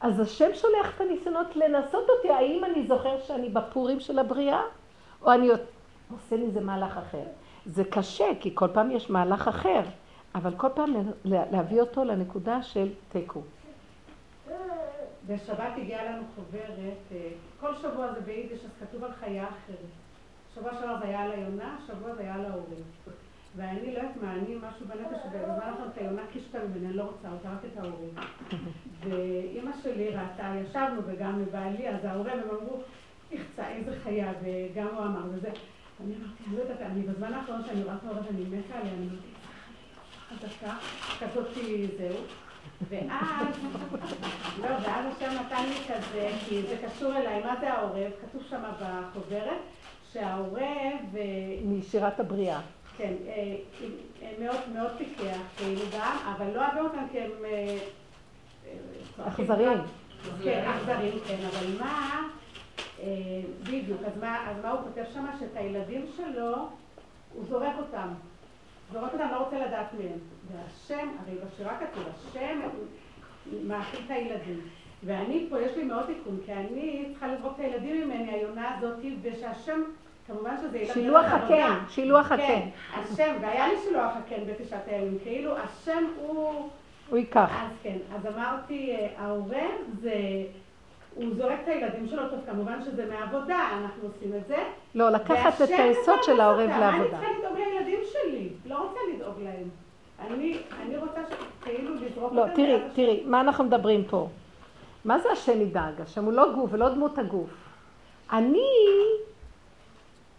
אז 0.00 0.20
השם 0.20 0.50
שולח 0.54 0.96
את 0.96 1.00
הניסיונות 1.00 1.56
לנסות 1.56 2.04
אותי, 2.16 2.30
האם 2.30 2.64
אני 2.64 2.86
זוכר 2.86 3.20
שאני 3.26 3.48
בפורים 3.48 4.00
של 4.00 4.18
הבריאה, 4.18 4.60
או 5.22 5.32
אני 5.32 5.48
עושה 6.12 6.36
מזה 6.36 6.60
מהלך 6.60 6.96
אחר. 6.96 7.24
זה 7.66 7.84
קשה, 7.84 8.24
כי 8.40 8.50
כל 8.54 8.68
פעם 8.72 8.90
יש 8.90 9.10
מהלך 9.10 9.48
אחר, 9.48 9.80
אבל 10.34 10.54
כל 10.56 10.68
פעם 10.74 10.94
להביא 11.24 11.80
אותו 11.80 12.04
לנקודה 12.04 12.62
של 12.62 12.88
תיקו. 13.12 13.42
בשבת 15.26 15.72
הגיעה 15.76 16.04
לנו 16.04 16.22
חוברת, 16.34 16.98
אה, 17.12 17.28
כל 17.60 17.74
שבוע 17.74 18.12
זה 18.14 18.20
ביידיש, 18.20 18.64
אז 18.64 18.70
כתוב 18.80 19.04
על 19.04 19.12
חיה 19.12 19.44
אחרת. 19.44 19.90
שבוע 20.54 20.70
שעבר 20.72 20.98
זה 20.98 21.04
היה 21.04 21.22
על 21.22 21.32
היונה, 21.32 21.78
שבוע 21.86 22.14
זה 22.14 22.22
היה 22.22 22.34
על 22.34 22.44
ההורים. 22.44 22.82
ואני 23.56 23.94
לא 23.94 23.98
יודעת 23.98 24.16
מה, 24.22 24.32
אני 24.32 24.56
משהו 24.56 24.86
בנפש, 24.86 25.18
ובזמן 25.26 25.62
האחרון 25.62 25.88
את 25.92 25.98
היונה 25.98 26.22
קישתה 26.32 26.58
ממני, 26.64 26.92
לא 26.92 27.02
רוצה 27.02 27.28
אותה, 27.32 27.48
רק 27.48 27.64
את 27.72 27.78
ההורים. 27.78 28.14
ואימא 29.00 29.70
שלי 29.82 30.08
ראתה, 30.08 30.54
ישבנו 30.64 31.00
וגם 31.06 31.42
מבעלי, 31.42 31.88
אז 31.88 32.04
ההורים 32.04 32.38
הם 32.38 32.48
אמרו, 32.50 32.80
יחצה, 33.30 33.68
איזה 33.68 33.96
חיה, 34.02 34.32
וגם 34.42 34.86
הוא 34.86 35.04
אמר, 35.04 35.22
וזה. 35.32 35.50
אני 36.04 36.14
אמרתי, 36.14 36.42
אני 36.48 36.56
לא 36.56 36.62
יודעת, 36.62 36.80
אני 36.80 37.02
בזמן 37.02 37.32
האחרון 37.34 37.62
שאני 37.66 37.82
את 37.82 37.88
ההורים, 37.88 38.22
אני 38.30 38.58
מתה 38.58 38.78
עליה, 38.78 38.92
אני 38.92 39.06
אמרתי, 39.08 39.28
חזקה, 40.28 40.74
כזאתי, 41.20 41.86
זהו. 41.98 42.16
ואז, 42.88 43.46
לא, 44.60 44.68
ואז 44.68 45.04
השם 45.16 45.32
נתן 45.40 45.64
לי 45.68 45.94
כזה, 45.94 46.30
כי 46.48 46.62
זה 46.62 46.76
קשור 46.86 47.16
אליי, 47.16 47.42
מה 47.44 47.56
זה 47.60 47.72
העורב? 47.72 48.10
כתוב 48.22 48.42
שם 48.50 48.62
בחוברת, 48.80 49.60
שהעורב... 50.12 51.16
משירת 51.64 52.20
הבריאה. 52.20 52.60
כן, 52.96 53.12
אה, 53.26 53.56
אה, 54.22 54.32
מאוד 54.38 54.60
מאוד 54.74 54.90
פיקח, 54.98 55.38
כאילו 55.56 55.80
גם, 55.92 56.16
אבל 56.36 56.46
לא 56.54 56.64
אוהבים 56.64 56.84
אותם 56.84 57.06
כי 57.12 57.20
הם... 57.20 57.30
אה, 57.44 57.78
אכזריים. 59.28 59.78
כן, 60.44 60.64
אכזריים, 60.68 61.18
כן, 61.26 61.38
אבל 61.50 61.66
מה... 61.78 62.22
בדיוק, 63.62 64.00
אז 64.06 64.20
מה, 64.20 64.50
אז 64.50 64.56
מה 64.62 64.70
הוא 64.70 64.80
כותב 64.82 65.04
שם? 65.14 65.26
שאת 65.40 65.56
הילדים 65.56 66.06
שלו, 66.16 66.68
הוא 67.34 67.44
זורק 67.48 67.72
אותם. 67.78 68.08
זורק 68.92 69.12
אותם, 69.12 69.28
לא 69.32 69.36
רוצה 69.36 69.66
לדעת 69.66 69.94
מהם. 69.94 70.18
והשם, 70.52 71.08
הרי 71.20 71.38
בשירה 71.46 71.76
כתוב, 71.78 72.04
השם 72.14 72.60
מאכיל 73.66 74.00
את 74.06 74.10
הילדים. 74.10 74.60
ואני 75.04 75.46
פה, 75.50 75.60
יש 75.60 75.76
לי 75.76 75.84
מאוד 75.84 76.06
תיקון, 76.06 76.38
כי 76.46 76.52
אני 76.52 77.04
צריכה 77.10 77.26
לזרוק 77.28 77.52
את 77.54 77.60
הילדים 77.60 78.08
ממני, 78.08 78.30
היונה 78.30 78.78
הזאת, 78.78 78.98
ושהשם 79.22 79.82
כמובן 80.26 80.56
שזה 80.62 80.78
ילך 80.78 80.94
שילוח 80.94 81.26
הקן, 81.26 81.74
שילוח 81.88 82.32
הקן. 82.32 82.46
כן, 82.46 82.68
השם, 82.92 83.34
והיה 83.40 83.68
לי 83.68 83.74
שילוח 83.84 84.12
הקן 84.16 84.44
בתשעת 84.46 84.88
הימים, 84.88 85.18
כאילו 85.22 85.56
השם 85.56 86.04
הוא... 86.16 86.70
הוא 87.08 87.18
ייקח. 87.18 87.50
אז 87.62 87.70
כן, 87.82 87.96
אז 88.14 88.26
אמרתי, 88.26 88.90
אה, 88.90 89.08
ההורה 89.18 89.66
זה... 90.00 90.12
הוא 91.16 91.24
זורק 91.36 91.58
את 91.62 91.68
הילדים 91.68 92.08
שלו, 92.08 92.22
טוב, 92.30 92.40
כמובן 92.46 92.82
שזה 92.84 93.06
מעבודה, 93.06 93.68
אנחנו 93.72 94.08
עושים 94.08 94.34
את 94.36 94.46
זה. 94.48 94.56
לא, 94.94 95.10
לקחת 95.10 95.62
את 95.62 95.68
היסוד 95.70 96.22
של 96.22 96.40
העורב 96.40 96.70
לעבודה. 96.70 96.92
אני 96.92 97.10
צריכה 97.10 97.26
לדאוג 97.38 97.58
לילדים 97.58 98.00
שלי, 98.12 98.48
לא 98.66 98.78
רוצה 98.82 99.00
לדאוג 99.14 99.34
להם. 99.44 99.68
אני, 100.26 100.58
אני 100.82 100.96
רוצה 100.96 101.20
כאילו 101.62 101.94
לזרוק 101.94 102.32
לא, 102.32 102.44
תראי, 102.54 102.78
תראי, 102.94 103.22
מה 103.26 103.40
אנחנו 103.40 103.64
מדברים 103.64 104.04
פה? 104.04 104.28
מה 105.04 105.18
זה 105.18 105.30
השם 105.30 105.60
ידאג? 105.60 106.00
השם 106.00 106.24
הוא 106.24 106.32
לא 106.32 106.52
גוף 106.52 106.70
ולא 106.72 106.88
דמות 106.88 107.18
הגוף. 107.18 107.50
אני 108.32 108.68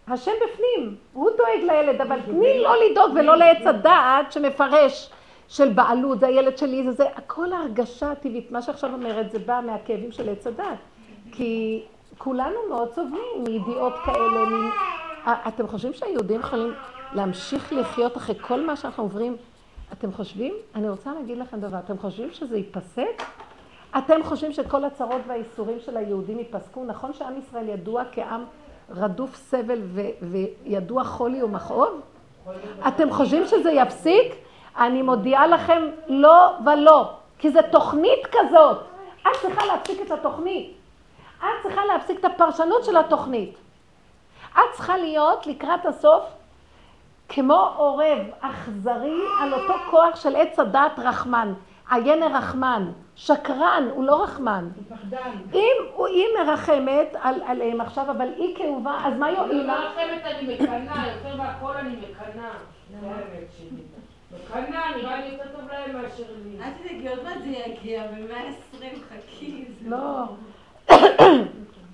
השם 0.08 0.32
בפנים, 0.44 0.96
הוא 1.12 1.30
דואג 1.36 1.70
לילד, 1.72 2.00
אבל 2.00 2.20
תני 2.20 2.62
לא 2.62 2.74
לדאוג 2.84 3.10
ולא 3.14 3.36
לעץ 3.36 3.66
הדעת 3.66 4.32
שמפרש 4.32 5.10
של 5.48 5.72
בעלות, 5.72 6.20
זה 6.20 6.26
הילד 6.26 6.58
שלי, 6.58 6.84
זה 6.84 6.92
זה, 6.92 7.04
הכל 7.16 7.52
ההרגשה 7.52 8.10
הטבעית, 8.12 8.52
מה 8.52 8.62
שעכשיו 8.62 8.92
אומרת, 8.92 9.30
זה 9.30 9.38
בא 9.38 9.60
מהכאבים 9.66 10.12
של 10.12 10.28
עץ 10.28 10.46
הדעת. 10.46 10.78
כי 11.32 11.82
כולנו 12.18 12.56
מאוד 12.68 12.92
סובלים 12.92 13.44
מידיעות 13.46 13.92
כאלה, 14.04 14.44
מ... 14.44 14.70
אתם 15.48 15.66
חושבים 15.66 15.92
שהיהודים 15.92 16.40
יכולים 16.40 16.72
להמשיך 17.14 17.72
לחיות 17.72 18.16
אחרי 18.16 18.34
כל 18.40 18.66
מה 18.66 18.76
שאנחנו 18.76 19.02
עוברים? 19.02 19.36
אתם 19.92 20.12
חושבים? 20.12 20.54
אני 20.74 20.88
רוצה 20.88 21.12
להגיד 21.14 21.38
לכם 21.38 21.60
דבר, 21.60 21.78
אתם 21.78 21.98
חושבים 21.98 22.30
שזה 22.32 22.56
ייפסק? 22.56 23.22
אתם 23.98 24.22
חושבים 24.22 24.52
שכל 24.52 24.84
הצרות 24.84 25.20
והאיסורים 25.26 25.80
של 25.80 25.96
היהודים 25.96 26.38
ייפסקו? 26.38 26.84
נכון 26.84 27.12
שעם 27.12 27.38
ישראל 27.38 27.68
ידוע 27.68 28.02
כעם 28.12 28.44
רדוף 28.90 29.36
סבל 29.36 29.80
ו- 29.84 30.02
וידוע 30.64 31.04
חולי 31.04 31.42
ומכאוב? 31.42 32.00
אתם 32.88 33.10
חושבים 33.10 33.46
שזה 33.46 33.70
יפסיק? 33.70 34.34
אני 34.78 35.02
מודיעה 35.02 35.46
לכם 35.46 35.82
לא 36.08 36.52
ולא, 36.66 37.10
כי 37.38 37.50
זו 37.50 37.60
תוכנית 37.70 38.26
כזאת. 38.32 38.78
את 39.22 39.32
צריכה 39.42 39.66
להפסיק 39.66 40.00
את 40.06 40.10
התוכנית. 40.10 40.76
את 41.38 41.62
צריכה 41.62 41.84
להפסיק 41.84 42.20
את 42.20 42.24
הפרשנות 42.24 42.84
של 42.84 42.96
התוכנית. 42.96 43.58
את 44.52 44.72
צריכה 44.72 44.96
להיות 44.96 45.46
לקראת 45.46 45.86
הסוף 45.86 46.24
כמו 47.28 47.72
עורב 47.76 48.18
אכזרי 48.40 49.20
על 49.40 49.54
אותו 49.54 49.74
כוח 49.90 50.16
של 50.16 50.36
עץ 50.36 50.58
הדעת 50.58 50.98
רחמן, 50.98 51.54
עיין 51.90 52.22
הרחמן, 52.22 52.90
שקרן, 53.16 53.88
הוא 53.94 54.04
לא 54.04 54.22
רחמן. 54.22 54.68
הוא 54.74 54.96
פחדן. 54.96 55.30
אם 55.54 56.04
היא 56.06 56.26
מרחמת 56.38 57.16
על, 57.22 57.42
עליהם 57.46 57.80
עכשיו, 57.80 58.10
אבל 58.10 58.28
היא 58.36 58.56
כאובה, 58.56 58.98
אז 59.04 59.18
מה 59.18 59.30
יועיל 59.30 59.50
אני 59.52 59.66
לה? 59.66 59.78
מרחמת 59.80 60.22
אני 60.24 60.54
מקנאה, 60.54 61.06
יותר 61.06 61.36
מהכל 61.36 61.72
אני 61.72 61.96
מקנאה. 61.96 62.50
מקנאה, 64.32 64.96
נראה 64.96 65.20
לי 65.20 65.32
יותר 65.32 65.44
טוב 65.56 65.68
להם 65.72 66.02
מאשר 66.02 66.24
לי. 66.44 66.58
אל 66.64 66.70
תדאגי, 66.70 67.08
עוד 67.08 67.24
מעט 67.24 67.38
זה 67.38 67.48
יגיע, 67.48 68.02
ב-120 68.06 68.84
חכי. 69.08 69.64
זה 69.82 69.90
לא. 69.90 70.24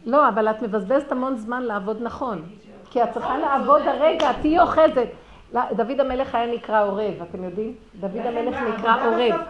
לא, 0.06 0.28
אבל 0.28 0.50
את 0.50 0.62
מבזבזת 0.62 1.12
המון 1.12 1.36
זמן 1.36 1.62
לעבוד 1.62 2.02
נכון. 2.02 2.42
כי 2.90 3.02
את 3.02 3.12
צריכה 3.12 3.38
לעבוד 3.38 3.82
הרגע, 3.82 4.32
תהיי 4.32 4.60
אוחזת. 4.60 5.08
לא, 5.52 5.60
דוד 5.72 6.00
המלך 6.00 6.34
היה 6.34 6.54
נקרא 6.54 6.84
עורב, 6.84 7.14
אתם 7.30 7.44
יודעים? 7.44 7.74
דוד 8.00 8.26
המלך 8.26 8.56
נקרא 8.56 9.06
עורב. 9.06 9.40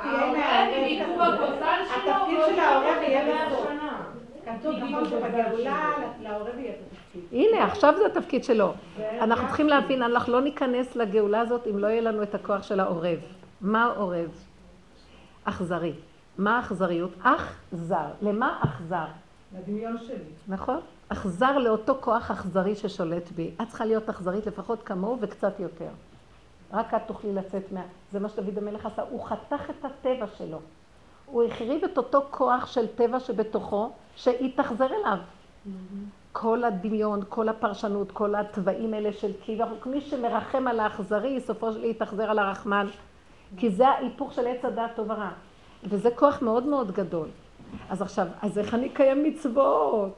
התפקיד 1.97 2.39
של 2.47 2.61
העורב 2.61 3.03
יהיה. 3.03 3.49
שנה. 3.64 4.03
כתוב 4.45 4.74
נכון 4.76 5.05
שבגאולה 5.05 5.91
לעורב 6.22 6.59
יהיה 6.59 6.72
התפקיד. 6.72 7.04
הנה, 7.33 7.65
עכשיו 7.65 7.95
זה 7.99 8.07
התפקיד 8.07 8.45
שלו. 8.45 8.73
אנחנו 8.99 9.47
צריכים 9.47 9.69
להבין, 9.69 10.03
אנחנו 10.03 10.33
לא 10.33 10.41
ניכנס 10.41 10.97
לגאולה 10.97 11.41
הזאת 11.41 11.67
אם 11.71 11.79
לא 11.79 11.87
יהיה 11.87 12.01
לנו 12.01 12.23
את 12.23 12.35
הכוח 12.35 12.62
של 12.62 12.81
העורב. 12.81 13.19
מה 13.61 13.87
עורב? 13.97 14.31
אכזרי. 15.45 15.93
מה 16.39 16.57
האכזריות? 16.57 17.11
אכזר. 17.23 18.07
למה 18.23 18.59
אכזר? 18.65 19.07
לדמיון 19.59 19.99
שלי. 19.99 20.25
נכון? 20.49 20.81
אכזר 21.09 21.59
לאותו 21.59 21.97
כוח 22.01 22.31
אכזרי 22.31 22.77
ששולט 22.77 23.31
בי. 23.31 23.51
את 23.62 23.69
צריכה 23.69 23.85
להיות 23.85 24.09
אכזרית 24.09 24.47
לפחות 24.47 24.83
כמוהו 24.83 25.19
וקצת 25.21 25.61
יותר. 25.61 25.89
רק 26.73 26.95
את 26.95 27.01
תוכלי 27.07 27.33
לצאת 27.33 27.73
מה... 27.73 27.83
זה 28.12 28.21
מה 28.21 28.29
שדוד 28.29 28.59
המלך 28.59 28.87
עשה. 28.87 29.03
הוא 29.03 29.25
חתך 29.25 29.71
את 29.71 29.85
הטבע 29.85 30.27
שלו. 30.39 30.59
הוא 31.27 31.45
החריב 31.45 31.85
את 31.85 31.99
אותו 31.99 32.23
כוח 32.31 32.67
של 32.67 32.87
טבע 32.87 33.21
שבתוכו, 33.21 33.91
שהתאכזר 34.17 34.87
אליו. 34.87 35.19
כל 36.37 36.64
הדמיון, 36.64 37.20
כל 37.28 37.49
הפרשנות, 37.49 38.12
כל 38.12 38.35
התוואים 38.35 38.95
האלה 38.95 39.12
של 39.12 39.32
כאילו, 39.43 39.66
מי 39.87 40.01
שמרחם 40.01 40.68
על 40.68 40.80
האכזרי, 40.80 41.41
סופו 41.41 41.72
של 41.72 41.80
להתאכזר 41.80 42.30
על 42.30 42.39
הרחמן. 42.39 42.87
כי 43.57 43.70
זה 43.70 43.89
ההיפוך 43.89 44.32
של 44.32 44.47
עץ 44.47 44.64
הדעת 44.64 44.97
טוב 44.97 45.11
ורע. 45.11 45.30
וזה 45.85 46.11
כוח 46.11 46.43
מאוד 46.43 46.66
מאוד 46.66 46.93
גדול. 46.93 47.28
אז 47.91 48.03
עכשיו, 48.03 48.26
אז 48.43 48.59
איך 48.59 48.74
אני 48.74 48.87
אקיים 48.87 49.22
מצוות? 49.24 50.14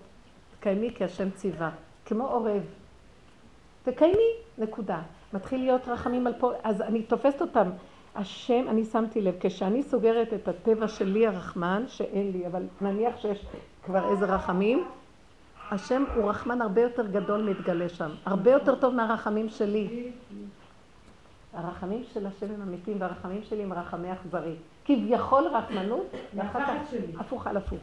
תקיימי 0.59 0.95
כי 0.95 1.05
השם 1.05 1.31
ציווה, 1.31 1.71
כמו 2.05 2.27
עורב. 2.27 2.63
תקיימי, 3.85 4.31
נקודה. 4.59 5.01
מתחיל 5.33 5.61
להיות 5.61 5.89
רחמים 5.89 6.27
על 6.27 6.35
פה, 6.39 6.53
אז 6.63 6.83
אני 6.83 7.03
תופסת 7.03 7.41
אותם. 7.41 7.71
השם, 8.15 8.65
אני 8.69 8.85
שמתי 8.85 9.21
לב, 9.21 9.35
כשאני 9.41 9.83
סוגרת 9.83 10.33
את 10.33 10.49
הטבע 10.49 10.89
שלי 10.89 11.27
הרחמן, 11.27 11.85
שאין 11.89 12.33
לי, 12.33 12.47
אבל 12.47 12.63
נניח 12.81 13.17
שיש 13.17 13.47
כבר 13.85 14.11
איזה 14.11 14.25
רחמים, 14.25 14.85
השם 15.71 16.05
הוא 16.15 16.31
רחמן 16.31 16.63
הרבה 16.63 16.81
יותר 16.83 17.07
גדול 17.07 17.43
מתגלה 17.43 17.89
שם. 17.89 18.11
הרבה 18.25 18.51
יותר 18.51 18.75
טוב 18.75 18.95
מהרחמים 18.95 19.49
שלי. 19.49 20.11
הרחמים 21.53 22.05
של 22.13 22.27
השם 22.27 22.47
הם 22.55 22.63
אמיתיים, 22.63 23.01
והרחמים 23.01 23.43
שלי 23.43 23.63
הם 23.63 23.73
רחמי 23.73 24.13
אכזרי. 24.13 24.55
כביכול 24.85 25.45
רחמנות, 25.45 26.07
ואחר 26.35 26.61
כך. 26.67 26.95
הפוך 27.19 27.47
על 27.47 27.57
הפוך. 27.57 27.81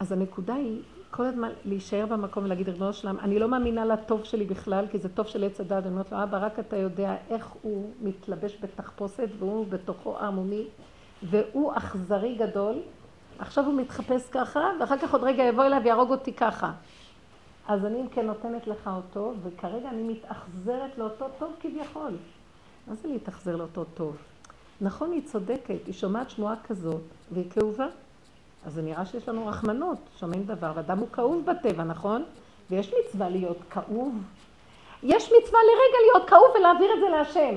אז 0.00 0.12
הנקודה 0.12 0.54
היא 0.54 0.82
כל 1.10 1.24
הזמן 1.24 1.48
להישאר 1.64 2.06
במקום 2.06 2.44
ולהגיד, 2.44 2.68
ריבונו 2.68 2.92
שלם, 2.92 3.18
אני 3.18 3.38
לא 3.38 3.48
מאמינה 3.48 3.84
לטוב 3.84 4.24
שלי 4.24 4.44
בכלל, 4.44 4.86
כי 4.90 4.98
זה 4.98 5.08
טוב 5.08 5.26
של 5.26 5.44
עץ 5.44 5.60
הדת. 5.60 5.82
אני 5.84 5.92
אומרת 5.92 6.12
לו, 6.12 6.22
אבא, 6.22 6.38
רק 6.38 6.58
אתה 6.58 6.76
יודע 6.76 7.16
איך 7.30 7.48
הוא 7.62 7.90
מתלבש 8.02 8.58
בתחפושת, 8.62 9.28
והוא 9.38 9.66
בתוכו 9.66 10.16
ערמומי, 10.16 10.64
והוא 11.22 11.72
אכזרי 11.76 12.34
גדול. 12.34 12.76
עכשיו 13.38 13.64
הוא 13.64 13.74
מתחפש 13.74 14.28
ככה, 14.30 14.70
ואחר 14.80 14.98
כך 14.98 15.12
עוד 15.12 15.24
רגע 15.24 15.44
יבוא 15.44 15.64
אליי 15.64 15.80
ויהרוג 15.80 16.10
אותי 16.10 16.32
ככה. 16.32 16.72
אז 17.68 17.84
אני 17.84 18.00
אם 18.00 18.08
כן 18.08 18.26
נותנת 18.26 18.66
לך 18.66 18.90
אותו, 18.96 19.32
וכרגע 19.42 19.88
אני 19.88 20.02
מתאכזרת 20.02 20.98
לאותו 20.98 21.26
טוב 21.38 21.52
כביכול. 21.60 22.12
מה 22.86 22.94
זה 22.94 23.08
להתאכזר 23.08 23.56
לאותו 23.56 23.84
טוב? 23.94 24.16
נכון, 24.80 25.12
היא 25.12 25.22
צודקת, 25.24 25.86
היא 25.86 25.94
שומעת 25.94 26.30
שמועה 26.30 26.54
כזאת, 26.68 27.00
והיא 27.32 27.50
כאובה. 27.50 27.86
אז 28.66 28.74
זה 28.74 28.82
נראה 28.82 29.06
שיש 29.06 29.28
לנו 29.28 29.46
רחמנות, 29.46 29.98
שומעים 30.20 30.44
דבר, 30.44 30.72
ואדם 30.74 30.98
הוא 30.98 31.08
כאוב 31.12 31.44
בטבע, 31.44 31.84
נכון? 31.84 32.24
ויש 32.70 32.92
מצווה 33.00 33.28
להיות 33.28 33.58
כאוב. 33.70 34.14
יש 35.02 35.24
מצווה 35.24 35.60
לרגע 35.62 35.98
להיות 36.02 36.28
כאוב 36.28 36.56
ולהעביר 36.58 36.92
את 36.94 36.98
זה 37.00 37.08
להשם. 37.08 37.56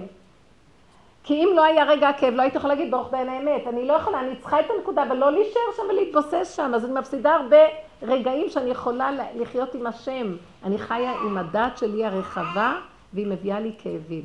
כי 1.23 1.33
אם 1.33 1.49
לא 1.55 1.63
היה 1.63 1.83
רגע 1.83 2.09
הכאב, 2.09 2.33
לא 2.33 2.41
הייתי 2.41 2.57
יכולה 2.57 2.73
להגיד 2.73 2.91
ברוך 2.91 3.11
דיין 3.11 3.29
האמת. 3.29 3.67
אני 3.67 3.87
לא 3.87 3.93
יכולה, 3.93 4.19
אני 4.19 4.35
צריכה 4.35 4.59
את 4.59 4.65
הנקודה, 4.77 5.03
אבל 5.03 5.17
לא 5.17 5.31
להישאר 5.31 5.61
שם 5.77 5.83
ולהתבוסס 5.89 6.53
שם. 6.55 6.71
אז 6.75 6.85
אני 6.85 6.93
מפסידה 6.93 7.35
הרבה 7.35 7.57
רגעים 8.01 8.49
שאני 8.49 8.69
יכולה 8.69 9.11
לחיות 9.35 9.75
עם 9.75 9.87
השם. 9.87 10.35
אני 10.63 10.77
חיה 10.77 11.11
עם 11.11 11.37
הדת 11.37 11.77
שלי 11.77 12.05
הרחבה, 12.05 12.75
והיא 13.13 13.27
מביאה 13.27 13.59
לי 13.59 13.71
כאבים. 13.79 14.23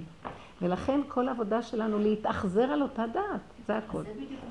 ולכן 0.62 1.00
כל 1.08 1.28
העבודה 1.28 1.62
שלנו 1.62 1.98
להתאכזר 1.98 2.62
על 2.72 2.82
אותה 2.82 3.04
דת, 3.12 3.40
זה 3.66 3.76
הכל. 3.76 4.02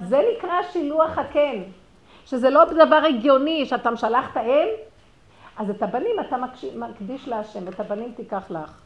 זה 0.02 0.22
נקרא 0.38 0.54
שילוח 0.72 1.18
הקן. 1.18 1.62
שזה 2.26 2.50
לא 2.50 2.66
דבר 2.66 3.02
הגיוני 3.10 3.66
שאתה 3.66 3.91
משלח 3.91 4.32
את 4.32 4.38
האם, 4.38 4.68
אז 5.58 5.70
את 5.70 5.84
הבנים 5.84 6.20
אתה 6.20 6.38
מקדיש 6.76 7.28
להשם, 7.28 7.68
את 7.68 7.80
הבנים 7.80 8.12
תיקח 8.16 8.52
לך. 8.52 8.82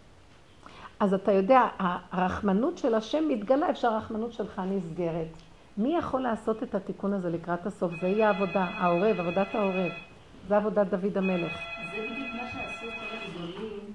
אז 1.00 1.14
אתה 1.14 1.32
יודע, 1.32 1.68
הרחמנות 2.12 2.78
של 2.78 2.96
השם 2.96 3.28
מתגלה, 3.28 3.70
אפשר 3.70 3.88
הרחמנות 3.88 4.34
שלך 4.34 4.62
נסגרת. 4.66 5.28
מי 5.78 5.98
יכול 5.98 6.22
לעשות 6.22 6.64
את 6.64 6.76
התיקון 6.76 7.14
הזה 7.14 7.30
לקראת 7.30 7.66
הסוף? 7.66 7.92
זה 8.02 8.08
יהיה 8.08 8.28
העבודה, 8.28 8.64
העורב, 8.64 9.20
עבודת 9.20 9.56
העורב. 9.56 9.92
זה 10.48 10.58
עבודת 10.58 10.88
דוד 10.88 11.18
המלך. 11.18 11.52
זה 11.92 12.02
בדיוק 12.02 12.36
מה 12.36 12.50
שעשו 12.52 12.86
כל 12.86 13.16
הגדולים. 13.18 13.94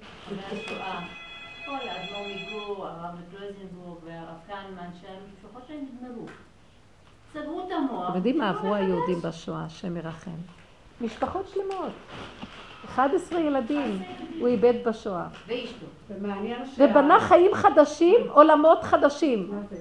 כל 1.66 1.88
האדמו"ר 1.88 2.26
מגור, 2.36 2.86
הרב 2.86 3.14
גלוזנבורג 3.32 3.98
והרב 4.04 4.36
קלמן, 4.46 4.90
שהמשפחות 5.00 5.62
שלהם 5.66 5.86
נגמרו. 6.02 6.26
סגרו 7.32 7.66
את 7.66 7.72
המוח. 7.72 8.08
אתם 8.08 8.16
יודעים 8.16 8.38
מה 8.38 8.50
עברו. 8.50 8.74
היהודים 8.74 9.20
בשואה, 9.22 9.64
השם 9.64 9.96
ירחם. 9.96 10.30
משפחות 11.00 11.48
שלמות. 11.54 11.92
11 12.94 13.40
ילדים 13.40 14.02
הוא 14.38 14.48
איבד 14.48 14.74
בשואה. 14.84 15.26
ובנה 16.78 17.20
חיים 17.20 17.54
חדשים, 17.54 18.16
עולמות 18.30 18.82
חדשים. 18.82 19.50
מה 19.50 19.60
זה? 19.70 19.76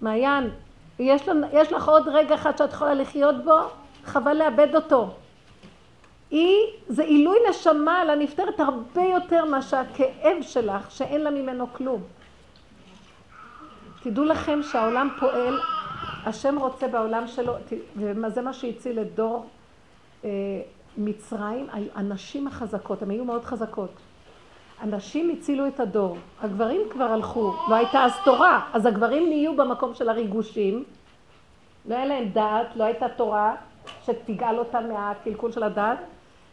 מעיין, 0.00 0.50
יש, 0.98 1.28
לנו, 1.28 1.46
יש 1.52 1.72
לך 1.72 1.88
עוד 1.88 2.08
רגע 2.08 2.34
אחד 2.34 2.58
שאת 2.58 2.72
יכולה 2.72 2.94
לחיות 2.94 3.44
בו, 3.44 3.58
חבל 4.04 4.36
לאבד 4.36 4.74
אותו. 4.74 5.14
היא, 6.30 6.56
זה 6.88 7.02
עילוי 7.02 7.38
נשמה 7.50 8.04
לנפטרת 8.04 8.60
הרבה 8.60 9.02
יותר 9.02 9.44
מאשר 9.44 9.76
הכאב 9.76 10.36
שלך, 10.40 10.90
שאין 10.90 11.20
לה 11.20 11.30
ממנו 11.30 11.66
כלום. 11.72 12.02
תדעו 14.02 14.24
לכם 14.24 14.62
שהעולם 14.62 15.08
פועל, 15.20 15.60
השם 16.26 16.58
רוצה 16.58 16.88
בעולם 16.88 17.26
שלו, 17.26 17.54
וזה 17.96 18.42
מה 18.42 18.52
שהציל 18.52 19.00
את 19.00 19.14
דור 19.14 19.46
אה, 20.24 20.30
מצרים, 20.98 21.66
הנשים 21.94 22.46
החזקות, 22.46 23.02
הן 23.02 23.10
היו 23.10 23.24
מאוד 23.24 23.44
חזקות. 23.44 23.90
הנשים 24.80 25.30
הצילו 25.30 25.66
את 25.66 25.80
הדור, 25.80 26.16
הגברים 26.40 26.80
כבר 26.90 27.04
הלכו, 27.04 27.54
לא 27.68 27.74
הייתה 27.74 28.04
אז 28.04 28.12
תורה, 28.24 28.68
אז 28.72 28.86
הגברים 28.86 29.28
נהיו 29.28 29.56
במקום 29.56 29.94
של 29.94 30.08
הריגושים, 30.08 30.84
לא 31.86 31.94
היה 31.94 32.06
להם 32.06 32.28
דעת, 32.28 32.76
לא 32.76 32.84
הייתה 32.84 33.08
תורה 33.08 33.54
שתגאל 34.04 34.58
אותם 34.58 34.88
מהקלקול 34.88 35.52
של 35.52 35.62
הדעת, 35.62 35.98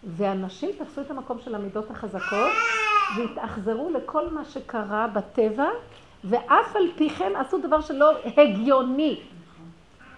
והנשים 0.03 0.69
תפסו 0.79 1.01
את 1.01 1.11
המקום 1.11 1.39
של 1.39 1.55
המידות 1.55 1.91
החזקות 1.91 2.51
והתאכזרו 3.17 3.89
לכל 3.89 4.29
מה 4.29 4.45
שקרה 4.45 5.07
בטבע, 5.07 5.69
ואף 6.23 6.75
על 6.75 6.83
פי 6.95 7.09
כן 7.09 7.35
עשו 7.35 7.57
דבר 7.57 7.81
שלא 7.81 8.11
הגיוני, 8.37 9.19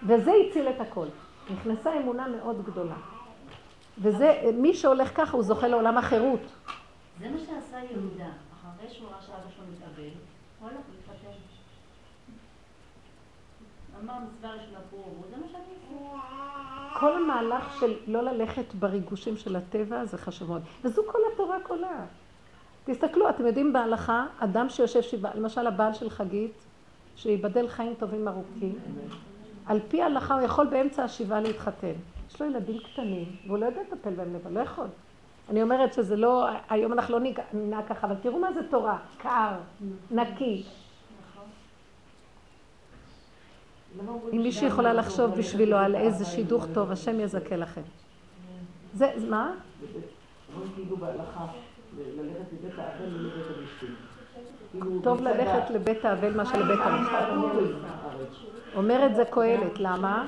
וזה 0.02 0.32
הציל 0.48 0.68
את 0.68 0.80
הכל. 0.80 1.06
נכנסה 1.50 1.96
אמונה 1.96 2.26
מאוד 2.28 2.64
גדולה. 2.64 3.15
וזה, 3.98 4.50
מי 4.54 4.74
שהולך 4.74 5.16
ככה 5.16 5.32
הוא 5.32 5.42
זוכה 5.42 5.68
לעולם 5.68 5.98
החירות. 5.98 6.40
זה 7.20 7.28
מה 7.28 7.38
שעשה 7.38 7.76
יהודה. 7.90 8.30
אחרי 8.76 8.94
שהוא 8.94 9.08
ראה 9.08 9.22
שאבא 9.22 9.50
שלו 9.56 9.64
מתאבד, 9.72 10.10
הוא 10.60 10.68
הלך 10.68 10.80
להתחתן. 10.94 11.36
אמר 14.04 14.14
מצווה 14.18 14.52
ראשונה 14.52 14.78
פורו, 14.90 15.24
זה 15.30 15.36
מה 15.36 15.46
שאני. 15.52 15.76
כל 17.00 17.12
המהלך 17.12 17.80
של 17.80 17.94
לא 18.06 18.22
ללכת 18.22 18.74
בריגושים 18.74 19.36
של 19.36 19.56
הטבע 19.56 20.04
זה 20.04 20.18
חשוב 20.18 20.48
מאוד. 20.48 20.62
וזו 20.84 21.02
כל 21.06 21.18
התורה 21.32 21.56
כולה. 21.62 22.04
תסתכלו, 22.84 23.28
אתם 23.28 23.46
יודעים 23.46 23.72
בהלכה, 23.72 24.26
אדם 24.38 24.68
שיושב 24.68 25.02
שבעה, 25.02 25.34
למשל 25.34 25.66
הבעל 25.66 25.94
של 25.94 26.10
חגית, 26.10 26.52
שיבדל 27.16 27.68
חיים 27.68 27.94
טובים 27.94 28.28
ארוכים. 28.28 28.78
על 29.66 29.80
פי 29.88 30.02
ההלכה 30.02 30.34
הוא 30.34 30.42
יכול 30.42 30.66
באמצע 30.66 31.04
השבעה 31.04 31.40
להתחתן. 31.40 31.92
יש 32.30 32.40
לו 32.40 32.46
ילדים 32.46 32.78
קטנים, 32.78 33.24
והוא 33.46 33.58
לא 33.58 33.66
יודע 33.66 33.80
לטפל 33.82 34.14
בהם 34.14 34.34
לבד, 34.34 34.52
לא 34.52 34.60
יכול. 34.60 34.86
אני 35.48 35.62
אומרת 35.62 35.92
שזה 35.92 36.16
לא, 36.16 36.46
היום 36.68 36.92
אנחנו 36.92 37.18
לא 37.18 37.30
ננהג 37.52 37.84
ככה, 37.88 38.06
אבל 38.06 38.14
תראו 38.22 38.38
מה 38.38 38.52
זה 38.52 38.60
תורה, 38.70 38.98
קר, 39.18 39.52
נקי. 40.10 40.64
אם 44.32 44.42
מישהי 44.42 44.66
יכולה 44.66 44.92
לחשוב 44.92 45.34
בשבילו 45.34 45.76
על 45.76 45.94
איזה 45.94 46.24
שידוך 46.24 46.66
טוב, 46.74 46.92
השם 46.92 47.20
יזכה 47.20 47.56
לכם. 47.56 47.82
זה, 48.94 49.12
מה? 49.28 49.52
טוב 55.02 55.22
ללכת 55.22 55.70
לבית 55.70 56.04
האבל 56.04 56.36
מה 56.36 56.46
שלבית 56.46 56.80
המשפט. 56.82 57.28
אומר 58.74 59.06
את 59.06 59.16
זה 59.16 59.24
קהלת, 59.30 59.78
למה? 59.78 60.26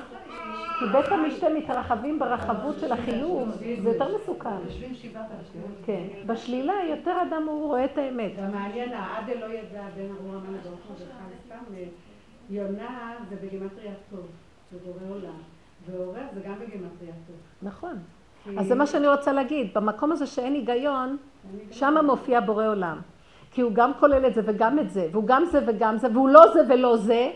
כי 0.79 0.85
בית 0.85 1.11
המשתה 1.11 1.49
מתרחבים 1.49 2.19
ברחבות 2.19 2.79
של 2.79 2.91
החיוב, 2.91 3.49
זה 3.83 3.89
יותר 3.89 4.17
מסוכן. 4.17 4.49
כן. 5.85 6.03
בשלילה 6.25 6.73
יותר 6.89 7.17
אדם 7.21 7.43
הוא 7.47 7.67
רואה 7.67 7.85
את 7.85 7.97
האמת. 7.97 8.31
גם 8.37 8.51
מעניין, 8.51 8.93
העדל 8.93 9.37
לא 9.39 9.45
ידע 9.45 9.83
בין 9.95 10.11
המן 10.19 10.53
לברוך 10.53 10.79
סתם, 11.45 11.73
יונה 12.49 13.15
זה 13.29 13.35
בגימטריה 13.35 13.93
טוב, 14.09 14.25
זה 14.71 14.77
בורא 14.85 15.15
עולם. 15.15 15.37
ועורר 15.85 16.23
זה 16.33 16.39
גם 16.45 16.53
בגימטריה 16.55 17.13
טוב. 17.27 17.35
נכון. 17.61 17.97
אז 18.57 18.67
זה 18.67 18.75
מה 18.75 18.87
שאני 18.87 19.07
רוצה 19.07 19.33
להגיד, 19.33 19.73
במקום 19.73 20.11
הזה 20.11 20.25
שאין 20.25 20.53
היגיון, 20.53 21.17
שם 21.71 21.93
מופיע 22.05 22.41
בורא 22.41 22.67
עולם. 22.67 22.99
כי 23.51 23.61
הוא 23.61 23.71
גם 23.73 23.91
כולל 23.99 24.25
את 24.27 24.33
זה 24.33 24.41
וגם 24.45 24.79
את 24.79 24.89
זה, 24.89 25.07
והוא 25.11 25.23
גם 25.27 25.45
זה 25.51 25.59
וגם 25.67 25.97
זה, 25.97 26.07
והוא 26.13 26.29
לא 26.29 26.41
זה 26.53 26.59
ולא 26.69 26.97
זה, 26.97 27.31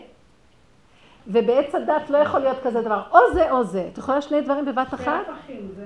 ובעץ 1.26 1.74
הדת 1.74 2.10
לא 2.10 2.18
יכול 2.18 2.40
להיות 2.40 2.56
כזה 2.62 2.82
דבר, 2.82 3.02
או 3.12 3.18
זה 3.32 3.50
או 3.50 3.64
זה. 3.64 3.88
את 3.92 3.98
יכולה 3.98 4.20
שני 4.22 4.40
דברים 4.40 4.64
בבת 4.64 4.94
אחת? 4.94 5.26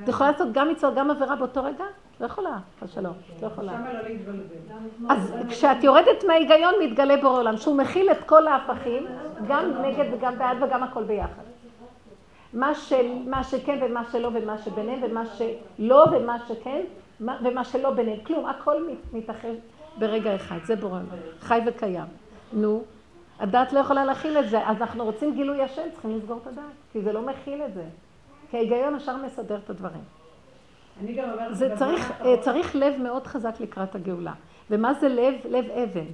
את 0.04 0.08
יכולה 0.08 0.30
לעשות 0.30 0.48
גם 0.52 0.68
מצוות, 0.68 0.94
גם 0.94 1.10
עבירה 1.10 1.36
באותו 1.36 1.64
רגע? 1.64 1.84
לא 2.20 2.26
יכולה, 2.26 2.58
חס 2.80 2.94
שלום, 2.94 3.12
לא 3.42 3.46
יכולה. 3.46 3.72
לא 3.72 5.14
אז 5.14 5.34
כשאת 5.48 5.84
יורדת 5.84 6.24
מההיגיון 6.26 6.74
מתגלה 6.82 7.16
בורא 7.16 7.38
עולם, 7.38 7.56
שהוא 7.56 7.76
מכיל 7.76 8.10
את 8.10 8.24
כל 8.26 8.46
ההפכים, 8.46 9.06
גם 9.48 9.72
נגד 9.82 10.04
וגם 10.12 10.38
בעד 10.38 10.62
וגם 10.62 10.82
הכל 10.82 11.04
ביחד. 11.04 11.42
מה, 12.52 12.74
של, 12.74 13.06
מה 13.26 13.44
שכן 13.44 13.78
ומה 13.82 14.02
שלא 14.12 14.30
ומה 14.34 14.58
שביניהם 14.58 15.00
ומה 15.02 15.22
שלא 15.26 16.04
ומה 16.12 16.36
שכן 16.48 16.80
ומה 17.20 17.64
שלא 17.64 17.90
ביניהם. 17.90 18.20
כלום, 18.20 18.46
הכל 18.46 18.86
מתאחד 19.12 19.48
ברגע 19.98 20.34
אחד, 20.34 20.58
זה 20.64 20.76
בורא 20.76 20.92
עולם, 20.92 21.06
חי 21.40 21.60
וקיים. 21.66 22.06
נו, 22.52 22.82
הדת 23.38 23.72
לא 23.72 23.78
יכולה 23.78 24.04
להכיל 24.04 24.38
את 24.38 24.50
זה, 24.50 24.68
אז 24.68 24.82
אנחנו 24.82 25.04
רוצים 25.04 25.34
גילוי 25.34 25.62
השם, 25.62 25.82
צריכים 25.92 26.16
לסגור 26.16 26.38
את 26.42 26.46
הדת, 26.46 26.62
כי 26.92 27.02
זה 27.02 27.12
לא 27.12 27.22
מכיל 27.22 27.62
את 27.62 27.74
זה. 27.74 27.84
כי 28.50 28.56
ההיגיון 28.56 28.96
ישר 28.96 29.16
מסדר 29.16 29.58
את 29.64 29.70
הדברים. 29.70 30.00
אני 31.00 31.12
גם 31.12 31.30
אומרת... 31.30 31.56
זה 31.56 31.76
צריך, 31.76 32.12
אה, 32.20 32.36
צריך 32.40 32.76
לב 32.76 33.02
מאוד 33.02 33.26
חזק 33.26 33.60
לקראת 33.60 33.94
הגאולה. 33.94 34.32
ומה 34.70 34.94
זה 34.94 35.08
לב? 35.08 35.34
לב 35.44 35.70
אבן. 35.70 36.06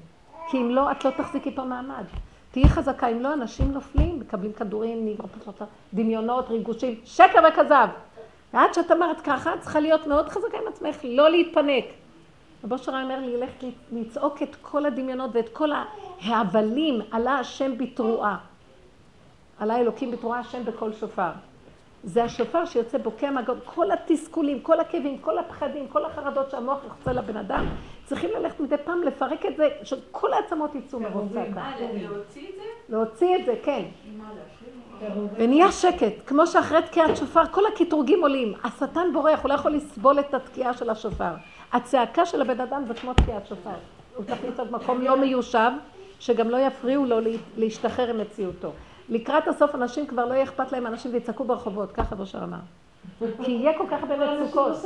כי 0.51 0.57
אם 0.57 0.71
לא, 0.71 0.91
את 0.91 1.05
לא 1.05 1.11
תחזיקי 1.11 1.55
פה 1.55 1.65
מעמד. 1.65 2.05
תהיי 2.51 2.69
חזקה, 2.69 3.07
אם 3.07 3.21
לא, 3.21 3.33
אנשים 3.33 3.73
נופלים, 3.73 4.21
מקבלים 4.21 4.53
כדורים, 4.53 5.17
דמיונות, 5.95 6.49
ריגושים, 6.49 6.95
שקר 7.05 7.41
וכזב. 7.49 7.89
ועד 8.55 8.75
שאת 8.75 8.91
אמרת 8.91 9.21
ככה, 9.21 9.51
צריכה 9.61 9.81
להיות 9.81 10.07
מאוד 10.07 10.29
חזקה 10.29 10.59
עם 10.63 10.69
עצמך, 10.69 10.97
לא 11.05 11.31
להתפנק. 11.31 11.85
רבו 12.65 12.79
שרה 12.79 13.03
אומר 13.03 13.21
לי, 13.21 13.37
לך 13.37 13.51
לצעוק 13.93 14.43
את 14.43 14.57
כל 14.63 14.87
הדמיונות 14.87 15.31
ואת 15.33 15.49
כל 15.49 15.71
ההבלים, 16.21 17.01
עלה 17.11 17.39
השם 17.39 17.79
בתרועה. 17.79 18.37
עלה 19.59 19.77
אלוקים 19.77 20.11
בתרועה 20.11 20.41
השם 20.41 20.65
בקול 20.65 20.93
שופר. 20.93 21.31
זה 22.05 22.25
השופר 22.25 22.65
שיוצא 22.65 22.99
בוקע 22.99 23.31
מהגוד, 23.31 23.59
כל 23.65 23.91
התסכולים, 23.91 24.61
כל 24.61 24.81
הכאבים, 24.81 25.19
כל 25.19 25.39
הפחדים, 25.39 25.89
כל 25.89 26.05
החרדות 26.05 26.51
שהמוח 26.51 26.79
יחצה 26.87 27.13
לבן 27.13 27.37
אדם, 27.37 27.67
צריכים 28.05 28.31
ללכת 28.31 28.61
מדי 28.61 28.77
פעם 28.85 29.03
לפרק 29.03 29.47
את 29.47 29.57
זה, 29.57 29.69
שכל 29.83 30.33
העצמות 30.33 30.75
יצאו 30.75 31.01
מרוב 31.01 31.33
צעקה. 31.33 31.61
אה, 31.61 31.77
להוציא 32.03 32.49
את 32.49 32.55
זה? 32.55 32.63
להוציא 32.89 33.37
את 33.37 33.45
זה, 33.45 33.55
כן. 33.63 33.85
ונהיה 35.37 35.73
שקט, 35.73 36.13
כמו 36.27 36.47
שאחרי 36.47 36.83
תקיעת 36.83 37.17
שופר, 37.17 37.47
כל 37.51 37.63
הקטרוגים 37.67 38.23
עולים. 38.23 38.55
השטן 38.65 39.13
בורח, 39.13 39.43
הוא 39.43 39.49
לא 39.49 39.55
יכול 39.55 39.73
לסבול 39.73 40.21
את 40.21 40.35
התקיעה 40.35 40.75
של 40.75 40.91
השופר. 40.91 41.35
הצעקה 41.75 42.27
של 42.27 42.41
הבן 42.41 42.61
אדם 42.61 42.85
זה 42.89 42.95
כמו 42.95 43.15
תקיעת 43.15 43.47
שופר. 43.47 43.71
הוא 44.17 44.25
צריך 44.25 44.45
למצוא 44.45 44.65
מקום 44.71 45.03
לא 45.03 45.17
מיושב, 45.17 45.71
שגם 46.21 46.51
לא 46.51 46.57
יפריעו 46.57 47.05
לו 47.05 47.17
להשתחרר 47.57 48.11
עם 48.11 48.21
מציאותו. 48.21 48.73
לקראת 49.09 49.49
הסוף 49.49 49.75
אנשים 49.75 50.07
כבר 50.07 50.25
לא 50.25 50.35
יהיה 50.35 50.45
אכפת 50.45 50.73
להם 50.73 50.87
אנשים 50.87 51.13
ויצעקו 51.13 51.45
ברחובות, 51.45 51.93
ככה 51.93 52.17
ראש 52.17 52.35
אמר. 52.35 52.59
כי 53.19 53.51
יהיה 53.51 53.79
כל 53.79 53.85
כך 53.91 54.03
הרבה 54.03 54.41
מצוקות. 54.41 54.77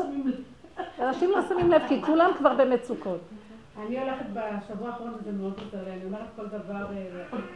אנשים 1.00 1.30
לא 1.30 1.42
שמים 1.48 1.70
לב, 1.70 1.82
כי 1.88 2.02
כולם 2.02 2.30
כבר 2.38 2.54
במצוקות. 2.54 3.20
אני 3.86 4.00
הולכת 4.00 4.24
בשבוע 4.32 4.88
האחרון, 4.88 5.14
וזה 5.20 5.32
מאוד 5.32 5.52
עוזר 5.64 5.84
לי, 5.84 5.90
אני 5.92 6.04
אומרת 6.04 6.26
כל 6.36 6.46
דבר, 6.46 6.86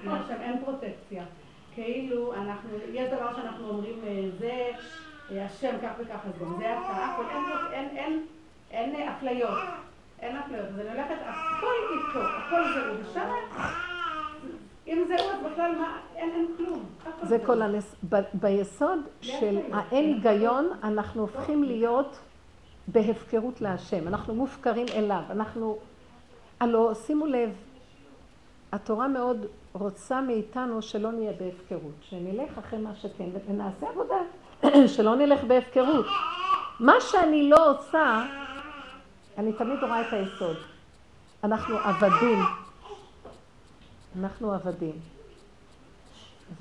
עכשיו 0.07 0.37
אין 0.41 0.65
פרוטקציה. 0.65 1.25
כאילו, 1.75 2.35
אנחנו, 2.35 2.71
יש 2.93 3.11
דבר 3.13 3.37
שאנחנו 3.37 3.69
אומרים, 3.69 3.95
אה, 4.07 4.29
זה 4.39 4.71
אה, 5.31 5.45
השם 5.45 5.77
כך 5.83 5.91
וכך, 5.99 6.19
אז 6.27 6.41
גם 6.41 6.55
זה 6.59 6.79
אתה, 6.79 7.17
אין 7.73 8.23
אפליות. 8.75 9.59
אין 10.21 10.37
אפליות. 10.37 10.67
אז 10.69 10.81
אני 10.81 10.89
הולכת, 10.89 11.15
הכל 11.21 11.67
איתו, 11.95 12.21
הכל 12.21 12.63
זהו, 12.75 12.95
ושם 13.01 13.31
אם 14.87 15.05
זהו, 15.09 15.31
אז 15.31 15.53
בכלל 15.53 15.73
מה, 15.79 15.99
אין, 16.17 16.31
אין 16.31 16.47
כלום. 16.57 16.85
זה 17.23 17.39
כל 17.47 17.63
הנס... 17.63 17.97
ביסוד 18.35 18.99
של 19.21 19.59
האין 19.73 20.05
היגיון, 20.25 20.71
אנחנו 20.83 21.21
הופכים 21.21 21.65
להיות 21.65 22.19
בהפקרות 22.89 23.61
להשם. 23.61 24.09
אנחנו 24.09 24.35
מופקרים 24.35 24.87
אליו. 24.95 25.23
אנחנו... 25.31 25.79
הלוא, 26.61 26.95
שימו 26.95 27.27
לב, 27.27 27.51
התורה 28.73 29.09
מאוד 29.09 29.47
רוצה 29.73 30.21
מאיתנו 30.21 30.83
שלא 30.83 31.13
נהיה 31.13 31.33
בהפקרות. 31.33 31.95
שנלך 32.01 32.59
אחרי 32.59 32.79
מה 32.79 32.95
שכן, 32.95 33.29
ונעשה 33.49 33.87
עבודה. 33.89 34.19
שלא 34.97 35.17
נלך 35.17 35.45
בהפקרות. 35.45 36.07
מה 36.81 36.95
שאני 37.01 37.51
לא 37.51 37.71
עושה, 37.71 38.27
אני 39.39 39.53
תמיד 39.53 39.79
רואה 39.83 40.01
את 40.01 40.13
היסוד. 40.13 40.57
אנחנו 41.45 41.77
עבדים. 41.79 42.39
אנחנו 44.21 44.53
עבדים. 44.53 44.93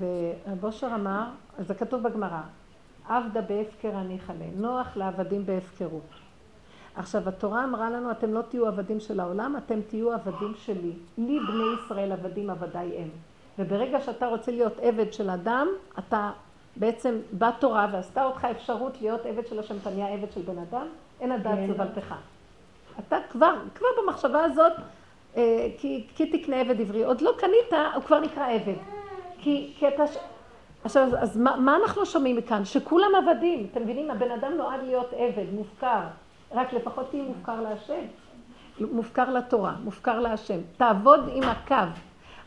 ובושר 0.00 0.88
אמר, 0.94 1.24
זה 1.58 1.74
כתוב 1.74 2.02
בגמרא, 2.02 2.40
עבדה 3.08 3.40
בהפקר 3.40 3.90
אני 4.00 4.18
חלה, 4.18 4.46
נוח 4.56 4.96
לעבדים 4.96 5.46
בהפקרות. 5.46 6.08
עכשיו, 6.96 7.28
התורה 7.28 7.64
אמרה 7.64 7.90
לנו, 7.90 8.10
אתם 8.10 8.32
לא 8.32 8.42
תהיו 8.42 8.66
עבדים 8.66 9.00
של 9.00 9.20
העולם, 9.20 9.56
אתם 9.56 9.80
תהיו 9.88 10.12
עבדים 10.12 10.54
שלי. 10.56 10.92
לי 11.18 11.38
בני 11.40 11.64
ישראל 11.74 12.12
עבדים 12.12 12.50
עבדי 12.50 12.78
הם. 12.98 13.08
וברגע 13.58 14.00
שאתה 14.00 14.26
רוצה 14.26 14.50
להיות 14.50 14.78
עבד 14.82 15.12
של 15.12 15.30
אדם, 15.30 15.68
אתה 15.98 16.30
בעצם 16.76 17.18
בא 17.32 17.50
תורה 17.58 17.88
ועשתה 17.92 18.24
אותך 18.24 18.44
אפשרות 18.44 19.00
להיות 19.00 19.26
עבד 19.26 19.46
של 19.46 19.58
השם, 19.58 19.74
אתה 19.82 19.90
נהיה 19.90 20.08
עבד 20.08 20.32
של 20.32 20.42
בן 20.42 20.58
אדם, 20.58 20.86
אין 21.20 21.32
הדעת 21.32 21.58
כן. 21.58 21.72
אתה 22.98 23.16
כבר, 23.30 23.54
כבר 23.74 23.86
במחשבה 24.02 24.44
הזאת, 24.44 24.72
אה, 25.36 25.68
כי, 25.78 26.06
כי 26.16 26.38
תקנה 26.38 26.60
עבד 26.60 26.80
עברי. 26.80 27.04
עוד 27.04 27.20
לא 27.20 27.32
קנית, 27.38 27.82
הוא 27.94 28.02
כבר 28.02 28.20
נקרא 28.20 28.48
עבד. 28.48 28.76
כי, 29.38 29.72
כי 29.78 29.88
אתה... 29.88 30.02
עכשיו, 30.84 31.08
אז 31.18 31.36
מה, 31.36 31.56
מה 31.56 31.76
אנחנו 31.76 32.06
שומעים 32.06 32.36
מכאן? 32.36 32.64
שכולם 32.64 33.10
עבדים. 33.14 33.66
אתם 33.72 33.82
מבינים? 33.82 34.10
הבן 34.10 34.30
אדם 34.30 34.52
נועד 34.52 34.80
להיות 34.82 35.12
עבד, 35.16 35.54
מופקר. 35.54 36.00
רק 36.52 36.72
לפחות 36.72 37.10
תהיה 37.10 37.22
מופקר 37.22 37.60
להשם. 37.60 38.02
מופקר 38.80 39.30
לתורה, 39.30 39.74
מופקר 39.84 40.20
להשם. 40.20 40.58
תעבוד 40.76 41.20
עם 41.32 41.42
הקו. 41.42 41.74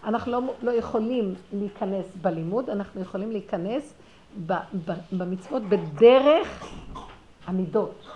אנחנו 0.03 0.31
לא, 0.31 0.41
לא 0.61 0.71
יכולים 0.71 1.35
להיכנס 1.53 2.05
בלימוד, 2.21 2.69
אנחנו 2.69 3.01
יכולים 3.01 3.31
להיכנס 3.31 3.93
ב, 4.45 4.53
ב, 4.85 4.91
במצוות 5.11 5.63
בדרך 5.63 6.65
המידות. 7.47 8.07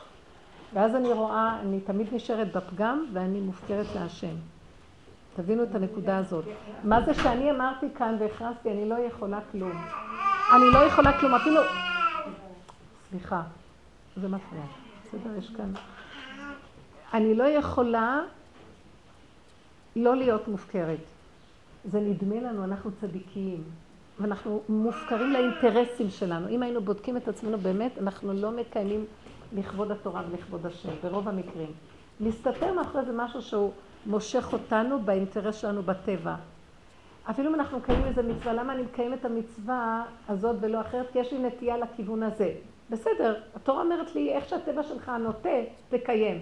ואז 0.73 0.95
אני 0.95 1.13
רואה, 1.13 1.59
אני 1.61 1.79
תמיד 1.79 2.07
נשארת 2.11 2.55
בפגם 2.55 3.05
ואני 3.13 3.39
מופקרת 3.39 3.85
להשם. 3.95 4.35
תבינו 5.35 5.63
את 5.63 5.75
הנקודה 5.75 6.17
הזאת. 6.17 6.45
מה 6.83 7.01
זה 7.05 7.13
שאני 7.13 7.51
אמרתי 7.51 7.85
כאן 7.97 8.15
והכרזתי, 8.19 8.71
אני 8.71 8.89
לא 8.89 8.95
יכולה 8.95 9.39
כלום. 9.51 9.71
אני 10.55 10.65
לא 10.73 10.79
יכולה 10.79 11.19
כלום, 11.19 11.33
אפילו... 11.33 11.61
סליחה, 13.09 13.41
זה 14.17 14.27
מפריע. 14.27 14.63
בסדר, 15.03 15.37
יש 15.37 15.49
כאן... 15.49 15.71
אני 17.13 17.35
לא 17.35 17.43
יכולה 17.43 18.21
לא 19.95 20.15
להיות 20.15 20.47
מופקרת. 20.47 20.99
זה 21.85 21.99
נדמה 21.99 22.35
לנו, 22.35 22.63
אנחנו 22.63 22.91
צדיקים, 23.01 23.63
ואנחנו 24.19 24.61
מופקרים 24.69 25.31
לאינטרסים 25.33 26.09
שלנו. 26.09 26.49
אם 26.49 26.63
היינו 26.63 26.81
בודקים 26.81 27.17
את 27.17 27.27
עצמנו 27.27 27.57
באמת, 27.57 27.91
אנחנו 27.97 28.33
לא 28.33 28.51
מקיימים 28.51 29.05
לכבוד 29.53 29.91
התורה 29.91 30.23
ולכבוד 30.31 30.65
השם, 30.65 30.89
ברוב 31.03 31.27
המקרים. 31.27 31.71
להסתתר 32.19 32.73
מאחורי 32.73 33.05
זה 33.05 33.11
משהו 33.15 33.41
שהוא 33.41 33.71
מושך 34.05 34.53
אותנו 34.53 34.99
באינטרס 34.99 35.55
שלנו 35.61 35.83
בטבע. 35.83 36.35
אפילו 37.29 37.49
אם 37.49 37.55
אנחנו 37.55 37.77
מקיימים 37.77 38.05
איזה 38.05 38.23
מצווה, 38.23 38.53
למה 38.53 38.73
אני 38.73 38.81
מקיים 38.81 39.13
את 39.13 39.25
המצווה 39.25 40.03
הזאת 40.29 40.55
ולא 40.61 40.81
אחרת? 40.81 41.11
כי 41.11 41.19
יש 41.19 41.33
לי 41.33 41.39
נטייה 41.39 41.77
לכיוון 41.77 42.23
הזה. 42.23 42.53
בסדר, 42.89 43.35
התורה 43.55 43.81
אומרת 43.81 44.15
לי, 44.15 44.33
איך 44.33 44.49
שהטבע 44.49 44.83
שלך 44.83 45.11
נוטה, 45.19 45.49
תקיים. 45.89 46.39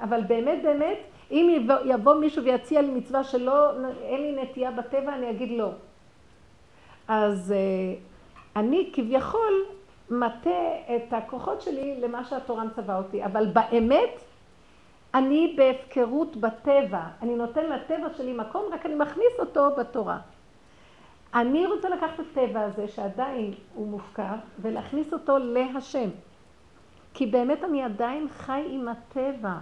אבל 0.00 0.20
באמת, 0.22 0.62
באמת, 0.62 0.98
אם 1.30 1.50
יבוא, 1.56 1.74
יבוא 1.84 2.14
מישהו 2.14 2.44
ויציע 2.44 2.82
לי 2.82 2.90
מצווה 2.90 3.24
שלא, 3.24 3.70
אין 4.02 4.22
לי 4.22 4.42
נטייה 4.42 4.70
בטבע, 4.70 5.14
אני 5.14 5.30
אגיד 5.30 5.58
לא. 5.58 5.70
אז 7.08 7.52
אה, 7.52 7.94
אני 8.56 8.90
כביכול 8.92 9.52
מטה 10.10 10.60
את 10.96 11.12
הכוחות 11.12 11.62
שלי 11.62 12.00
למה 12.00 12.24
שהתורה 12.24 12.64
מצווה 12.64 12.98
אותי, 12.98 13.24
אבל 13.24 13.46
באמת 13.46 14.20
אני 15.14 15.54
בהפקרות 15.56 16.36
בטבע, 16.36 17.02
אני 17.22 17.36
נותן 17.36 17.70
לטבע 17.70 18.08
שלי 18.16 18.32
מקום, 18.32 18.62
רק 18.72 18.86
אני 18.86 18.94
מכניס 18.94 19.40
אותו 19.40 19.70
בתורה. 19.78 20.18
אני 21.34 21.66
רוצה 21.66 21.88
לקחת 21.88 22.20
את 22.20 22.24
הטבע 22.32 22.60
הזה, 22.60 22.88
שעדיין 22.88 23.54
הוא 23.74 23.88
מופקר, 23.88 24.34
ולהכניס 24.58 25.12
אותו 25.12 25.38
להשם. 25.38 26.08
כי 27.14 27.26
באמת 27.26 27.64
אני 27.64 27.82
עדיין 27.82 28.28
חי 28.28 28.64
עם 28.70 28.88
הטבע, 28.88 29.54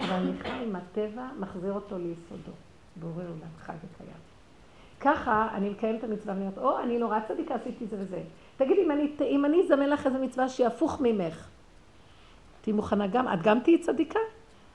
ואני 0.00 0.32
חי 0.38 0.64
עם 0.64 0.76
הטבע, 0.76 1.28
מחזיר 1.38 1.72
אותו 1.72 1.98
ליסודו. 1.98 2.52
בורא 2.96 3.22
עולם, 3.22 3.52
חי 3.60 3.72
וקיים. 3.72 4.10
ככה 5.00 5.48
אני 5.54 5.70
מקיים 5.70 5.96
את 5.96 6.04
המצווה, 6.04 6.34
ואני 6.34 6.46
אומרת, 6.46 6.58
או, 6.58 6.80
אני 6.80 6.98
נורא 6.98 7.18
צדיקה, 7.28 7.54
עשיתי 7.54 7.86
זה 7.86 7.96
וזה. 8.00 8.20
תגידי, 8.58 8.84
אם 8.84 8.90
אני, 8.90 9.12
אם 9.20 9.44
אני 9.44 9.62
אזמן 9.62 9.88
לך 9.88 10.06
איזה 10.06 10.18
מצווה 10.18 10.48
שהיא 10.48 10.66
הפוך 10.66 11.00
ממך, 11.00 11.48
תהיי 12.60 12.72
מוכנה 12.72 13.06
גם, 13.06 13.28
את 13.28 13.42
גם 13.42 13.60
תהיי 13.60 13.78
צדיקה? 13.78 14.18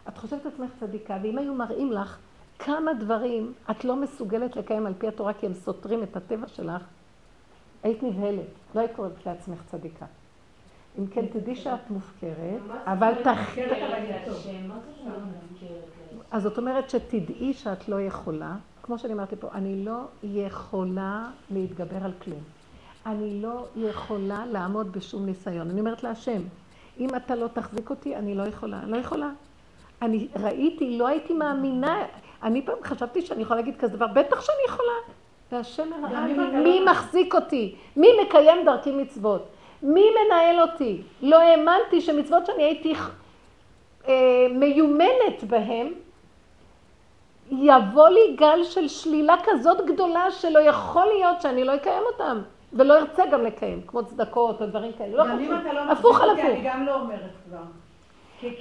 את 0.07 0.17
חושבת 0.17 0.45
עצמך 0.45 0.69
צדיקה, 0.79 1.17
ואם 1.23 1.37
היו 1.37 1.53
מראים 1.53 1.91
לך 1.91 2.17
כמה 2.59 2.93
דברים 2.93 3.53
את 3.71 3.85
לא 3.85 3.95
מסוגלת 3.95 4.55
לקיים 4.55 4.85
על 4.85 4.93
פי 4.97 5.07
התורה 5.07 5.33
כי 5.33 5.45
הם 5.45 5.53
סותרים 5.53 6.03
את 6.03 6.17
הטבע 6.17 6.47
שלך, 6.47 6.83
היית 7.83 8.03
נבהלת, 8.03 8.47
לא 8.75 8.79
היית 8.79 8.91
קוראת 8.95 9.25
לעצמך 9.25 9.59
צדיקה. 9.65 10.05
אם 10.99 11.07
כן, 11.07 11.25
תדעי 11.25 11.55
שאת 11.55 11.89
מופקרת, 11.89 12.61
אבל 12.85 13.13
תח... 13.23 13.55
אז 16.31 16.43
זאת 16.43 16.57
אומרת 16.57 16.89
שתדעי 16.89 17.53
שאת 17.53 17.89
לא 17.89 18.01
יכולה, 18.01 18.55
כמו 18.83 18.99
שאני 18.99 19.13
אמרתי 19.13 19.35
פה, 19.35 19.47
אני 19.53 19.85
לא 19.85 20.01
יכולה 20.23 21.29
להתגבר 21.51 22.05
על 22.05 22.11
כלום. 22.23 22.43
אני 23.05 23.41
לא 23.41 23.65
יכולה 23.75 24.45
לעמוד 24.51 24.91
בשום 24.91 25.25
ניסיון. 25.25 25.69
אני 25.69 25.79
אומרת 25.79 26.03
להשם, 26.03 26.41
אם 26.99 27.15
אתה 27.15 27.35
לא 27.35 27.47
תחזיק 27.47 27.89
אותי, 27.89 28.15
אני 28.15 28.35
לא 28.35 28.43
יכולה. 28.43 28.79
אני 28.79 28.91
לא 28.91 28.97
יכולה. 28.97 29.29
אני 30.01 30.27
ראיתי, 30.43 30.97
לא 30.97 31.07
הייתי 31.07 31.33
מאמינה. 31.33 32.05
אני 32.43 32.65
פעם 32.65 32.75
חשבתי 32.83 33.21
שאני 33.21 33.41
יכולה 33.41 33.59
להגיד 33.59 33.77
כזה 33.77 33.95
דבר, 33.97 34.07
בטח 34.07 34.41
שאני 34.41 34.57
יכולה. 34.67 34.93
והשם 35.51 35.93
הראה 35.93 36.27
לי, 36.27 36.33
מי 36.63 36.85
מחזיק 36.91 37.35
אותי? 37.35 37.75
מי 37.95 38.07
מקיים 38.21 38.65
דרכי 38.65 38.91
מצוות? 38.91 39.47
מי 39.83 40.03
מנהל 40.09 40.61
אותי? 40.61 41.01
לא 41.21 41.39
האמנתי 41.39 42.01
שמצוות 42.01 42.45
שאני 42.45 42.63
הייתי 42.63 42.93
אה, 44.07 44.47
מיומנת 44.51 45.43
בהן, 45.47 45.93
יבוא 47.51 48.09
לי 48.09 48.35
גל 48.35 48.63
של 48.63 48.87
שלילה 48.87 49.35
כזאת 49.43 49.85
גדולה 49.85 50.31
שלא 50.31 50.59
יכול 50.59 51.05
להיות 51.05 51.41
שאני 51.41 51.63
לא 51.63 51.75
אקיים 51.75 52.03
אותם. 52.13 52.41
ולא 52.73 52.99
ארצה 52.99 53.23
גם 53.31 53.43
לקיים, 53.43 53.81
כמו 53.87 54.05
צדקות 54.05 54.61
או 54.61 54.65
דברים 54.65 54.91
כאלה, 54.97 55.17
לא 55.17 55.23
חשוב, 55.23 55.73
לא 55.73 55.91
הפוך 55.91 56.21
על 56.21 56.29
הפוך. 56.29 56.45
אני 56.45 56.61
גם 56.63 56.85
לא 56.85 57.01
אומרת 57.01 57.31
כבר. 57.45 57.63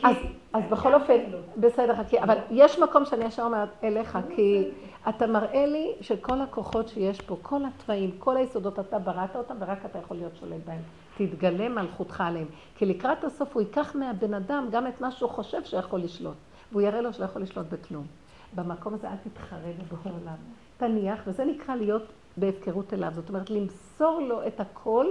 אז, 0.02 0.16
אז 0.52 0.62
בכל 0.70 0.94
אופן, 0.94 1.16
בסדר, 1.56 1.96
חכי, 1.96 2.20
אבל 2.22 2.36
יש 2.50 2.78
מקום 2.78 3.04
שאני 3.04 3.24
ישר 3.24 3.42
אומרת 3.42 3.68
אליך, 3.84 4.18
כי 4.36 4.68
אתה 5.08 5.26
מראה 5.26 5.66
לי 5.66 5.92
שכל 6.00 6.40
הכוחות 6.40 6.88
שיש 6.88 7.20
פה, 7.20 7.36
כל 7.42 7.60
התוואים, 7.64 8.10
כל 8.18 8.36
היסודות, 8.36 8.78
אתה 8.78 8.98
בראת 8.98 9.36
אותם 9.36 9.54
ורק 9.58 9.78
אתה 9.84 9.98
יכול 9.98 10.16
להיות 10.16 10.36
שולט 10.36 10.60
בהם. 10.66 10.80
תתגלה 11.16 11.68
מלכותך 11.68 12.20
עליהם. 12.20 12.46
כי 12.76 12.86
לקראת 12.86 13.24
הסוף 13.24 13.54
הוא 13.54 13.62
ייקח 13.62 13.96
מהבן 13.96 14.34
אדם 14.34 14.68
גם 14.70 14.86
את 14.86 15.00
מה 15.00 15.10
שהוא 15.10 15.30
חושב 15.30 15.64
שיכול 15.64 16.00
לשלוט, 16.00 16.34
והוא 16.72 16.82
יראה 16.82 17.00
לו 17.00 17.12
שלא 17.12 17.24
יכול 17.24 17.42
לשלוט 17.42 17.66
בכלום. 17.66 18.06
במקום 18.54 18.94
הזה 18.94 19.08
אל 19.08 19.16
תתחרה 19.24 19.58
בבורא 19.78 20.16
עולם. 20.20 20.36
תניח, 20.76 21.20
וזה 21.26 21.44
נקרא 21.44 21.74
להיות 21.74 22.02
בהפקרות 22.36 22.94
אליו. 22.94 23.12
זאת 23.14 23.28
אומרת, 23.28 23.50
למסור 23.50 24.20
לו 24.20 24.46
את 24.46 24.60
הכל 24.60 25.06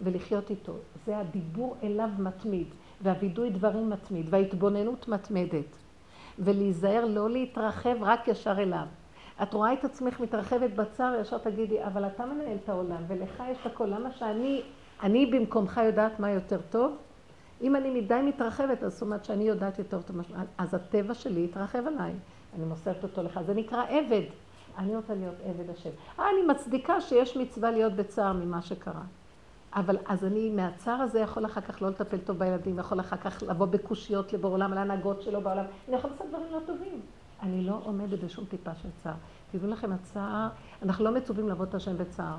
ולחיות 0.00 0.50
איתו. 0.50 0.72
זה 1.06 1.18
הדיבור 1.18 1.76
אליו 1.82 2.08
מתמיד. 2.18 2.66
והווידוי 3.02 3.50
דברים 3.50 3.90
מתמיד, 3.90 4.26
וההתבוננות 4.30 5.08
מתמדת. 5.08 5.76
ולהיזהר 6.38 7.04
לא 7.04 7.30
להתרחב 7.30 7.96
רק 8.00 8.28
ישר 8.28 8.54
אליו. 8.58 8.86
את 9.42 9.54
רואה 9.54 9.72
את 9.72 9.84
עצמך 9.84 10.20
מתרחבת 10.20 10.70
בצער, 10.70 11.20
ישר 11.20 11.38
תגידי, 11.38 11.84
אבל 11.84 12.06
אתה 12.06 12.26
מנהל 12.26 12.56
את 12.64 12.68
העולם, 12.68 13.02
ולך 13.08 13.42
יש 13.50 13.58
את 13.60 13.66
הכל. 13.66 13.86
למה 13.86 14.12
שאני, 14.12 14.62
אני 15.02 15.26
במקומך 15.26 15.80
יודעת 15.84 16.20
מה 16.20 16.30
יותר 16.30 16.60
טוב? 16.70 16.96
אם 17.62 17.76
אני 17.76 18.00
מדי 18.00 18.20
מתרחבת, 18.24 18.82
אז 18.82 18.92
זאת 18.92 19.02
אומרת 19.02 19.24
שאני 19.24 19.44
יודעת 19.44 19.78
יותר 19.78 20.02
טוב, 20.02 20.16
אז 20.58 20.74
הטבע 20.74 21.14
שלי 21.14 21.44
יתרחב 21.44 21.86
עליי. 21.86 22.12
אני 22.56 22.64
מוסרת 22.64 23.02
אותו 23.02 23.22
לך. 23.22 23.40
זה 23.46 23.54
נקרא 23.54 23.84
עבד. 23.88 24.22
אני 24.78 24.96
רוצה 24.96 25.14
להיות 25.14 25.34
עבד 25.44 25.70
השם. 25.70 25.90
אה, 26.18 26.24
אני 26.30 26.52
מצדיקה 26.52 27.00
שיש 27.00 27.36
מצווה 27.36 27.70
להיות 27.70 27.92
בצער 27.92 28.32
ממה 28.32 28.62
שקרה. 28.62 29.02
אבל 29.74 29.96
אז 30.06 30.24
אני 30.24 30.50
מהצער 30.50 31.00
הזה 31.00 31.20
יכול 31.20 31.46
אחר 31.46 31.60
כך 31.60 31.82
לא 31.82 31.88
לטפל 31.88 32.18
טוב 32.18 32.38
בילדים, 32.38 32.78
יכול 32.78 33.00
אחר 33.00 33.16
כך 33.16 33.42
לבוא 33.42 33.66
בקושיות 33.66 34.32
לבוא 34.32 34.50
עולם, 34.50 34.72
על 34.72 34.78
ההנהגות 34.78 35.22
שלו 35.22 35.40
בעולם, 35.40 35.64
אני 35.88 35.96
יכול 35.96 36.10
לעשות 36.10 36.26
דברים 36.28 36.46
לא 36.52 36.58
טובים. 36.66 37.00
אני 37.42 37.64
לא 37.64 37.80
עומדת 37.84 38.24
בשום 38.24 38.44
טיפה 38.44 38.70
של 38.82 38.88
צער. 39.02 39.14
תדעו 39.52 39.70
לכם, 39.70 39.92
הצער, 39.92 40.48
אנחנו 40.82 41.04
לא 41.04 41.10
מצווים 41.10 41.48
לעבוד 41.48 41.68
את 41.68 41.74
השם 41.74 41.98
בצער. 41.98 42.36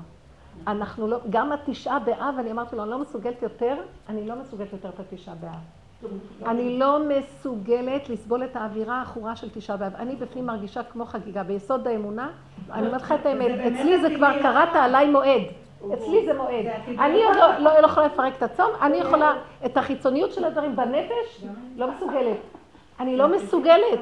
אנחנו 0.66 1.08
לא, 1.08 1.20
גם 1.30 1.52
התשעה 1.52 1.98
באב, 1.98 2.34
אני 2.38 2.52
אמרתי 2.52 2.76
לו, 2.76 2.82
אני 2.82 2.90
לא 2.90 2.98
מסוגלת 2.98 3.42
יותר, 3.42 3.76
אני 4.08 4.26
לא 4.26 4.42
מסוגלת 4.42 4.72
יותר 4.72 4.88
את 4.88 5.00
התשעה 5.00 5.34
באב. 5.34 5.83
אני 6.46 6.78
לא 6.78 6.98
מסוגלת 7.08 8.08
לסבול 8.08 8.44
את 8.44 8.56
האווירה 8.56 8.98
העכורה 8.98 9.36
של 9.36 9.50
תשעה 9.50 9.76
באב. 9.76 9.92
אני 9.96 10.16
בפנים 10.16 10.46
מרגישה 10.46 10.82
כמו 10.82 11.06
חגיגה. 11.06 11.42
ביסוד 11.42 11.86
האמונה, 11.86 12.30
אני 12.72 12.86
אומרת 12.86 13.02
לך 13.02 13.14
את 13.20 13.26
האמת, 13.26 13.50
אצלי 13.72 14.00
זה 14.00 14.08
כבר 14.16 14.42
קראת 14.42 14.68
עליי 14.74 15.10
מועד. 15.10 15.42
אצלי 15.94 16.26
זה 16.26 16.34
מועד. 16.34 16.66
אני 16.98 17.24
עוד 17.24 17.36
לא, 17.36 17.58
לא, 17.58 17.80
לא 17.80 17.86
יכולה 17.86 18.06
לפרק 18.06 18.36
את 18.36 18.42
הצום, 18.42 18.70
אני 18.82 18.96
יכולה 18.96 19.34
את 19.66 19.76
החיצוניות 19.76 20.32
של 20.32 20.44
הדברים 20.44 20.76
בנפש, 20.76 21.44
לא 21.76 21.90
מסוגלת. 21.90 22.36
אני 23.00 23.16
לא 23.16 23.28
מסוגלת. 23.28 24.00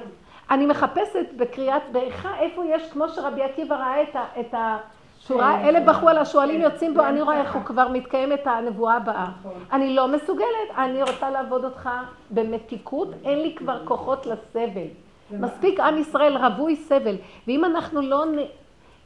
אני 0.51 0.66
מחפשת 0.66 1.26
בקריאת 1.36 1.82
באיכה 1.93 2.38
איפה 2.38 2.64
יש, 2.64 2.90
כמו 2.93 3.09
שרבי 3.09 3.43
עקיבא 3.43 3.74
ראה 3.74 4.03
את, 4.40 4.55
ה, 4.55 4.78
את 5.22 5.26
השורה, 5.26 5.58
כן. 5.58 5.68
אלה 5.68 5.80
בכו 5.80 6.08
על 6.08 6.18
השועלים 6.18 6.56
כן. 6.56 6.62
יוצאים 6.62 6.94
בו, 6.94 7.02
אני 7.02 7.22
רואה 7.22 7.40
איך 7.40 7.54
הוא 7.54 7.64
כבר 7.64 7.88
מתקיים 7.88 8.32
את 8.32 8.46
הנבואה 8.46 8.96
הבאה. 8.96 9.26
נכון. 9.40 9.64
אני 9.72 9.94
לא 9.94 10.08
מסוגלת, 10.08 10.68
אני 10.78 11.02
רוצה 11.02 11.30
לעבוד 11.30 11.64
אותך 11.64 11.90
במתיקות, 12.30 13.08
אין 13.24 13.38
לי 13.42 13.54
כבר 13.54 13.86
כוחות 13.86 14.26
לסבל. 14.26 14.86
מספיק 15.30 15.80
עם 15.80 15.98
ישראל 15.98 16.36
רווי 16.36 16.76
סבל, 16.76 17.16
ואם 17.46 17.64
אנחנו 17.64 18.00
לא 18.00 18.24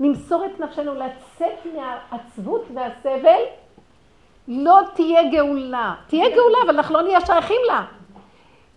נמסור 0.00 0.44
את 0.44 0.60
נפשנו 0.60 0.94
לצאת 0.94 1.66
מהעצבות 1.74 2.64
והסבל, 2.74 3.40
לא 4.48 4.78
תהיה 4.94 5.30
גאולה. 5.32 5.94
תהיה 6.06 6.28
גאולה, 6.28 6.58
אבל 6.64 6.74
אנחנו 6.74 6.94
לא 6.94 7.02
נהיה 7.02 7.20
שייכים 7.26 7.60
לה. 7.66 7.84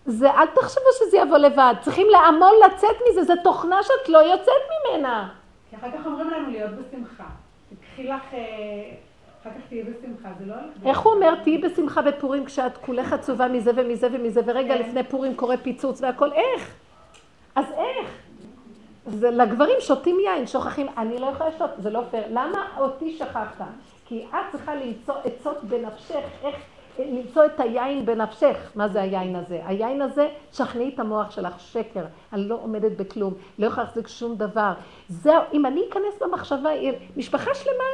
זה, 0.06 0.30
אל 0.30 0.46
תחשבו 0.46 0.84
שזה 0.98 1.16
יבוא 1.16 1.38
לבד. 1.38 1.74
צריכים 1.80 2.06
לעמול 2.10 2.54
לצאת 2.66 2.96
מזה, 3.10 3.22
זו 3.22 3.34
תוכנה 3.44 3.82
שאת 3.82 4.08
לא 4.08 4.18
יוצאת 4.18 4.62
ממנה. 4.70 5.28
כי 5.70 5.76
אחר 5.76 5.90
כך 5.90 6.06
אומרים 6.06 6.30
לנו 6.30 6.50
להיות 6.50 6.70
בשמחה. 6.70 7.26
תקחי 7.70 8.04
לך... 8.04 8.34
אה, 8.34 8.92
אחר 9.42 9.50
כך 9.50 9.66
תהיי 9.68 9.82
בשמחה, 9.82 10.28
זה 10.38 10.46
לא... 10.46 10.54
איך 10.86 10.98
הוא 10.98 11.12
אומר, 11.12 11.34
תהיי 11.42 11.58
בשמחה 11.58 12.02
בפורים 12.02 12.44
כשאת 12.44 12.76
כולך 12.76 13.12
עצובה 13.12 13.48
מזה 13.48 13.70
ומזה 13.76 14.08
ומזה, 14.12 14.40
ורגע 14.46 14.74
כן. 14.74 14.80
לפני 14.80 15.04
פורים 15.04 15.34
קורה 15.36 15.56
פיצוץ 15.56 16.02
והכל, 16.02 16.32
איך? 16.32 16.74
אז 17.54 17.64
איך? 17.70 18.18
זה 19.06 19.30
לגברים 19.30 19.76
שותים 19.80 20.16
יין, 20.20 20.46
שוכחים, 20.46 20.86
אני 20.98 21.18
לא 21.18 21.26
יכולה 21.26 21.50
לשתות, 21.50 21.70
זה 21.78 21.90
לא 21.90 22.02
פייר. 22.10 22.24
למה 22.30 22.66
אותי 22.78 23.16
שכחת? 23.18 23.64
כי 24.06 24.26
את 24.30 24.52
צריכה 24.52 24.74
למצוא 24.74 25.14
עצות 25.24 25.64
בנפשך, 25.64 26.24
איך 26.42 26.56
למצוא 27.06 27.44
את 27.44 27.60
היין 27.60 28.06
בנפשך. 28.06 28.56
מה 28.74 28.88
זה 28.88 29.02
היין 29.02 29.36
הזה? 29.36 29.60
היין 29.64 30.02
הזה, 30.02 30.28
שכנעי 30.52 30.90
את 30.94 31.00
המוח 31.00 31.30
שלך, 31.30 31.60
שקר. 31.60 32.04
אני 32.32 32.48
לא 32.48 32.58
עומדת 32.62 32.92
בכלום, 32.96 33.34
לא 33.58 33.66
יכולה 33.66 33.86
להחזיק 33.86 34.08
שום 34.08 34.36
דבר. 34.36 34.72
זהו, 35.08 35.42
אם 35.52 35.66
אני 35.66 35.82
אכנס 35.88 36.22
במחשבה, 36.22 36.70
משפחה 37.16 37.50
שלמה 37.54 37.84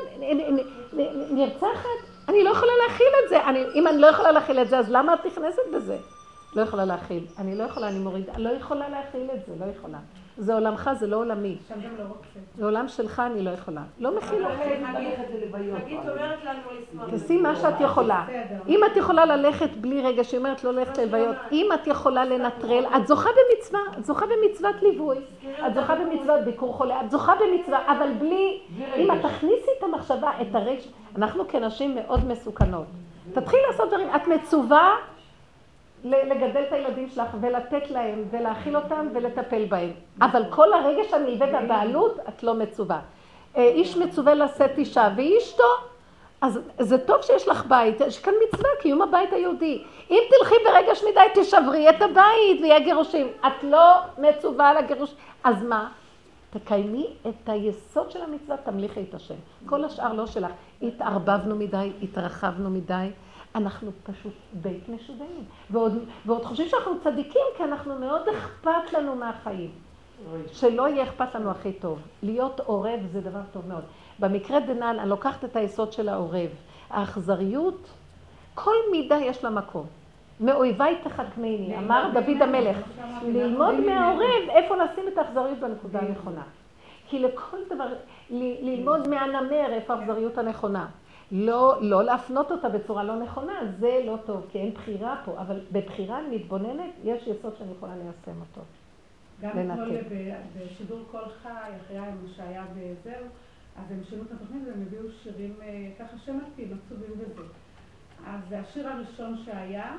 נרצחת, 1.30 1.88
אני 2.28 2.44
לא 2.44 2.50
יכולה 2.50 2.72
להכיל 2.86 3.12
את 3.24 3.28
זה. 3.28 3.44
אני, 3.44 3.64
אם 3.74 3.86
אני 3.86 3.98
לא 3.98 4.06
יכולה 4.06 4.32
להכיל 4.32 4.58
את 4.58 4.68
זה, 4.68 4.78
אז 4.78 4.90
למה 4.90 5.14
את 5.14 5.26
נכנסת 5.26 5.62
בזה? 5.74 5.96
לא 6.56 6.62
יכולה 6.62 6.84
להכיל. 6.84 7.26
אני 7.38 7.58
לא 7.58 7.62
יכולה, 7.64 7.88
אני 7.88 7.98
מורידה, 7.98 8.32
לא 8.36 8.48
יכולה 8.48 8.88
להכיל 8.88 9.30
את 9.34 9.46
זה, 9.46 9.52
לא 9.64 9.70
יכולה. 9.70 9.98
זה 10.38 10.54
עולמך, 10.54 10.90
זה 10.98 11.06
לא 11.06 11.16
עולמי. 11.16 11.56
שם 11.68 11.74
גם 11.74 11.96
לא 11.98 12.02
רוצה. 12.08 12.26
זה 12.54 12.64
עולם 12.64 12.88
שלך, 12.88 13.22
אני 13.32 13.42
לא 13.42 13.50
יכולה. 13.50 13.82
לא 13.98 14.16
מכילה. 14.16 14.48
חגית 14.56 16.00
אומרת 16.08 16.44
לנו 16.44 16.60
לשמוח. 16.80 17.10
תעשי 17.10 17.40
מה 17.40 17.56
שאת 17.56 17.80
יכולה. 17.80 18.24
אם 18.68 18.80
את 18.92 18.96
יכולה 18.96 19.24
ללכת 19.24 19.70
בלי 19.80 20.02
רגע, 20.02 20.24
שהיא 20.24 20.38
אומרת 20.38 20.64
לא 20.64 20.72
ללכת 20.72 20.98
ללוויות, 20.98 21.36
אם 21.52 21.68
את 21.74 21.86
יכולה 21.86 22.24
לנטרל, 22.24 22.84
את 22.96 23.06
זוכה 23.06 23.30
במצווה, 23.30 23.80
את 23.98 24.04
זוכה 24.04 24.26
במצוות 24.26 24.82
ליווי, 24.82 25.16
את 25.66 25.74
זוכה 25.74 25.94
במצוות 25.94 26.40
ביקור 26.44 26.72
חולה, 26.72 27.00
את 27.00 27.10
זוכה 27.10 27.32
במצווה, 27.40 27.92
אבל 27.92 28.12
בלי, 28.18 28.60
אם 28.96 29.10
את 29.10 29.22
תכניסי 29.22 29.70
את 29.78 29.82
המחשבה, 29.82 30.30
את 30.40 30.54
הרגש, 30.54 30.88
אנחנו 31.16 31.48
כנשים 31.48 31.94
מאוד 31.94 32.24
מסוכנות. 32.28 32.86
תתחיל 33.32 33.58
לעשות 33.70 33.88
דברים, 33.88 34.08
את 34.16 34.28
מצווה 34.28 34.94
לגדל 36.06 36.62
את 36.68 36.72
הילדים 36.72 37.08
שלך 37.08 37.28
ולתת 37.40 37.90
להם 37.90 38.24
ולהאכיל 38.30 38.76
אותם 38.76 39.06
ולטפל 39.14 39.64
בהם. 39.64 39.90
אבל 40.22 40.42
כל 40.50 40.72
הרגש 40.72 41.12
הנלווה 41.12 41.46
והבעלות, 41.52 42.18
את 42.28 42.42
לא 42.42 42.54
מצווה. 42.54 43.00
אה, 43.56 43.62
איש 43.62 43.96
מצווה 43.96 44.34
לשאת 44.34 44.78
אישה 44.78 45.08
והיא 45.16 45.38
אשתו. 45.38 45.64
אז 46.40 46.60
זה 46.78 46.98
טוב 46.98 47.22
שיש 47.22 47.48
לך 47.48 47.66
בית, 47.66 48.00
יש 48.00 48.18
כאן 48.18 48.32
מצווה, 48.48 48.68
קיום 48.80 49.02
הבית 49.02 49.32
היהודי. 49.32 49.82
אם 50.10 50.22
תלכי 50.28 50.54
ברגש 50.64 51.02
מדי, 51.10 51.42
תשברי 51.42 51.90
את 51.90 52.02
הבית 52.02 52.60
ויהיה 52.60 52.80
גירושים. 52.80 53.26
את 53.46 53.62
לא 53.62 53.92
מצווה 54.18 54.74
לגירוש. 54.74 55.14
אז 55.44 55.62
מה? 55.62 55.88
תקיימי 56.50 57.06
את 57.28 57.48
היסוד 57.48 58.10
של 58.10 58.22
המצווה, 58.22 58.56
תמליכי 58.56 59.00
את 59.08 59.14
השם. 59.14 59.34
כל 59.66 59.84
השאר 59.84 60.12
לא 60.12 60.26
שלך. 60.26 60.50
התערבבנו 60.82 61.56
מדי, 61.56 61.92
התרחבנו 62.02 62.70
מדי. 62.70 63.08
אנחנו 63.56 63.90
פשוט 64.02 64.32
בית 64.52 64.88
משוגעים. 64.88 65.44
ועוד, 65.70 65.92
ועוד 66.26 66.44
חושבים 66.44 66.68
שאנחנו 66.68 67.00
צדיקים, 67.04 67.42
כי 67.56 67.64
אנחנו 67.64 67.98
מאוד 67.98 68.28
אכפת 68.28 68.92
לנו 68.92 69.16
מהחיים. 69.16 69.70
שלא 70.52 70.88
יהיה 70.88 71.04
אכפת 71.04 71.34
לנו 71.34 71.50
הכי 71.50 71.72
טוב. 71.72 71.98
להיות 72.22 72.60
עורב 72.60 73.00
זה 73.12 73.20
דבר 73.20 73.40
טוב 73.52 73.68
מאוד. 73.68 73.84
במקרה 74.18 74.60
דנן, 74.60 74.96
אני 75.00 75.08
לוקחת 75.08 75.44
את 75.44 75.56
היסוד 75.56 75.92
של 75.92 76.08
העורב. 76.08 76.50
האכזריות, 76.90 77.88
כל 78.54 78.74
מידה 78.90 79.16
יש 79.16 79.44
לה 79.44 79.50
מקום. 79.50 79.86
מאויביי 80.40 80.98
תחכמני, 81.02 81.78
אמר 81.78 82.10
דוד 82.14 82.42
המלך. 82.42 82.76
ללמוד 83.22 83.74
מהעורב 83.80 84.48
איפה 84.48 84.76
לשים 84.76 85.04
את 85.08 85.18
האכזריות 85.18 85.58
בנקודה 85.58 85.98
הנכונה. 85.98 86.42
כי 87.08 87.18
לכל 87.18 87.56
דבר, 87.70 87.86
ללמוד 88.30 89.08
מהנמר 89.08 89.72
איפה 89.72 89.94
האכזריות 89.94 90.38
הנכונה. 90.38 90.86
לא, 91.32 91.78
לא 91.82 92.04
להפנות 92.04 92.52
אותה 92.52 92.68
בצורה 92.68 93.04
לא 93.04 93.16
נכונה, 93.16 93.52
זה 93.78 94.00
לא 94.04 94.16
טוב, 94.26 94.46
כי 94.50 94.58
אין 94.58 94.74
בחירה 94.74 95.22
פה, 95.24 95.40
אבל 95.40 95.60
בבחירה 95.72 96.20
מתבוננת, 96.30 96.90
יש 97.04 97.22
יסוד 97.26 97.56
שאני 97.58 97.72
יכולה 97.72 97.96
ליישם 97.96 98.40
אותו. 98.40 98.60
גם. 99.40 99.50
אתמול 99.50 99.96
בשידור 100.56 101.00
קול 101.10 101.28
חי, 101.42 101.70
אחרי 101.86 101.98
מה 101.98 102.28
שהיה 102.36 102.64
בזהו, 102.72 103.26
אז 103.76 103.84
הם 103.90 104.00
שינו 104.08 104.22
את 104.22 104.32
התוכנית 104.32 104.62
והם 104.66 104.82
הביאו 104.82 105.02
שירים 105.22 105.54
אה, 105.62 105.88
ככה 105.98 106.18
שמתים, 106.18 106.78
עצובים 106.84 107.10
וזה. 107.18 107.42
אז 108.26 108.40
זה 108.48 108.60
השיר 108.60 108.88
הראשון 108.88 109.42
שהיה, 109.44 109.96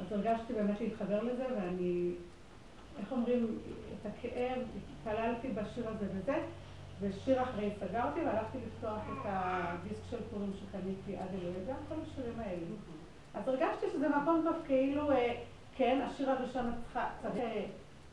אז 0.00 0.12
הרגשתי 0.12 0.52
באמת 0.52 0.80
להתחבר 0.80 1.22
לזה, 1.22 1.44
ואני, 1.56 2.12
איך 3.00 3.12
אומרים, 3.12 3.58
את 4.00 4.06
הכאב, 4.06 4.62
התפללתי 4.76 5.48
בשיר 5.48 5.88
הזה 5.88 6.06
וזה, 6.14 6.34
ושיר 7.00 7.42
אחרי 7.42 7.70
סגרתי 7.80 8.20
והלכתי 8.20 8.58
לפתוח 8.66 8.98
את 9.12 9.22
הדיסק 9.24 10.02
של 10.10 10.16
פורים 10.30 10.50
שקניתי 10.52 11.16
עד 11.16 11.28
אלוהי, 11.40 11.54
גם 11.68 11.74
כל 11.88 11.94
השירים 12.06 12.40
האלה. 12.40 12.62
אז 13.34 13.48
הרגשתי 13.48 13.86
שזה 13.92 14.08
מקום 14.08 14.40
טוב, 14.44 14.54
כאילו, 14.66 15.10
אה, 15.10 15.34
כן, 15.76 16.00
השיר 16.10 16.30
הראשון 16.30 16.70
צריך, 16.92 16.96
אה, 17.36 17.62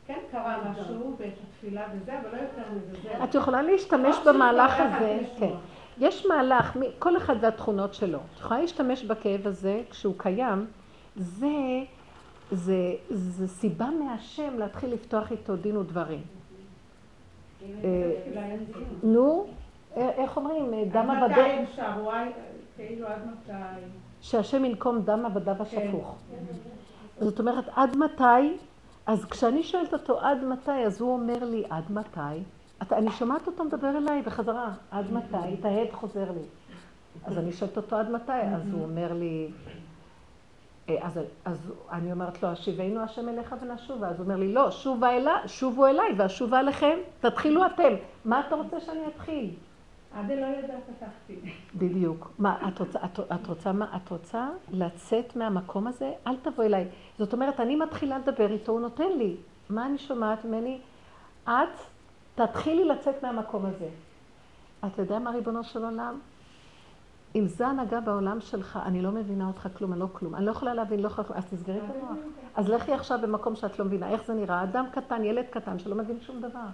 כן, 0.06 0.18
קרה 0.30 0.70
משהו 0.70 1.16
ואת 1.18 1.32
התפילה 1.48 1.86
וזה, 1.94 2.18
אבל 2.20 2.36
לא 2.36 2.42
יותר 2.42 2.62
מזה. 2.76 3.02
זה- 3.02 3.24
את 3.24 3.34
יכולה 3.34 3.62
להשתמש 3.62 4.16
שיר 4.16 4.32
במהלך 4.32 4.72
כבר 4.74 4.84
הזה, 4.96 5.18
כן. 5.38 5.50
יש 5.98 6.26
מהלך, 6.26 6.76
כל 6.98 7.16
אחד 7.16 7.34
והתכונות 7.40 7.94
שלו. 7.94 8.18
את 8.18 8.40
יכולה 8.40 8.60
להשתמש 8.60 9.04
בכאב 9.04 9.46
הזה, 9.46 9.82
כשהוא 9.90 10.14
קיים, 10.16 10.66
זה, 11.16 11.48
זה, 12.50 12.74
זה 13.10 13.48
סיבה 13.48 13.86
מהשם 13.90 14.58
להתחיל 14.58 14.92
לפתוח 14.92 15.32
איתו 15.32 15.56
דין 15.56 15.76
ודברים. 15.76 16.22
אה, 17.84 18.56
נו, 19.02 19.46
אה, 19.96 20.10
איך 20.10 20.36
אומרים, 20.36 20.74
אה, 20.74 20.84
דם 20.92 21.10
עד 21.10 21.30
מתי 21.30 21.40
הם 21.40 21.64
שרו? 21.76 22.10
כאילו 22.76 23.06
עד 23.06 23.20
מתי? 23.26 23.52
שהשם 24.20 24.64
ינקום 24.64 25.02
דם 25.02 25.26
עבדיו 25.26 25.62
השפוך. 25.62 26.16
זאת 27.20 27.38
אומרת, 27.38 27.64
עד 27.74 27.96
מתי? 27.96 28.56
אז 29.06 29.24
כשאני 29.24 29.62
שואלת 29.62 29.92
אותו 29.92 30.20
עד 30.20 30.44
מתי, 30.44 30.84
אז 30.86 31.00
הוא 31.00 31.12
אומר 31.12 31.44
לי, 31.44 31.64
עד 31.70 31.92
מתי? 31.92 32.20
אתה, 32.82 32.98
אני 32.98 33.10
שומעת 33.10 33.46
אותו 33.46 33.64
מדבר 33.64 33.96
אליי 33.96 34.22
בחזרה, 34.22 34.74
עד 34.90 35.12
מתי? 35.12 35.54
את 35.60 35.64
ההד 35.64 35.92
חוזר 35.92 36.30
לי. 36.30 36.44
אז 37.24 37.38
אני 37.38 37.52
שואלת 37.52 37.76
אותו 37.76 37.96
עד 37.96 38.10
מתי? 38.10 38.32
אז 38.32 38.62
הוא 38.72 38.82
אומר 38.82 39.12
לי, 39.12 39.50
אז, 40.88 41.20
אז 41.44 41.72
אני 41.92 42.12
אומרת 42.12 42.42
לו, 42.42 42.48
השיבנו 42.48 43.00
השם 43.00 43.28
אליך 43.28 43.54
ונשובה. 43.60 44.08
אז 44.08 44.16
הוא 44.16 44.24
אומר 44.24 44.36
לי, 44.36 44.52
לא, 44.52 44.70
שובה 44.70 45.16
אליי, 45.16 45.48
שובו 45.48 45.86
אליי 45.86 46.12
ואשובה 46.16 46.60
אליכם, 46.60 46.98
תתחילו 47.20 47.66
אתם. 47.66 47.94
מה 48.24 48.40
אתה 48.46 48.54
רוצה 48.54 48.80
שאני 48.80 49.00
אתחיל? 49.06 49.54
עד 50.14 50.30
אלוהי 50.30 50.58
ידע 50.58 50.74
פתחתי. 50.86 51.50
בדיוק. 51.74 52.30
מה, 52.38 52.68
את 52.68 52.78
רוצה, 52.78 52.98
את, 53.04 53.20
את 53.20 53.46
רוצה, 53.46 53.72
מה, 53.72 53.96
את 53.96 54.10
רוצה 54.10 54.48
לצאת 54.70 55.36
מהמקום 55.36 55.86
הזה? 55.86 56.12
אל 56.26 56.36
תבוא 56.36 56.64
אליי. 56.64 56.88
זאת 57.18 57.32
אומרת, 57.32 57.60
אני 57.60 57.76
מתחילה 57.76 58.18
לדבר 58.18 58.52
איתו, 58.52 58.72
הוא 58.72 58.80
נותן 58.80 59.12
לי. 59.18 59.36
מה 59.70 59.86
אני 59.86 59.98
שומעת 59.98 60.44
ממני? 60.44 60.80
את 61.44 61.78
תתחילי 62.34 62.84
לצאת 62.84 63.22
מהמקום 63.22 63.66
הזה. 63.66 63.88
אתה 64.86 65.02
יודע 65.02 65.18
מה, 65.18 65.30
ריבונו 65.30 65.64
של 65.64 65.84
עולם? 65.84 66.18
אם 67.36 67.46
זו 67.46 67.64
הנהגה 67.64 68.00
בעולם 68.00 68.40
שלך, 68.40 68.78
אני 68.84 69.02
לא 69.02 69.10
מבינה 69.10 69.46
אותך 69.46 69.68
כלום, 69.78 69.92
אני 69.92 70.00
לא 70.00 70.06
כלום. 70.12 70.34
אני 70.34 70.46
לא 70.46 70.50
יכולה 70.50 70.74
להבין, 70.74 71.00
לא 71.00 71.06
יכולה... 71.06 71.28
אז 71.34 71.44
תסגרי 71.50 71.78
את 71.78 71.82
המוח. 71.82 72.16
אז 72.54 72.68
לכי 72.68 72.92
עכשיו 72.92 73.18
במקום 73.22 73.56
שאת 73.56 73.78
לא 73.78 73.84
מבינה. 73.84 74.10
איך 74.10 74.22
זה 74.26 74.34
נראה? 74.34 74.62
אדם 74.62 74.86
קטן, 74.92 75.24
ילד 75.24 75.44
קטן, 75.50 75.78
שלא 75.78 75.94
מבין 75.94 76.20
שום 76.20 76.40
דבר. 76.40 76.66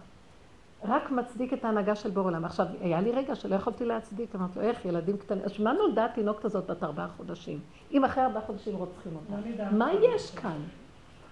רק 0.84 1.10
מצדיק 1.10 1.52
את 1.52 1.64
ההנהגה 1.64 1.94
של 1.94 2.10
בור 2.10 2.24
עולם. 2.24 2.44
עכשיו, 2.44 2.66
היה 2.80 3.00
לי 3.00 3.12
רגע 3.12 3.34
שלא 3.34 3.54
יכולתי 3.54 3.84
להצדיק, 3.84 4.34
אמרתי 4.34 4.58
לו, 4.58 4.64
איך, 4.64 4.84
ילדים 4.84 5.16
קטנים, 5.16 5.42
אז 5.44 5.60
מה 5.60 5.72
נולדה 5.72 6.04
התינוקת 6.04 6.44
הזאת 6.44 6.70
בת 6.70 6.82
ארבעה 6.82 7.08
חודשים? 7.16 7.60
אם 7.92 8.04
אחרי 8.04 8.24
ארבעה 8.24 8.42
חודשים 8.42 8.76
רוצחים 8.76 9.12
אותה. 9.16 9.70
מה 9.70 9.92
יש 9.92 10.30
כאן? 10.30 10.56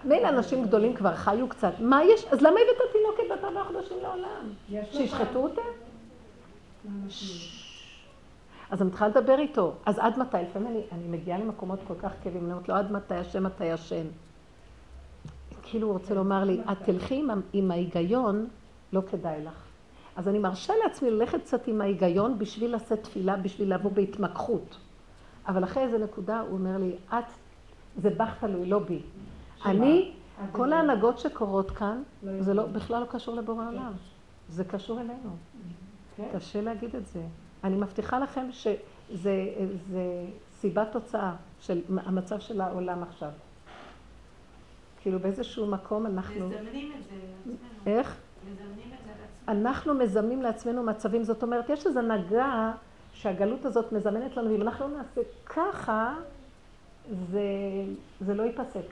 מילא 0.04 0.28
אנשים 0.28 0.64
גדולים 0.64 0.94
כבר 0.94 1.14
חיו 1.14 1.48
קצת, 1.48 1.72
מה 1.80 2.04
יש? 2.04 2.24
אז 2.24 2.40
למה 2.40 2.50
הבאת 2.60 2.92
תינוקת 2.92 3.38
בת 3.38 3.44
ארבעה 3.44 3.64
חודשים 3.64 3.96
לעולם? 4.02 4.52
שישחטו 4.92 5.38
אותה? 5.38 5.62
אז 8.70 8.82
אני 8.82 8.88
מתחילה 8.90 9.08
לדבר 9.08 9.38
איתו. 9.38 9.72
אז 9.86 9.98
עד 9.98 10.18
מתי? 10.18 10.36
לפעמים 10.42 10.68
אני, 10.68 10.82
אני 10.92 11.08
מגיעה 11.08 11.38
למקומות 11.38 11.78
כל 11.86 11.94
כך 12.02 12.12
כאבים, 12.22 12.44
אני 12.44 12.52
אומרת 12.52 12.68
לו, 12.68 12.74
עד 12.74 12.92
מתי 12.92 13.14
השם 13.14 13.46
אתה 13.46 13.64
ישן? 13.64 14.06
כאילו 15.62 15.86
הוא 15.86 15.92
רוצה 15.92 16.14
לומר 16.14 16.44
לי, 16.44 16.60
את 16.72 16.76
תלכי 16.84 17.14
עם, 17.14 17.40
עם 17.52 17.70
ההיגיון, 17.70 18.46
לא 18.92 19.00
כדאי 19.10 19.44
לך. 19.44 19.64
אז 20.16 20.28
אני 20.28 20.38
מרשה 20.38 20.72
לעצמי 20.84 21.10
ללכת 21.10 21.40
קצת 21.40 21.68
עם 21.68 21.80
ההיגיון 21.80 22.38
בשביל 22.38 22.74
לשאת 22.74 23.02
תפילה, 23.02 23.36
בשביל 23.36 23.74
לבוא 23.74 23.90
בהתמקחות. 23.90 24.76
אבל 25.46 25.64
אחרי 25.64 25.82
איזה 25.82 25.98
נקודה 25.98 26.40
הוא 26.40 26.58
אומר 26.58 26.78
לי, 26.78 26.96
את, 27.08 27.24
זה 27.96 28.10
בך 28.10 28.34
תלוי, 28.40 28.68
לא 28.68 28.78
בי. 28.78 29.02
אני, 29.64 30.12
עד 30.40 30.48
כל. 30.52 30.72
ההנהגות 30.72 31.18
שקורות 31.18 31.70
כאן, 31.70 32.02
לא 32.22 32.42
זה 32.42 32.54
לא, 32.54 32.66
בכלל 32.66 33.00
לא 33.00 33.06
קשור 33.06 33.36
לבורא 33.36 33.64
העולם. 33.64 33.92
זה 34.48 34.64
קשור 34.64 35.00
אלינו. 35.00 35.36
כן. 36.16 36.28
קשה 36.32 36.60
להגיד 36.60 36.96
את 36.96 37.06
זה. 37.06 37.20
אני 37.64 37.76
מבטיחה 37.76 38.18
לכם 38.18 38.46
שזה 38.52 39.46
זה 39.90 40.24
סיבת 40.60 40.88
תוצאה 40.92 41.32
של 41.60 41.80
המצב 42.06 42.40
של 42.40 42.60
העולם 42.60 43.02
עכשיו. 43.02 43.30
כאילו 45.02 45.18
באיזשהו 45.18 45.66
מקום 45.66 46.06
אנחנו... 46.06 46.48
מזמנים 46.48 46.92
את 46.98 47.04
זה 47.04 47.16
לעצמנו. 47.46 47.96
איך? 47.98 48.16
מזמנים 48.52 48.68
את 48.68 49.04
זה 49.04 49.10
לעצמנו. 49.20 49.60
אנחנו 49.60 49.94
מזמנים 49.94 50.42
לעצמנו 50.42 50.82
מצבים, 50.82 51.24
זאת 51.24 51.42
אומרת, 51.42 51.70
יש 51.70 51.86
איזו 51.86 52.00
נגע 52.00 52.72
שהגלות 53.12 53.64
הזאת 53.64 53.92
מזמנת 53.92 54.36
לנו, 54.36 54.50
ואם 54.50 54.62
אנחנו 54.62 54.88
לא 54.88 54.96
נעשה 54.96 55.20
ככה, 55.46 56.14
זה, 57.30 57.42
זה 58.20 58.34
לא 58.34 58.42
ייפסק. 58.42 58.86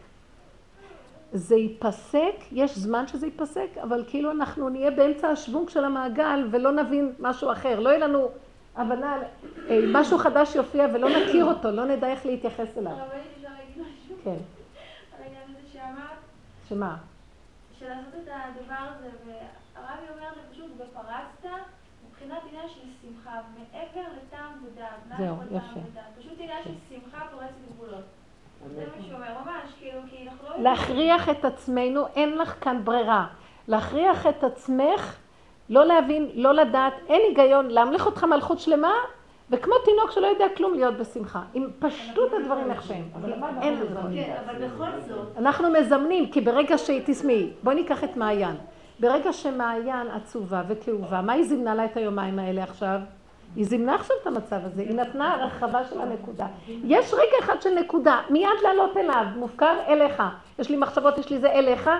זה 1.32 1.56
ייפסק, 1.56 2.34
יש 2.52 2.78
זמן 2.78 3.06
שזה 3.06 3.26
ייפסק, 3.26 3.68
אבל 3.82 4.04
כאילו 4.08 4.30
אנחנו 4.30 4.68
נהיה 4.68 4.90
באמצע 4.90 5.28
השוונג 5.28 5.68
של 5.68 5.84
המעגל 5.84 6.48
ולא 6.50 6.72
נבין 6.72 7.12
משהו 7.18 7.52
אחר. 7.52 7.80
לא 7.80 7.88
יהיה 7.88 8.08
לנו 8.08 8.28
הבנה, 8.78 9.16
אה, 9.70 9.80
משהו 9.92 10.18
חדש 10.18 10.54
יופיע 10.54 10.86
ולא 10.94 11.08
נכיר 11.08 11.44
אותו, 11.44 11.70
לא 11.70 11.84
נדע 11.84 12.08
איך 12.08 12.26
להתייחס 12.26 12.78
אליו. 12.78 12.92
כן, 14.24 14.30
על 14.30 15.22
העניין 15.22 15.42
הזה 15.48 15.68
שאמרת? 15.72 16.18
שמה? 16.68 16.96
של 17.78 17.88
לעשות 17.88 18.14
את 18.24 18.28
הדבר 18.28 18.74
הזה, 18.78 19.08
והרבי 19.26 20.06
אומר 20.14 20.28
שפשוט 20.34 20.70
בפרסת, 20.76 21.56
מבחינת 22.08 22.38
עניין 22.50 22.68
של 22.68 22.80
שמחה, 23.02 23.40
מעבר 23.54 24.06
לטעם 24.16 24.64
ודעת, 24.64 25.18
זהו, 25.18 25.36
יפה. 25.50 25.80
פשוט 26.18 26.32
עניין 26.38 26.62
של 26.64 26.72
שמחה 26.88 27.24
פורצת 27.32 27.52
גבולות. 27.74 28.04
זה 28.74 28.84
כאילו, 29.00 29.18
לא... 30.42 30.62
להכריח 30.62 31.28
את 31.28 31.44
עצמנו, 31.44 32.06
אין 32.16 32.38
לך 32.38 32.64
כאן 32.64 32.84
ברירה. 32.84 33.26
להכריח 33.68 34.26
את 34.26 34.44
עצמך, 34.44 35.16
לא 35.70 35.86
להבין, 35.86 36.28
לא 36.34 36.54
לדעת, 36.54 36.92
אין 37.08 37.20
היגיון 37.28 37.68
להמליך 37.68 38.06
אותך 38.06 38.24
מלכות 38.24 38.60
שלמה, 38.60 38.92
וכמו 39.50 39.74
תינוק 39.84 40.10
שלא 40.10 40.26
יודע 40.26 40.46
כלום 40.56 40.74
להיות 40.74 40.94
בשמחה. 40.96 41.42
עם 41.54 41.66
פשטות 41.78 42.32
הדברים 42.32 42.70
איך 42.70 42.82
שהם. 42.82 43.04
אין 43.62 43.74
לזה. 43.80 43.94
כן, 44.14 44.34
אבל 44.46 44.66
בכל 44.66 45.00
זאת... 45.08 45.26
אנחנו 45.36 45.68
מזמנים, 45.70 46.30
כי 46.30 46.40
ברגע 46.40 46.78
שהיא, 46.78 47.02
תשמעי, 47.06 47.50
בואי 47.62 47.74
ניקח 47.74 48.04
את 48.04 48.16
מעיין. 48.16 48.56
ברגע 49.00 49.32
שמעיין 49.32 50.08
עצובה 50.10 50.62
וכאובה, 50.68 51.22
מה 51.22 51.32
היא 51.32 51.44
זימנה 51.44 51.74
לה 51.74 51.84
את 51.84 51.96
היומיים 51.96 52.38
האלה 52.38 52.62
עכשיו? 52.62 53.00
היא 53.56 53.64
זימנה 53.66 53.94
עכשיו 53.94 54.16
את 54.22 54.26
המצב 54.26 54.60
הזה, 54.64 54.82
היא 54.82 54.94
נתנה 54.94 55.34
הרחבה 55.34 55.84
של 55.84 56.00
הנקודה. 56.00 56.46
יש 56.68 57.14
רגע 57.14 57.36
אחד 57.40 57.62
של 57.62 57.74
נקודה, 57.74 58.20
מיד 58.30 58.48
לעלות 58.62 58.96
אליו, 58.96 59.24
מופקר 59.36 59.76
אליך. 59.88 60.22
יש 60.58 60.70
לי 60.70 60.76
מחשבות, 60.76 61.18
יש 61.18 61.30
לי 61.30 61.38
זה 61.38 61.52
אליך. 61.52 61.90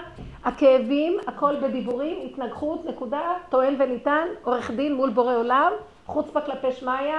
הכאבים, 0.45 1.19
הכל 1.27 1.57
בדיבורים, 1.63 2.17
התנגחות, 2.27 2.85
נקודה, 2.85 3.21
טוען 3.49 3.75
וניתן, 3.79 4.27
עורך 4.43 4.71
דין 4.71 4.95
מול 4.95 5.11
בורא 5.11 5.35
עולם, 5.35 5.73
חוצפה 6.07 6.41
כלפי 6.41 6.73
שמיא. 6.73 7.15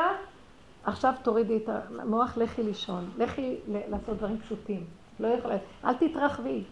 עכשיו 0.84 1.14
תורידי 1.24 1.58
את 1.58 1.70
המוח, 2.00 2.38
לכי 2.38 2.64
לישון, 2.64 3.10
לכי 3.18 3.56
לעשות 3.68 4.18
דברים 4.18 4.38
פשוטים. 4.38 4.84
לא 5.20 5.28
יכולה, 5.28 5.56
אל 5.86 5.94
תתרחבי. 5.94 6.64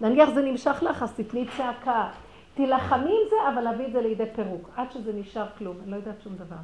נניח 0.00 0.28
זה 0.28 0.42
נמשך 0.42 0.82
לך, 0.82 1.02
אז 1.02 1.12
תתני 1.12 1.46
צעקה. 1.56 2.08
תילחמי 2.56 3.10
עם 3.10 3.28
זה, 3.30 3.36
אבל 3.54 3.62
להביא 3.62 3.86
את 3.86 3.92
זה 3.92 4.00
לידי 4.00 4.24
פירוק. 4.34 4.70
עד 4.76 4.92
שזה 4.92 5.12
נשאר 5.12 5.46
כלום, 5.58 5.76
אני 5.82 5.90
לא 5.90 5.96
יודעת 5.96 6.22
שום 6.22 6.36
דבר. 6.36 6.56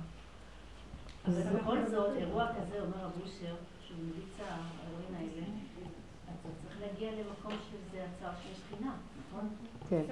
אבל 1.29 1.43
בכל 1.59 1.79
זאת, 1.87 2.11
אירוע 2.17 2.47
כזה, 2.47 2.81
אומר 2.81 3.05
רב 3.05 3.11
אושר, 3.23 3.55
שהוא 3.87 3.99
מביא 3.99 4.23
צער, 4.39 4.47
האירועים 4.49 5.15
האלה, 5.39 5.47
אתה 6.25 6.49
צריך 6.63 6.81
להגיע 6.81 7.11
למקום 7.13 7.53
שזה 7.71 7.99
הצער 8.05 8.31
של 8.43 8.55
שכינה, 8.55 8.93
נכון? 9.29 9.49
כן. 9.91 10.03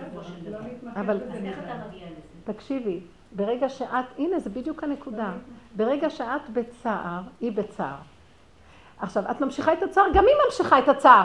לא 0.50 0.58
אבל- 0.96 1.20
אז 1.30 1.44
איך. 1.44 1.58
אתה 1.58 1.74
מגיע 1.88 2.06
לזה? 2.06 2.52
תקשיבי, 2.52 3.00
ברגע 3.36 3.68
שאת, 3.68 4.04
הנה 4.18 4.38
זה 4.38 4.50
בדיוק 4.50 4.84
הנקודה, 4.84 5.32
ברגע 5.76 6.10
שאת 6.10 6.50
בצער, 6.52 7.20
היא 7.40 7.52
בצער. 7.52 7.96
עכשיו, 8.98 9.30
את 9.30 9.40
ממשיכה 9.40 9.72
את 9.72 9.82
הצער, 9.82 10.04
גם 10.14 10.24
היא 10.24 10.34
ממשיכה 10.46 10.78
את 10.78 10.88
הצער. 10.88 11.24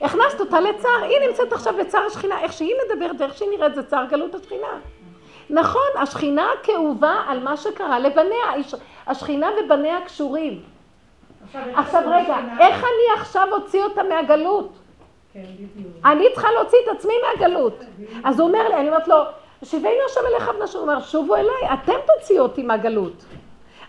הכנסת 0.00 0.40
אותה 0.40 0.60
לצער, 0.60 1.02
היא 1.02 1.18
נמצאת 1.28 1.52
עכשיו 1.52 1.74
בצער 1.80 2.02
השכינה, 2.06 2.40
איך 2.40 2.52
שהיא 2.52 2.74
מדברת, 2.86 3.20
איך 3.22 3.36
שהיא 3.38 3.48
נראית, 3.50 3.74
זה 3.74 3.82
צער 3.82 4.04
גלות 4.04 4.34
השכינה. 4.34 4.66
נכון, 5.50 5.88
השכינה 5.98 6.50
כאובה 6.62 7.14
על 7.28 7.42
מה 7.42 7.56
שקרה 7.56 7.98
לבניה, 7.98 8.52
הש- 8.60 8.74
השכינה 9.06 9.48
ובניה 9.64 10.00
קשורים. 10.06 10.62
עכשיו, 11.74 12.02
רגע? 12.06 12.36
איך 12.60 12.76
אני 12.84 13.20
עכשיו 13.20 13.48
אוציא 13.52 13.84
אותה 13.84 14.02
מהגלות? 14.02 14.72
כן. 15.32 15.40
אני 16.04 16.26
צריכה 16.34 16.48
להוציא 16.52 16.78
את 16.84 16.96
עצמי 16.96 17.14
מהגלות. 17.28 17.84
אז 18.24 18.40
הוא 18.40 18.48
אומר 18.48 18.68
לי, 18.68 18.74
אני 18.74 18.88
אומרת 18.88 19.08
לו, 19.08 19.16
שיבנו 19.64 19.90
השם 20.06 20.20
אליך 20.32 20.50
ונשו, 20.60 20.78
הוא 20.78 20.88
אומר, 20.88 21.00
שובו 21.00 21.36
אליי, 21.36 21.72
אתם 21.74 21.92
תוציאו 22.06 22.42
אותי 22.42 22.62
מהגלות. 22.62 23.24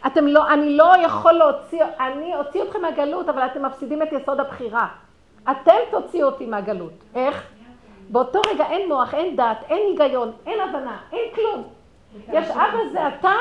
אתם 0.08 0.28
לא, 0.28 0.48
אני 0.54 0.78
לא 0.78 0.94
יכול 1.06 1.34
להוציא, 1.34 1.84
אני 2.00 2.36
אוציא 2.36 2.64
אתכם 2.64 2.82
מהגלות, 2.82 3.30
אבל 3.30 3.46
אתם 3.46 3.66
מפסידים 3.66 4.02
את 4.02 4.08
יסוד 4.12 4.40
הבחירה. 4.40 4.88
אתם 5.52 5.78
תוציאו 5.92 6.28
אותי 6.28 6.46
מהגלות. 6.46 6.94
איך? 7.16 7.48
באותו 8.10 8.42
רגע 8.54 8.66
אין 8.70 8.88
מוח, 8.88 9.14
אין 9.14 9.36
דעת, 9.36 9.58
אין 9.70 9.80
היגיון, 9.88 10.32
אין 10.46 10.60
הבנה, 10.60 10.98
אין 11.12 11.36
כלום. 11.36 11.64
יש 12.34 12.50
אבא 12.50 12.90
זה 12.92 13.08
אתה, 13.08 13.34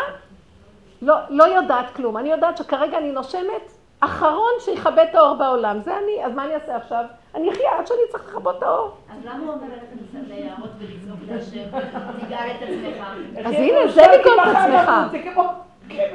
לא, 1.03 1.15
לא 1.29 1.45
יודעת 1.45 1.91
כלום. 1.97 2.17
אני 2.17 2.31
יודעת 2.31 2.57
שכרגע 2.57 2.99
אני 2.99 3.13
נושמת, 3.13 3.73
אחרון 4.01 4.53
שיכבה 4.61 5.03
את 5.03 5.15
האור 5.15 5.35
בעולם. 5.35 5.81
זה 5.85 5.99
אני, 5.99 6.25
אז 6.25 6.35
מה 6.35 6.45
אני 6.45 6.55
אעשה 6.55 6.77
עכשיו? 6.77 7.05
אני 7.35 7.51
אחיה 7.51 7.79
עד 7.79 7.87
שאני 7.87 7.99
צריך 8.11 8.29
לכבות 8.29 8.59
את 8.59 8.63
האור. 8.63 8.91
אז 9.11 9.25
למה 9.25 9.45
הוא 9.45 9.53
אומר 9.53 9.65
ללכת 9.65 10.29
ליערות 10.29 10.71
ולצעוק 10.79 11.21
להשם, 11.29 11.79
תגאל 12.27 12.51
את 12.51 12.63
עצמך? 12.63 13.07
אז 13.47 13.55
הנה, 13.55 13.89
זה 13.89 14.03
לגאול 14.03 14.41
את 14.41 14.57
עצמך. 14.57 14.91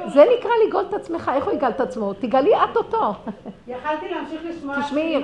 זה 0.06 0.24
נקרא 0.38 0.50
לגאול 0.66 0.84
את 0.88 0.94
עצמך. 0.94 1.30
איך 1.34 1.44
הוא 1.44 1.52
יגאל 1.52 1.70
את 1.70 1.80
עצמו? 1.80 2.12
תגאלי 2.12 2.56
את 2.56 2.76
אותו. 2.76 3.12
יכלתי 3.66 4.08
להמשיך 4.08 4.40
לשמוע 4.44 4.82
תשמעי, 4.82 5.22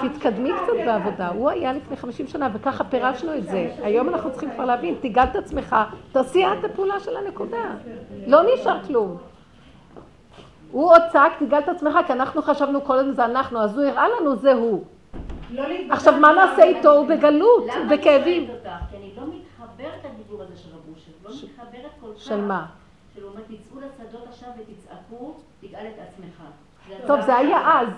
תתקדמי 0.00 0.50
קצת 0.52 0.72
בעבודה. 0.86 1.28
הוא 1.28 1.50
היה 1.50 1.72
לפני 1.72 1.96
50 1.96 2.26
שנה, 2.26 2.48
וככה 2.52 2.84
פירשנו 2.84 3.34
את 3.34 3.46
זה. 3.46 3.70
היום 3.82 4.08
אנחנו 4.08 4.30
צריכים 4.30 4.50
כבר 4.50 4.64
להבין, 4.64 4.94
תגאל 5.00 5.24
את 5.24 5.36
עצמך, 5.36 5.76
תעשי 6.12 6.46
את 6.46 6.64
הפעולה 6.64 7.00
של 7.00 7.16
הנקודה. 7.16 7.64
לא 8.26 8.40
נשאר 8.54 8.84
כלום. 8.86 9.16
הוא 10.70 10.90
עוד 10.90 11.02
צעק, 11.12 11.32
תגאל 11.38 11.58
את 11.58 11.68
עצמך, 11.68 11.98
כי 12.06 12.12
אנחנו 12.12 12.42
חשבנו 12.42 12.84
כל 12.84 12.98
הזמן 12.98 13.12
זה 13.14 13.24
אנחנו, 13.24 13.62
אז 13.62 13.78
הוא 13.78 13.86
הראה 13.86 14.08
לנו 14.08 14.36
זה 14.36 14.52
הוא. 14.52 14.84
לא 15.50 15.64
עכשיו, 15.90 16.14
מה 16.20 16.32
נעשה 16.32 16.62
איתו? 16.62 16.92
הוא 16.92 17.06
בגלות, 17.06 17.64
למה 17.66 17.74
אני 17.74 17.96
בכאבים. 17.96 18.46
שואלת 18.46 18.58
אותך? 18.58 18.90
כי 18.90 18.96
אני 18.96 19.10
לא 19.16 19.22
מתחברת 19.22 20.04
לדיבור 20.04 20.42
הזה 20.42 20.56
של 20.56 20.68
רב 20.68 20.94
אושר. 20.94 21.10
לא 21.24 21.30
מתחברת 21.30 21.90
כל 22.00 22.06
כך. 22.14 22.20
של 22.20 22.40
מה? 22.40 22.66
של 23.20 23.26
אומר, 23.26 23.40
תצאו 23.40 23.80
לשדות 23.80 24.28
עכשיו 24.28 24.48
ותצעקו, 24.58 25.34
תגאל 25.60 25.86
את 25.86 26.08
עצמך. 26.08 26.42
טוב, 27.06 27.20
זה 27.20 27.36
היה 27.36 27.80
אז, 27.80 27.88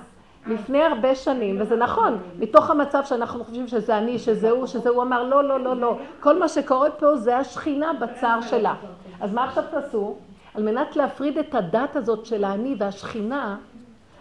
לפני 0.47 0.83
הרבה 0.83 1.15
שנים, 1.15 1.61
וזה 1.61 1.77
נכון, 1.77 2.19
מתוך 2.39 2.71
המצב 2.71 3.03
שאנחנו 3.05 3.45
חושבים 3.45 3.69
שזה 3.69 3.99
אני, 3.99 4.19
שזה 4.19 4.51
הוא, 4.51 4.67
שזה 4.67 4.89
הוא, 4.89 5.03
אמר 5.03 5.23
לא, 5.23 5.45
לא, 5.45 5.61
לא, 5.61 5.77
לא. 5.77 5.99
כל 6.21 6.39
מה 6.39 6.49
שקורה 6.49 6.91
פה 6.91 7.17
זה 7.17 7.37
השכינה 7.37 7.93
בצער 7.93 8.41
שלה. 8.41 8.75
אז 9.21 9.33
מה 9.33 9.45
עכשיו 9.45 9.65
תעשו? 9.71 10.17
על 10.55 10.63
מנת 10.63 10.97
להפריד 10.97 11.39
את 11.39 11.55
הדת 11.55 11.97
הזאת 11.97 12.27
של 12.27 12.45
האני 12.45 12.75
והשכינה, 12.79 13.57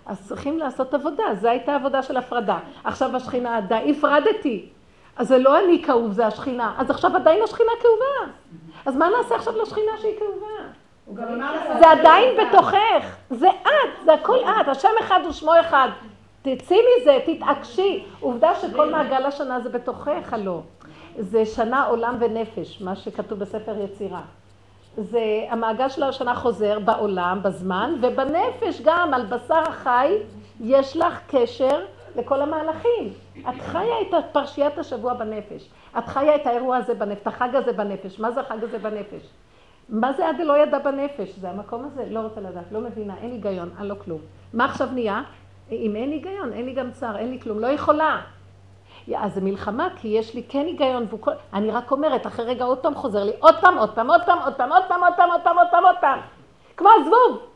אז 0.05 0.27
צריכים 0.27 0.59
לעשות 0.59 0.93
עבודה, 0.93 1.23
זו 1.41 1.47
הייתה 1.47 1.75
עבודה 1.75 2.03
של 2.03 2.17
הפרדה. 2.17 2.59
עכשיו 2.83 3.15
השכינה, 3.15 3.61
די, 3.61 3.93
הפרדתי. 3.97 4.69
אז 5.15 5.27
זה 5.27 5.37
לא 5.37 5.59
אני 5.59 5.83
כאוב, 5.83 6.11
זה 6.11 6.27
השכינה. 6.27 6.75
אז 6.77 6.89
עכשיו 6.89 7.15
עדיין 7.15 7.43
השכינה 7.43 7.71
כאובה. 7.81 8.33
אז 8.85 8.95
מה 8.95 9.07
נעשה 9.17 9.35
עכשיו 9.35 9.53
לשכינה 9.61 9.91
שהיא 10.01 10.19
כאובה? 10.19 10.70
זה 11.79 11.91
עדיין 11.91 12.37
בתוכך, 12.37 13.15
זה 13.29 13.49
את, 13.49 14.05
זה 14.05 14.13
הכל 14.13 14.37
את, 14.39 14.67
השם 14.67 14.89
אחד 14.99 15.19
ושמו 15.29 15.51
אחד. 15.59 15.89
תצאי 16.41 16.77
מזה, 17.01 17.19
תתעקשי. 17.25 18.05
עובדה 18.19 18.55
שכל 18.55 18.91
מעגל 18.91 19.25
השנה 19.25 19.59
זה 19.59 19.69
בתוכך, 19.69 20.33
הלא. 20.33 20.61
זה 21.17 21.45
שנה 21.45 21.85
עולם 21.85 22.15
ונפש, 22.19 22.81
מה 22.81 22.95
שכתוב 22.95 23.39
בספר 23.39 23.75
יצירה. 23.83 24.21
זה 24.97 25.45
המעגל 25.49 25.89
של 25.89 26.03
השנה 26.03 26.35
חוזר 26.35 26.79
בעולם, 26.79 27.39
בזמן, 27.43 27.95
ובנפש 28.01 28.81
גם, 28.83 29.13
על 29.13 29.25
בשר 29.25 29.63
החי, 29.67 30.17
יש 30.59 30.97
לך 30.97 31.19
קשר 31.27 31.85
לכל 32.15 32.41
המהלכים. 32.41 33.13
את 33.39 33.61
חיה 33.61 34.01
את 34.01 34.25
פרשיית 34.31 34.77
השבוע 34.77 35.13
בנפש. 35.13 35.69
את 35.97 36.07
חיה 36.07 36.35
את 36.35 36.47
האירוע 36.47 36.77
הזה 36.77 36.93
בנפש, 36.93 37.21
את 37.21 37.27
החג 37.27 37.55
הזה 37.55 37.73
בנפש. 37.73 38.19
מה 38.19 38.31
זה 38.31 38.39
החג 38.39 38.63
הזה 38.63 38.77
בנפש? 38.77 39.27
מה 39.91 40.13
זה 40.13 40.29
עד 40.29 40.39
לא 40.39 40.57
ידע 40.57 40.79
בנפש? 40.79 41.35
זה 41.37 41.49
המקום 41.49 41.85
הזה? 41.85 42.03
לא 42.09 42.19
רוצה 42.19 42.41
לדעת, 42.41 42.71
לא 42.71 42.81
מבינה, 42.81 43.13
אין 43.21 43.31
היגיון, 43.31 43.69
אין 43.79 43.87
לו 43.87 43.99
כלום. 43.99 44.19
מה 44.53 44.65
עכשיו 44.65 44.87
נהיה? 44.93 45.21
אם 45.71 45.95
אין 45.95 46.11
היגיון, 46.11 46.53
אין 46.53 46.65
לי 46.65 46.73
גם 46.73 46.91
צער, 46.91 47.17
אין 47.17 47.31
לי 47.31 47.39
כלום, 47.39 47.59
לא 47.59 47.67
יכולה. 47.67 48.21
אז 49.15 49.33
זה 49.33 49.41
מלחמה, 49.41 49.87
כי 49.95 50.07
יש 50.07 50.35
לי 50.35 50.43
כן 50.49 50.65
היגיון, 50.65 51.05
והוא 51.09 51.19
כל... 51.19 51.31
אני 51.53 51.71
רק 51.71 51.91
אומרת, 51.91 52.27
אחרי 52.27 52.45
רגע 52.45 52.65
עוד 52.65 52.77
פעם 52.77 52.95
חוזר 52.95 53.23
לי, 53.23 53.31
עוד 53.39 53.55
פעם, 53.61 53.77
עוד 53.77 53.89
פעם, 53.95 54.09
עוד 54.09 54.21
פעם, 54.25 54.39
עוד 54.41 54.53
פעם, 54.53 54.71
עוד 54.71 54.83
פעם, 54.87 55.03
עוד 55.03 55.13
פעם, 55.17 55.31
עוד 55.31 55.41
פעם, 55.43 55.57
עוד 55.57 55.67
פעם, 55.71 55.85
עוד 55.85 55.95
פעם. 56.01 56.19
כמו 56.77 56.89
הזבוב. 56.99 57.47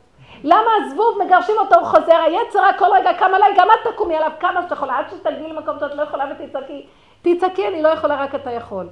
למה 0.43 0.71
הזבוב, 0.85 1.17
מגרשים 1.25 1.55
אותו, 1.59 1.75
הוא 1.75 1.85
חוזר, 1.85 2.15
היצר 2.25 2.61
כל 2.77 2.85
רגע 2.93 3.13
קם 3.13 3.31
עליי, 3.35 3.53
גם 3.57 3.67
את 3.67 3.93
תקומי 3.93 4.15
עליו 4.15 4.31
כמה 4.39 4.61
שאת 4.61 4.71
יכולה, 4.71 4.97
עד 4.97 5.05
שתגיעי 5.09 5.53
למקום 5.53 5.79
שאת 5.79 5.95
לא 5.95 6.01
יכולה 6.01 6.25
ותצעקי. 6.31 6.85
תצעקי, 7.21 7.67
אני 7.67 7.81
לא 7.81 7.87
יכולה, 7.87 8.23
רק 8.23 8.35
אתה 8.35 8.51
יכול. 8.51 8.87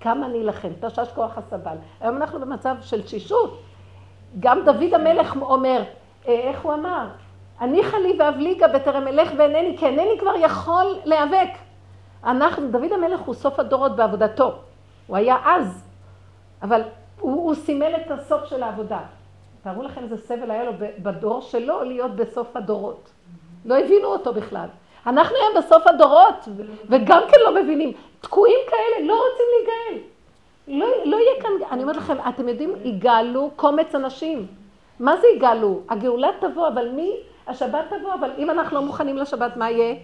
כמה 0.00 0.26
אני 0.26 0.40
אלחם, 0.40 0.68
תשש 0.80 1.08
כוח 1.14 1.38
הסבל. 1.38 1.76
היום 2.00 2.16
אנחנו 2.16 2.40
במצב 2.40 2.76
של 2.80 3.02
תשישות. 3.02 3.62
גם 4.40 4.64
דוד 4.64 4.94
המלך 4.94 5.36
אומר, 5.40 5.82
אה, 6.28 6.32
איך 6.32 6.60
הוא 6.60 6.74
אמר? 6.74 7.08
הניחה 7.58 7.98
לי 7.98 8.16
ואבליגה 8.18 8.68
בטרם 8.68 9.08
אלך 9.08 9.30
ואינני, 9.38 9.76
כי 9.78 9.86
אינני 9.86 10.18
כבר 10.20 10.34
יכול 10.36 10.86
להיאבק. 11.04 11.50
אנחנו, 12.24 12.70
דוד 12.70 12.92
המלך 12.92 13.20
הוא 13.20 13.34
סוף 13.34 13.60
הדורות 13.60 13.96
בעבודתו. 13.96 14.54
הוא 15.06 15.16
היה 15.16 15.36
אז, 15.44 15.84
אבל 16.62 16.82
הוא, 17.20 17.32
הוא 17.32 17.54
סימל 17.54 17.92
את 17.96 18.10
הסוף 18.10 18.44
של 18.44 18.62
העבודה. 18.62 19.00
תארו 19.62 19.82
לכם 19.82 20.02
איזה 20.02 20.16
סבל 20.16 20.50
היה 20.50 20.64
לו 20.64 20.72
בדור 20.98 21.40
שלו 21.40 21.82
להיות 21.82 22.16
בסוף 22.16 22.56
הדורות. 22.56 23.10
לא 23.64 23.78
הבינו 23.78 24.06
אותו 24.06 24.34
בכלל. 24.34 24.68
אנחנו 25.08 25.36
היום 25.36 25.64
בסוף 25.64 25.86
הדורות, 25.86 26.48
וגם 26.88 27.22
כן 27.28 27.40
לא 27.44 27.62
מבינים. 27.62 27.92
תקועים 28.20 28.58
כאלה, 28.70 29.06
לא 29.06 29.14
רוצים 29.14 29.46
להיגאל. 29.56 30.04
לא, 30.68 30.86
לא 31.04 31.16
יהיה 31.16 31.42
כאן, 31.42 31.50
אני 31.70 31.82
אומרת 31.82 31.96
לכם, 31.96 32.16
אתם 32.28 32.48
יודעים, 32.48 32.74
יגאלו 32.84 33.50
קומץ 33.56 33.94
אנשים. 33.94 34.46
מה 35.00 35.16
זה 35.16 35.26
יגאלו? 35.36 35.80
הגאולה 35.88 36.28
תבוא, 36.40 36.68
אבל 36.68 36.88
מי? 36.88 37.16
השבת 37.46 37.84
תבוא, 37.88 38.14
אבל 38.14 38.30
אם 38.38 38.50
אנחנו 38.50 38.76
לא 38.76 38.82
מוכנים 38.82 39.16
לשבת, 39.16 39.56
מה 39.56 39.70
יהיה? 39.70 39.94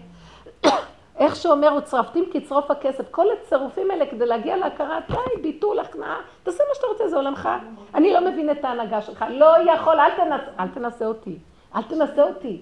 איך 1.19 1.35
שאומר, 1.35 1.75
וצרפתים 1.77 2.25
כצרוף 2.33 2.71
הכסף. 2.71 3.11
כל 3.11 3.25
הצירופים 3.31 3.91
האלה 3.91 4.05
כדי 4.05 4.25
להגיע 4.25 4.57
להכרה, 4.57 4.99
די, 5.09 5.41
ביטול, 5.41 5.79
הכנעה, 5.79 6.17
תעשה 6.43 6.63
מה 6.69 6.75
שאתה 6.75 6.87
רוצה, 6.87 7.07
זה 7.07 7.15
עולמך. 7.15 7.49
אני 7.95 8.13
לא 8.13 8.21
מבין 8.21 8.51
את 8.51 8.65
ההנהגה 8.65 9.01
שלך. 9.01 9.25
לא 9.29 9.71
יכול, 9.73 9.99
אל 9.99 10.11
תנס... 10.11 10.41
אל 10.59 10.67
תנסה 10.67 11.05
אותי. 11.05 11.37
אל 11.75 11.81
תנסה 11.81 12.23
אותי. 12.23 12.61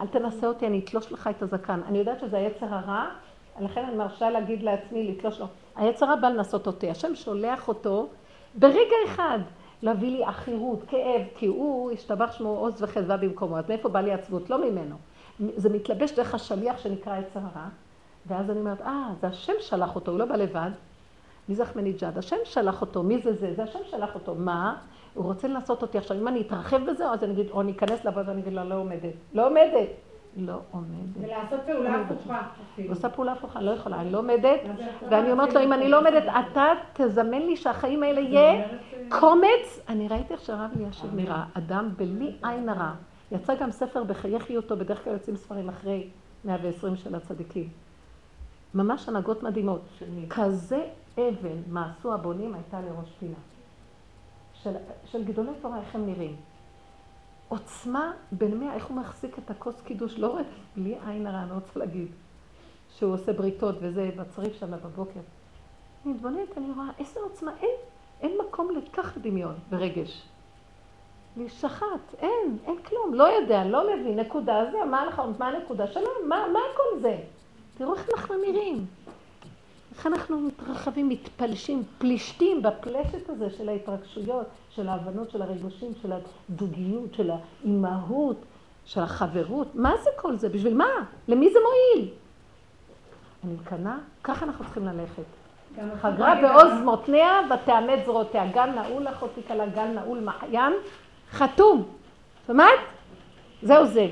אל 0.00 0.06
תנסה 0.06 0.46
אותי, 0.46 0.66
אני 0.66 0.78
אתלוש 0.78 1.12
לך 1.12 1.30
את 1.36 1.42
הזקן. 1.42 1.80
אני 1.88 1.98
יודעת 1.98 2.20
שזה 2.20 2.36
היצר 2.36 2.66
הרע, 2.74 3.06
לכן 3.60 3.84
אני 3.84 3.96
מרשה 3.96 4.30
להגיד 4.30 4.62
לעצמי 4.62 5.12
לתלוש 5.12 5.40
לו. 5.40 5.46
היצר 5.76 6.16
בא 6.20 6.28
לנסות 6.28 6.66
אותי. 6.66 6.90
השם 6.90 7.14
שולח 7.14 7.68
אותו 7.68 8.08
ברגע 8.54 8.96
אחד 9.06 9.38
להביא 9.82 10.10
לי 10.10 10.24
עכירות, 10.24 10.82
כאב, 10.88 11.22
כי 11.36 11.46
הוא 11.46 11.92
השתבח 11.92 12.32
שמו 12.32 12.48
עוז 12.48 12.82
וחדווה 12.82 13.16
במקומו. 13.16 13.58
אז 13.58 13.68
מאיפה 13.68 13.88
בא 13.88 14.00
לי 14.00 14.12
עצבות? 14.12 14.50
לא 14.50 14.70
ממנו. 14.70 14.96
זה 15.56 15.68
מתלבש 15.68 16.12
דרך 16.12 16.34
השליח 16.34 16.78
שנקרא 16.78 17.18
יצר 17.18 17.40
הרע, 17.40 17.68
ואז 18.26 18.50
אני 18.50 18.60
אומרת, 18.60 18.80
אה, 18.80 19.10
זה 19.20 19.26
השם 19.26 19.52
שלח 19.60 19.94
אותו, 19.94 20.10
הוא 20.10 20.18
לא 20.18 20.24
בא 20.24 20.36
לבד. 20.36 20.70
מי 21.48 21.54
זה 21.54 21.62
אחמדינג'אד? 21.62 22.18
השם 22.18 22.36
שלח 22.44 22.80
אותו, 22.80 23.02
מי 23.02 23.18
זה 23.18 23.32
זה? 23.32 23.54
זה 23.54 23.62
השם 23.62 23.78
שלח 23.90 24.14
אותו. 24.14 24.34
מה? 24.34 24.76
הוא 25.14 25.24
רוצה 25.24 25.48
לנסות 25.48 25.82
אותי 25.82 25.98
עכשיו. 25.98 26.16
אם 26.16 26.28
אני 26.28 26.40
אתרחב 26.40 26.90
בזה, 26.90 27.10
אז 27.10 27.24
אני 27.24 27.32
אגיד, 27.32 27.50
או 27.50 27.60
אני 27.60 27.72
אכנס 27.72 28.04
לעבוד 28.04 28.28
ואני 28.28 28.40
אגיד 28.40 28.52
לה, 28.52 28.64
לא 28.64 28.74
עומדת. 28.74 29.12
לא 29.34 29.46
עומדת. 29.46 29.88
לא 30.36 30.58
עומדת. 30.70 31.16
ולעשות 31.20 31.60
פעולה 31.66 32.00
הפוכה. 32.00 32.42
היא 32.76 32.90
עושה 32.90 33.08
פעולה 33.08 33.32
הפוכה, 33.32 33.60
לא 33.60 33.70
יכולה, 33.70 34.00
אני 34.00 34.12
לא 34.12 34.18
עומדת. 34.18 34.60
ואני 35.10 35.32
אומרת 35.32 35.54
לו, 35.54 35.60
אם 35.60 35.72
אני 35.72 35.88
לא 35.88 35.98
עומדת, 35.98 36.22
אתה 36.22 36.66
תזמן 36.92 37.42
לי 37.42 37.56
שהחיים 37.56 38.02
האלה 38.02 38.20
יהיה 38.20 38.68
קומץ. 39.08 39.80
אני 39.88 40.08
ראיתי 40.08 40.34
איך 40.34 40.42
שהרב 40.42 40.70
אלישיב 40.80 41.14
נראה, 41.14 41.44
אדם 41.54 41.90
בלי 41.96 42.36
עין 42.42 42.68
הרע. 42.68 42.90
יצא 43.32 43.54
גם 43.54 43.70
ספר 43.70 44.04
בחייכי 44.04 44.56
אותו, 44.56 44.76
בדרך 44.76 45.04
כלל 45.04 45.12
יוצאים 45.12 45.36
ספרים 45.36 45.68
אחרי 45.68 46.08
120 46.44 46.96
של 46.96 47.14
הצדיקים. 47.14 47.68
ממש 48.74 49.08
הנהגות 49.08 49.42
מדהימות. 49.42 49.82
כזה 50.30 50.84
אבן, 51.18 51.62
מה 51.68 51.92
עשו 51.98 52.14
הבונים, 52.14 52.54
הייתה 52.54 52.80
לראש 52.80 53.12
פינה. 53.18 53.38
של, 54.62 54.76
של 55.04 55.24
גדולי 55.24 55.50
תורה, 55.62 55.80
איך 55.80 55.94
הם 55.94 56.06
נראים. 56.06 56.36
עוצמה 57.48 58.12
בין 58.32 58.60
מאה, 58.60 58.74
איך 58.74 58.86
הוא 58.86 58.96
מחזיק 58.96 59.38
את 59.38 59.50
הכוס 59.50 59.80
קידוש, 59.80 60.18
לא 60.18 60.36
רק 60.36 60.46
בלי 60.76 60.94
עין 61.06 61.26
הרע, 61.26 61.42
אני 61.42 61.52
רוצה 61.52 61.78
להגיד, 61.78 62.08
שהוא 62.96 63.14
עושה 63.14 63.32
בריתות 63.32 63.74
וזה 63.80 64.10
בצריף 64.16 64.54
שם 64.54 64.70
בבוקר. 64.70 65.20
אני 66.04 66.12
מתבוננת, 66.14 66.58
אני 66.58 66.66
רואה 66.76 66.88
איזה 66.98 67.20
עוצמה, 67.20 67.52
אין, 67.60 67.76
אין 68.20 68.38
מקום 68.48 68.70
לכך 68.76 69.18
דמיון 69.18 69.54
ורגש. 69.70 70.22
להישחט, 71.36 72.14
אין, 72.18 72.58
אין 72.64 72.82
כלום, 72.82 73.14
לא 73.14 73.24
יודע, 73.24 73.64
לא 73.64 73.96
מבין, 73.96 74.18
נקודה, 74.20 74.64
זה, 74.72 74.84
מה 74.84 75.06
מה 75.38 75.48
הנקודה 75.48 75.86
שלום, 75.86 76.14
מה, 76.28 76.44
מה 76.52 76.60
כל 76.76 77.00
זה? 77.00 77.18
תראו 77.78 77.94
איך 77.94 78.10
אנחנו 78.14 78.34
נראים. 78.34 78.86
איך 79.96 80.06
אנחנו 80.06 80.40
מתרחבים, 80.40 81.08
מתפלשים, 81.08 81.82
פלישתים 81.98 82.62
בפלשת 82.62 83.28
הזה 83.28 83.50
של 83.50 83.68
ההתרגשויות, 83.68 84.46
של 84.70 84.88
ההבנות, 84.88 85.30
של 85.30 85.42
הרגושים, 85.42 85.92
של 86.02 86.12
הדוגיות, 86.12 87.14
של 87.14 87.30
האימהות, 87.30 88.36
של 88.84 89.00
החברות. 89.00 89.74
מה 89.74 89.92
זה 90.02 90.10
כל 90.16 90.36
זה? 90.36 90.48
בשביל 90.48 90.74
מה? 90.74 90.88
למי 91.28 91.52
זה 91.52 91.58
מועיל? 91.58 92.08
אני 93.44 93.54
מקנאה, 93.54 93.96
ככה 94.24 94.44
אנחנו 94.44 94.64
צריכים 94.64 94.86
ללכת. 94.86 95.22
חגרה 96.00 96.34
בעוז 96.42 96.72
מותניה 96.84 97.40
ותאמץ 97.50 98.04
זרועותיה. 98.04 98.46
גן 98.46 98.74
נעול 98.74 99.08
אחותי 99.08 99.40
כלה, 99.48 99.66
גן 99.66 99.94
נעול 99.94 100.20
מעיין, 100.20 100.72
חתום. 101.30 101.88
שמעת? 102.46 102.80
זהו 103.62 103.86
זה. 103.86 104.06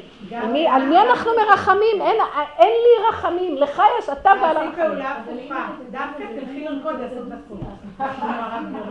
מי, 0.53 0.69
על 0.69 0.87
מי 0.87 0.99
אנחנו 0.99 1.31
מרחמים? 1.37 2.01
אין, 2.01 2.17
אין 2.59 2.69
לי 2.69 3.09
רחמים, 3.09 3.57
לך 3.57 3.83
יש, 3.99 4.09
אתה 4.09 4.31
בעל 4.41 4.57
הרחמים. 4.57 4.73
תעשי 4.75 4.89
פעולה 4.89 5.11
הפוכה, 5.11 5.67
דווקא 5.91 6.25
תלכי 6.41 6.65
לרקוד 6.65 6.95
עשר 7.01 7.25
דקות. 7.25 7.59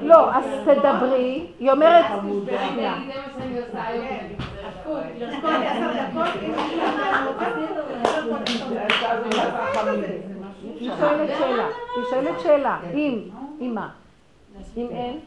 לא, 0.02 0.34
אז 0.36 0.44
תדברי, 0.66 1.46
היא 1.60 1.72
אומרת... 1.72 2.06
היא 10.80 10.92
שואלת 11.00 11.30
שאלה, 11.38 11.68
היא 11.96 12.04
שואלת 12.10 12.40
שאלה, 12.40 12.78
אם, 12.94 13.22
אם 13.62 13.72
מה? 13.76 13.90
אם 14.78 14.88
אין? 14.92 15.20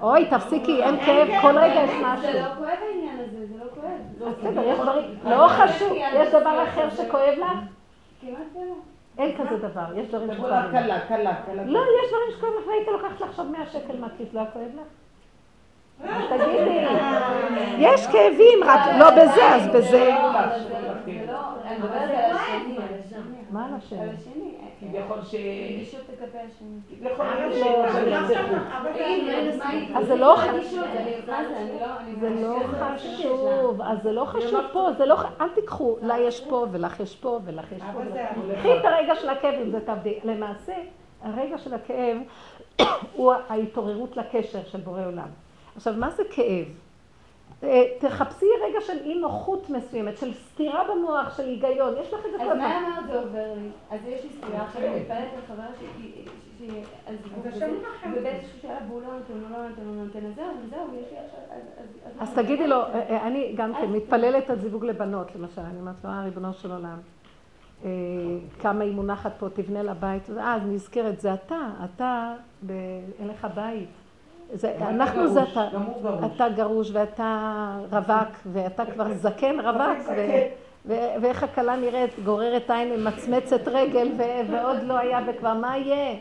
אוי, 0.00 0.26
תפסיקי, 0.30 0.82
אין 0.82 1.00
כאב, 1.04 1.28
כל 1.42 1.58
רגע 1.58 1.82
יש 1.84 1.90
משהו. 2.02 2.32
זה 2.32 2.40
לא 2.40 2.48
כואב 2.58 2.68
העניין 2.88 3.16
הזה, 3.18 3.46
זה 3.46 3.64
לא 3.64 3.70
כואב. 3.74 4.32
בסדר, 4.38 4.62
יש 4.68 4.78
דברים, 4.78 5.04
לא 5.24 5.48
חשוב, 5.48 5.92
יש 6.14 6.28
דבר 6.28 6.64
אחר 6.64 6.90
שכואב 6.90 7.34
לך? 7.38 7.58
כמעט 8.20 8.38
ולא. 8.54 8.74
אין 9.18 9.36
כזה 9.36 9.68
דבר, 9.68 9.98
יש 9.98 10.08
דברים 10.08 10.28
קלה, 10.28 10.36
שכואבים. 10.36 10.70
קלה, 10.70 11.00
קלה, 11.00 11.34
קלה. 11.46 11.62
לא, 11.64 11.80
יש 11.80 12.10
דברים 12.10 12.30
שכואבים 12.36 12.58
לך, 12.60 12.66
והיית 12.68 12.88
לוקחת 12.88 13.20
לך 13.20 13.28
עכשיו 13.28 13.44
100 13.44 13.66
שקל 13.66 13.96
מהכיס, 14.00 14.34
לא 14.34 14.40
היה 14.40 14.50
כואב 14.50 14.68
לך? 14.74 14.86
אז 16.10 16.24
תגידי, 16.28 16.86
יש 17.78 18.06
כאבים, 18.06 18.58
רק 18.64 18.80
לא 18.98 19.10
בזה, 19.10 19.54
אז 19.54 19.68
בזה. 19.68 19.80
זה 19.88 20.10
לא, 21.28 21.38
השני. 22.34 22.78
מה 23.50 23.66
על 23.66 23.74
השני? 23.74 24.41
כביכול 24.82 25.24
ש... 25.24 25.34
רגישות 25.34 26.00
לגבי 26.12 26.38
השני. 26.38 26.78
כביכול 26.88 27.26
אז 29.96 30.06
זה 30.06 30.16
לא 30.16 30.36
מה 30.36 31.44
זה, 31.48 31.56
אני 31.56 31.80
לא... 31.80 31.86
אני 32.00 32.16
זה 32.20 32.30
לא 32.30 32.58
חשוב, 32.96 33.82
אז 33.82 34.02
זה 34.02 34.12
לא 34.12 34.24
חשוב 34.24 34.60
פה, 34.72 34.88
זה 34.98 35.06
לא, 35.06 35.16
אל 35.40 35.48
תיקחו, 35.48 35.96
לה 36.02 36.18
יש 36.18 36.40
פה 36.40 36.66
ולך 36.72 37.00
יש 37.00 37.16
פה 37.16 37.38
ולך 37.44 37.72
יש 37.72 37.82
פה. 37.92 38.00
קחי 38.58 38.78
את 38.78 38.84
הרגע 38.84 39.14
של 39.14 39.28
הכאב 39.28 39.54
אם 39.62 39.70
זה 39.70 39.80
תעבדי. 39.80 40.18
למעשה, 40.24 40.74
הרגע 41.22 41.58
של 41.58 41.74
הכאב 41.74 42.16
הוא 43.16 43.32
ההתעוררות 43.48 44.16
לקשר 44.16 44.64
של 44.64 44.80
בורא 44.80 45.06
עולם. 45.06 45.28
עכשיו, 45.76 45.94
מה 45.96 46.10
זה 46.10 46.22
כאב? 46.30 46.66
אה, 47.62 47.84
תחפשי 47.98 48.46
רגע 48.68 48.80
של 48.80 48.98
אי 49.04 49.18
נוחות 49.18 49.70
מסוימת, 49.70 50.18
של 50.18 50.34
סתירה 50.34 50.84
במוח, 50.90 51.36
של 51.36 51.42
היגיון, 51.42 51.94
יש 52.00 52.12
לך 52.12 52.26
את 52.26 52.30
זה 52.32 52.38
כל 52.38 52.44
אז 52.44 52.56
מה. 52.56 52.78
אמרת 52.78 53.06
זה 53.06 53.20
עובר 53.20 53.54
לי? 53.56 53.68
אז 53.90 54.00
יש 54.06 54.24
לי 54.24 54.30
סתירה, 54.30 54.64
עכשיו 54.66 54.82
אני 54.82 55.00
מתפלאת 55.00 55.28
על 55.34 55.40
חברה 55.48 55.66
שלי, 55.78 56.24
אז 57.06 57.14
ובאיזשהו 58.16 58.58
שלב 58.62 58.72
והוא 58.88 59.02
לא 59.02 59.08
נותן, 59.08 59.32
הוא 59.32 59.50
לא 59.50 59.68
נותן, 59.68 59.82
הוא 59.86 59.96
לא 59.96 60.04
נותן, 60.04 60.26
אז 60.26 60.34
זהו, 60.34 60.46
וזהו, 60.66 61.00
יש 61.00 61.12
לי 61.12 61.18
עכשיו, 61.18 61.40
אז... 62.20 62.28
אז 62.28 62.34
תגידי 62.34 62.66
לו, 62.66 62.76
אה, 62.76 63.10
אה, 63.10 63.26
אני 63.26 63.52
גם 63.56 63.74
כן 63.74 63.92
מתפללת 63.92 64.50
על 64.50 64.58
זיווג 64.58 64.84
לבנות, 64.84 65.36
למשל, 65.36 65.60
אני 65.60 65.80
אומרת 65.80 66.04
לו, 66.04 66.10
אה, 66.10 66.22
ריבונו 66.24 66.52
של 66.54 66.72
עולם, 66.72 66.98
כמה 68.60 68.84
היא 68.84 68.94
מונחת 68.94 69.32
פה, 69.38 69.48
תבנה 69.48 69.82
לה 69.82 69.94
בית, 69.94 70.30
אה, 70.30 70.54
אז 70.54 70.62
נזכרת, 70.66 71.20
זה 71.20 71.34
אתה, 71.34 71.70
אתה, 71.84 72.34
אין 73.18 73.28
לך 73.28 73.46
בית. 73.54 73.88
זה, 74.52 74.74
אנחנו 74.80 75.20
אתה 75.24 75.28
זה 75.28 75.40
גרוש, 75.40 75.52
אתה, 75.52 75.68
גרוש. 76.02 76.32
אתה 76.36 76.48
גרוש 76.48 76.90
ואתה 76.92 77.58
רווק, 77.92 78.28
ואתה 78.52 78.84
כבר 78.86 79.12
זקן 79.14 79.60
רווק, 79.60 80.08
ו- 80.16 80.46
ו- 80.86 80.94
ואיך 81.22 81.42
הכלה 81.42 81.76
נראית, 81.76 82.10
גוררת 82.24 82.70
עין, 82.70 83.00
ממצמצת 83.00 83.68
רגל, 83.68 84.08
ו- 84.18 84.52
ועוד 84.52 84.82
לא 84.82 84.98
היה, 84.98 85.20
וכבר 85.26 85.54
מה 85.54 85.76
יהיה? 85.78 86.14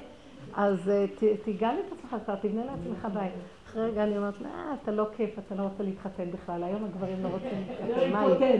אז 0.55 0.89
אה, 0.89 1.05
ת- 1.15 1.43
תיגל 1.43 1.67
את 1.87 1.93
עצמך 1.97 2.15
כבר, 2.25 2.35
תבנה 2.35 2.61
לעצמך 2.65 3.07
בית. 3.13 3.31
אחרי 3.67 3.85
רגע 3.91 4.03
אני 4.03 4.17
אומרת, 4.17 4.33
אה, 4.45 4.49
אתה 4.83 4.91
לא 4.91 5.05
כיף, 5.17 5.39
אתה 5.39 5.55
לא 5.55 5.63
רוצה 5.63 5.83
להתחתן 5.83 6.23
בכלל, 6.31 6.63
היום 6.63 6.83
הגברים 6.85 7.23
לא 7.23 7.29
רוצים 7.29 7.49
להתחתן, 7.87 8.11
מה 8.11 8.23
יהיה? 8.23 8.57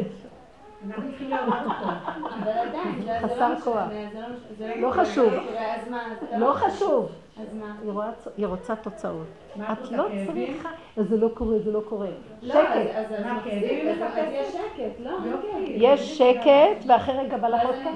זה 2.98 3.18
חסר 3.22 3.49
לא 3.53 3.60
כוח. 3.60 3.76
לא 4.60 4.76
לא 4.81 4.91
חשוב. 4.91 5.34
לא 6.38 6.53
חשוב. 6.53 7.10
אז 7.41 7.53
מה? 7.59 7.76
היא 7.84 7.91
רואה- 7.91 8.11
היא 8.38 8.45
רוצה 8.47 8.76
תוצאות. 8.76 9.27
את 9.72 9.91
לא? 9.91 10.07
צריכה, 10.34 10.69
אז 10.97 11.05
זה 11.09 11.18
לא 11.18 11.30
קורה, 11.34 11.59
זה 11.59 11.72
לא 11.72 11.81
קורה. 11.89 12.07
לא, 12.41 12.53
שקט. 12.53 12.72
יש 15.68 16.18
שקט, 16.18 16.45
לא? 16.45 16.72
שקט, 16.80 16.85
ואחרי 16.88 17.18
רגע 17.18 17.38
בא 17.38 17.47
לך 17.47 17.61
עוד 17.65 17.76
אז 17.76 17.81
פעם. 17.84 17.95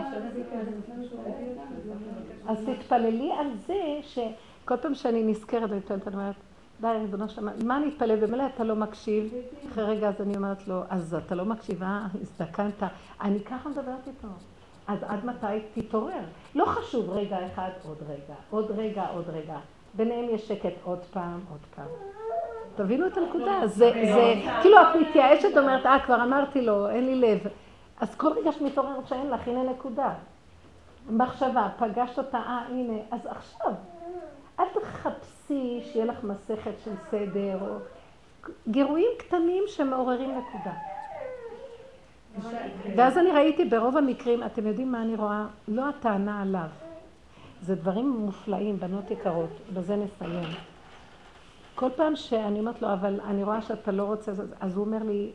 אז 2.47 2.57
תתפללי 2.65 3.31
על 3.39 3.47
זה 3.67 3.75
שכל 4.01 4.77
פעם 4.77 4.95
שאני 4.95 5.23
נזכרת 5.23 5.71
אני 5.71 5.79
אומרת, 6.13 6.35
די, 6.81 6.87
ריבונו 6.87 7.29
שלמה, 7.29 7.51
מה 7.65 7.77
אני 7.77 7.87
אתפלל? 7.87 8.15
במילא 8.15 8.43
אתה 8.55 8.63
לא 8.63 8.75
מקשיב. 8.75 9.33
אחרי 9.71 9.83
רגע 9.83 10.07
אז 10.09 10.21
אני 10.21 10.37
אומרת 10.37 10.67
לו, 10.67 10.81
אז 10.89 11.15
אתה 11.25 11.35
לא 11.35 11.45
מקשיב, 11.45 11.83
אה? 11.83 12.05
הזדקנת. 12.21 12.83
אני 13.21 13.39
ככה 13.39 13.69
מדברת 13.69 14.07
איתו. 14.07 14.27
אז 14.87 15.03
עד 15.03 15.25
מתי 15.25 15.45
תתעורר? 15.73 16.23
לא 16.55 16.65
חשוב 16.65 17.09
רגע 17.09 17.37
אחד, 17.45 17.69
עוד 17.87 17.97
רגע, 18.07 18.35
עוד 18.49 18.71
רגע, 18.71 19.05
עוד 19.13 19.29
רגע. 19.29 19.57
ביניהם 19.93 20.25
יש 20.29 20.47
שקט 20.47 20.73
עוד 20.83 20.99
פעם, 21.13 21.39
עוד 21.49 21.59
פעם. 21.75 21.87
תבינו 22.75 23.07
את 23.07 23.17
הנקודה. 23.17 23.67
זה, 23.67 23.91
זה, 24.13 24.33
כאילו 24.61 24.77
את 24.81 24.95
מתייאשת 25.01 25.49
ואומרת, 25.55 25.85
אה, 25.85 25.99
כבר 26.05 26.23
אמרתי 26.23 26.61
לו, 26.61 26.89
אין 26.89 27.05
לי 27.05 27.15
לב. 27.15 27.39
אז 27.99 28.15
כל 28.15 28.31
רגע 28.33 28.51
שמתעוררת 28.51 29.07
שאין 29.07 29.29
לך, 29.29 29.47
הנה 29.47 29.63
נקודה. 29.63 30.13
מחשבה, 31.09 31.69
פגשת 31.77 32.17
אותה, 32.17 32.37
אה, 32.37 32.61
הנה, 32.69 32.97
אז 33.11 33.25
עכשיו, 33.25 33.71
אל 34.59 34.65
תחפשי 34.73 35.81
שיהיה 35.83 36.05
לך 36.05 36.23
מסכת 36.23 36.79
של 36.83 36.91
סדר, 37.11 37.57
או 37.61 37.75
גירויים 38.67 39.11
קטנים 39.17 39.63
שמעוררים 39.67 40.29
נקודה. 40.29 40.73
ואז 42.95 43.17
אני 43.17 43.31
ראיתי 43.31 43.65
ברוב 43.65 43.97
המקרים, 43.97 44.43
אתם 44.43 44.67
יודעים 44.67 44.91
מה 44.91 45.01
אני 45.01 45.15
רואה? 45.15 45.45
לא 45.67 45.89
הטענה 45.89 46.41
עליו. 46.41 46.67
זה 47.61 47.75
דברים 47.75 48.09
מופלאים, 48.09 48.79
בנות 48.79 49.11
יקרות, 49.11 49.49
בזה 49.73 49.95
נסיים. 49.95 50.49
כל 51.75 51.89
פעם 51.95 52.15
שאני 52.15 52.59
אומרת 52.59 52.81
לו, 52.81 52.93
אבל 52.93 53.19
אני 53.21 53.43
רואה 53.43 53.61
שאתה 53.61 53.91
לא 53.91 54.03
רוצה, 54.03 54.31
אז 54.59 54.77
הוא 54.77 54.85
אומר 54.85 55.03
לי, 55.03 55.31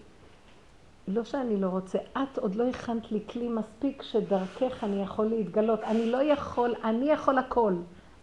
לא 1.08 1.24
שאני 1.24 1.56
לא 1.56 1.66
רוצה, 1.66 1.98
את 2.12 2.38
עוד 2.38 2.54
לא 2.54 2.68
הכנת 2.68 3.12
לי 3.12 3.20
כלי 3.30 3.48
מספיק 3.48 4.02
שדרכך 4.02 4.84
אני 4.84 5.02
יכול 5.02 5.26
להתגלות. 5.26 5.80
אני 5.82 6.10
לא 6.10 6.22
יכול, 6.22 6.74
אני 6.84 7.10
יכול 7.10 7.38
הכל, 7.38 7.74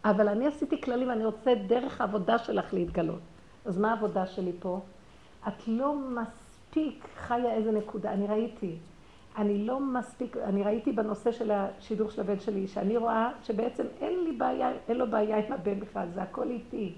אבל 0.05 0.27
אני 0.27 0.47
עשיתי 0.47 0.81
כללים, 0.81 1.11
אני 1.11 1.25
רוצה 1.25 1.55
דרך 1.67 2.01
העבודה 2.01 2.37
שלך 2.37 2.73
להתגלות. 2.73 3.19
אז 3.65 3.77
מה 3.77 3.89
העבודה 3.89 4.25
שלי 4.25 4.51
פה? 4.59 4.79
את 5.47 5.67
לא 5.67 5.95
מספיק 6.67 7.07
חיה 7.17 7.53
איזה 7.53 7.71
נקודה, 7.71 8.13
אני 8.13 8.27
ראיתי. 8.27 8.75
אני 9.37 9.65
לא 9.65 9.79
מספיק, 9.79 10.37
אני 10.37 10.63
ראיתי 10.63 10.91
בנושא 10.91 11.31
של 11.31 11.51
השידור 11.51 12.09
של 12.09 12.21
הבן 12.21 12.39
שלי, 12.39 12.67
שאני 12.67 12.97
רואה 12.97 13.29
שבעצם 13.43 13.83
אין 14.01 14.23
לי 14.23 14.31
בעיה, 14.31 14.71
אין 14.87 14.97
לו 14.97 15.07
בעיה 15.11 15.37
עם 15.37 15.53
הבן 15.53 15.79
בכלל, 15.79 16.07
זה 16.13 16.21
הכל 16.21 16.49
איתי. 16.49 16.93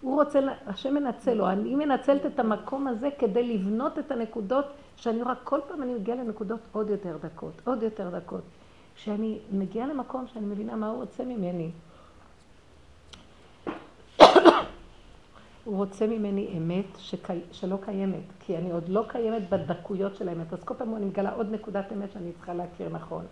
הוא 0.00 0.14
רוצה, 0.14 0.40
השם 0.66 0.94
מנצל 0.94 1.34
לו, 1.34 1.48
אני 1.48 1.74
מנצלת 1.74 2.26
את 2.26 2.38
המקום 2.38 2.88
הזה 2.88 3.08
כדי 3.18 3.54
לבנות 3.54 3.98
את 3.98 4.10
הנקודות 4.10 4.64
שאני 4.96 5.22
רואה, 5.22 5.34
כל 5.34 5.60
פעם 5.68 5.82
אני 5.82 5.94
מגיעה 5.94 6.16
לנקודות 6.16 6.60
עוד 6.72 6.90
יותר 6.90 7.16
דקות, 7.22 7.62
עוד 7.64 7.82
יותר 7.82 8.10
דקות. 8.10 8.42
כשאני 8.94 9.38
מגיעה 9.52 9.86
למקום 9.86 10.26
שאני 10.26 10.46
מבינה 10.46 10.76
מה 10.76 10.88
הוא 10.88 10.96
רוצה 10.96 11.24
ממני. 11.24 11.70
הוא 15.66 15.76
רוצה 15.76 16.06
ממני 16.06 16.48
אמת 16.58 16.84
שקי... 16.98 17.32
שלא 17.52 17.78
קיימת, 17.84 18.24
כי 18.40 18.56
אני 18.56 18.70
עוד 18.70 18.88
לא 18.88 19.04
קיימת 19.08 19.50
בדקויות 19.50 20.16
של 20.16 20.28
האמת. 20.28 20.52
אז 20.52 20.64
כל 20.64 20.74
פעם 20.74 20.96
אני 20.96 21.04
מגלה 21.04 21.32
עוד 21.32 21.52
נקודת 21.52 21.92
אמת 21.92 22.12
שאני 22.12 22.32
צריכה 22.32 22.54
להכיר 22.54 22.88
נכון, 22.88 23.24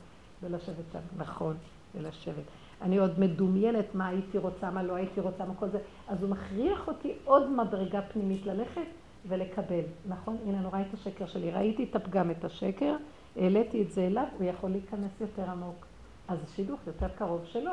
ולשבת 0.43 0.85
שם, 0.93 0.99
נכון, 1.17 1.57
ולשבת. 1.95 2.45
אני 2.83 2.99
עוד 2.99 3.21
מדומיינת 3.21 3.95
מה 3.95 4.07
הייתי 4.07 4.39
רוצה, 4.39 4.71
מה 4.71 4.83
לא 4.83 4.95
הייתי 4.95 5.21
רוצה, 5.21 5.45
מה 5.45 5.55
כל 5.55 5.69
זה. 5.69 5.79
אז 6.09 6.23
הוא 6.23 6.31
מכריח 6.31 6.89
אותי 6.89 7.13
עוד 7.25 7.51
מדרגה 7.51 8.03
פנימית 8.03 8.47
ללכת 8.47 8.87
ולקבל. 9.29 9.85
נכון? 10.09 10.37
הנה, 10.47 10.69
רואה 10.69 10.81
את 10.81 10.95
השקר 10.95 11.27
שלי. 11.27 11.51
ראיתי 11.51 11.85
את 11.91 11.97
הפגם, 11.97 12.31
את 12.31 12.45
השקר, 12.45 12.97
העליתי 13.37 13.83
את 13.83 13.93
זה 13.93 14.07
אליו, 14.07 14.27
הוא 14.39 14.47
יכול 14.47 14.71
להיכנס 14.71 15.21
יותר 15.21 15.51
עמוק. 15.51 15.87
אז 16.29 16.39
השידוך 16.45 16.81
יותר 16.87 17.09
קרוב 17.09 17.45
שלו. 17.45 17.73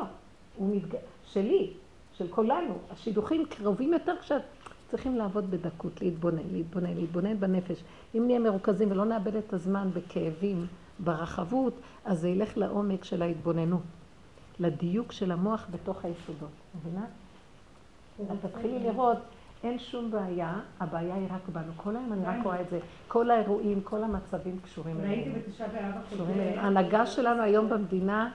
הוא 0.55 0.75
מתג... 0.75 0.95
שלי, 1.25 1.73
של 2.21 2.27
כולנו. 2.29 2.73
השידוכים 2.91 3.45
קרובים 3.45 3.93
יותר 3.93 4.13
כשאת 4.21 4.41
צריכים 4.91 5.15
לעבוד 5.15 5.51
בדקות, 5.51 6.01
להתבונן, 6.01 6.41
להתבונן, 6.51 6.93
להתבונן 6.93 7.39
בנפש. 7.39 7.83
אם 8.15 8.23
נהיה 8.25 8.39
מרוכזים 8.39 8.91
ולא 8.91 9.05
נאבד 9.05 9.35
את 9.35 9.53
הזמן 9.53 9.89
בכאבים, 9.93 10.67
ברחבות, 10.99 11.73
אז 12.05 12.19
זה 12.19 12.29
ילך 12.29 12.57
לעומק 12.57 13.03
של 13.03 13.21
ההתבוננות. 13.21 13.81
לדיוק 14.59 15.11
של 15.11 15.31
המוח 15.31 15.67
בתוך 15.71 16.05
היסודות, 16.05 16.49
מבינה? 16.75 17.05
אז 18.29 18.37
תתחילי 18.41 18.79
לראות, 18.79 19.17
אין 19.63 19.79
שום 19.79 20.11
בעיה, 20.11 20.53
הבעיה 20.79 21.15
היא 21.15 21.27
רק 21.29 21.49
בנו. 21.53 21.71
כל 21.77 21.95
היום 21.95 22.13
אני 22.13 22.25
רק 22.25 22.43
רואה 22.43 22.61
את 22.61 22.69
זה. 22.69 22.79
כל 23.07 23.31
האירועים, 23.31 23.81
כל 23.81 24.03
המצבים 24.03 24.59
קשורים 24.63 24.99
אלינו. 24.99 25.13
ראיתי 25.13 25.29
בתשעה 25.29 25.67
באב 25.67 26.01
הקודם. 26.05 26.39
ההנהגה 26.57 27.05
שלנו 27.05 27.41
היום 27.41 27.69
במדינה 27.69 28.31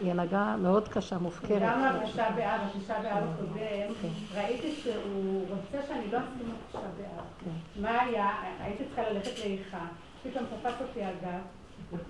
היא 0.00 0.10
הנהגה 0.10 0.56
מאוד 0.56 0.88
קשה, 0.88 1.18
מופקרת. 1.18 1.62
גם 1.62 2.00
בתשעה 2.02 2.30
באב, 2.30 2.60
בתשעה 2.76 3.02
באב 3.02 3.24
הקודם. 3.34 4.10
ראיתי 4.34 4.72
שהוא 4.72 5.44
רוצה 5.48 5.86
שאני 5.88 6.10
לא 6.12 6.18
אסכים 6.18 6.54
בתשעה 6.66 6.82
באב. 6.82 7.24
כן. 7.44 7.82
מה 7.82 8.00
היה? 8.00 8.30
הייתי 8.60 8.84
צריכה 8.84 9.10
ללכת 9.10 9.38
לאיכה, 9.38 9.86
פתאום 10.22 10.44
תפס 10.44 10.80
אותי 10.80 11.04
הגב, 11.04 11.40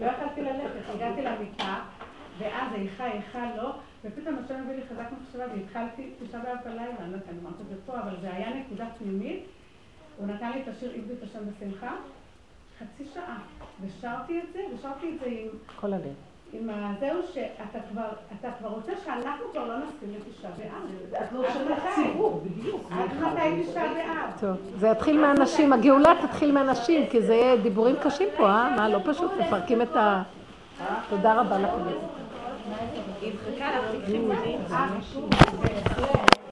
לא 0.01 0.07
יכלתי 0.07 0.43
ללכת, 0.43 0.95
הגעתי 0.95 1.23
למיטה. 1.23 1.79
ואז 2.39 2.73
איכה, 2.75 3.07
איכה 3.07 3.57
לא, 3.57 3.73
ופתאום 4.05 4.37
השם 4.45 4.55
הביא 4.65 4.77
לי 4.77 4.83
חזק 4.91 5.07
מחשבה, 5.23 5.45
והתחלתי 5.55 6.11
תשעה 6.23 6.41
באב 6.41 6.57
בלילה, 6.65 6.83
אני 7.01 7.11
לא 7.11 7.17
יודעת, 7.17 7.29
אני 7.29 7.39
אומרת 7.39 7.61
את 7.61 7.69
זה 7.69 7.75
פה, 7.87 8.01
אבל 8.01 8.17
זה 8.21 8.35
היה 8.35 8.55
נקודה 8.55 8.87
פנימית. 8.99 9.45
הוא 10.17 10.27
נתן 10.27 10.53
לי 10.53 10.63
את 10.63 10.69
השיר 10.69 10.93
עבדו 10.95 11.13
את 11.13 11.23
השם 11.23 11.39
בשמחה, 11.47 11.95
חצי 12.79 13.05
שעה, 13.15 13.39
ושרתי 13.81 14.39
את 14.39 14.53
זה, 14.53 14.61
ושרתי 14.75 15.15
את 15.15 15.21
זה 15.21 15.27
עם... 15.27 15.49
כל 15.81 15.93
הלב. 15.93 16.30
עם 16.53 16.69
זהו 17.01 17.23
שאתה 17.35 17.79
כבר, 17.91 18.09
אתה 18.41 18.49
כבר 18.59 18.69
רוצה 18.69 18.93
שאנחנו 19.05 19.45
כבר 19.53 19.67
לא 19.67 19.75
נסכים 19.79 20.09
לתשעה 20.11 20.51
באב. 20.59 21.23
את 21.23 21.33
לא 21.33 21.43
שומעת 21.53 21.83
ציבור, 21.95 22.43
בדיוק. 22.45 22.91
עד 22.91 23.09
מתי 23.23 23.63
תשעה 23.63 23.95
באב? 23.95 24.41
טוב, 24.41 24.57
זה 24.79 24.89
יתחיל 24.89 25.21
מהנשים, 25.21 25.73
הגאולה 25.73 26.13
תתחיל 26.23 26.53
מהנשים, 26.53 27.07
כי 27.11 27.23
זה 27.23 27.35
יהיה 27.35 27.57
דיבורים 27.57 27.97
קשים 28.03 28.29
פה, 28.37 28.49
אה? 28.49 28.77
מה, 28.77 28.89
לא 28.89 28.99
פשוט, 29.05 29.31
מפרקים 29.41 29.83
את 29.83 29.97
ה... 29.97 30.23
תודה 31.09 31.41
רבה 31.41 31.59
לכם. 31.59 31.91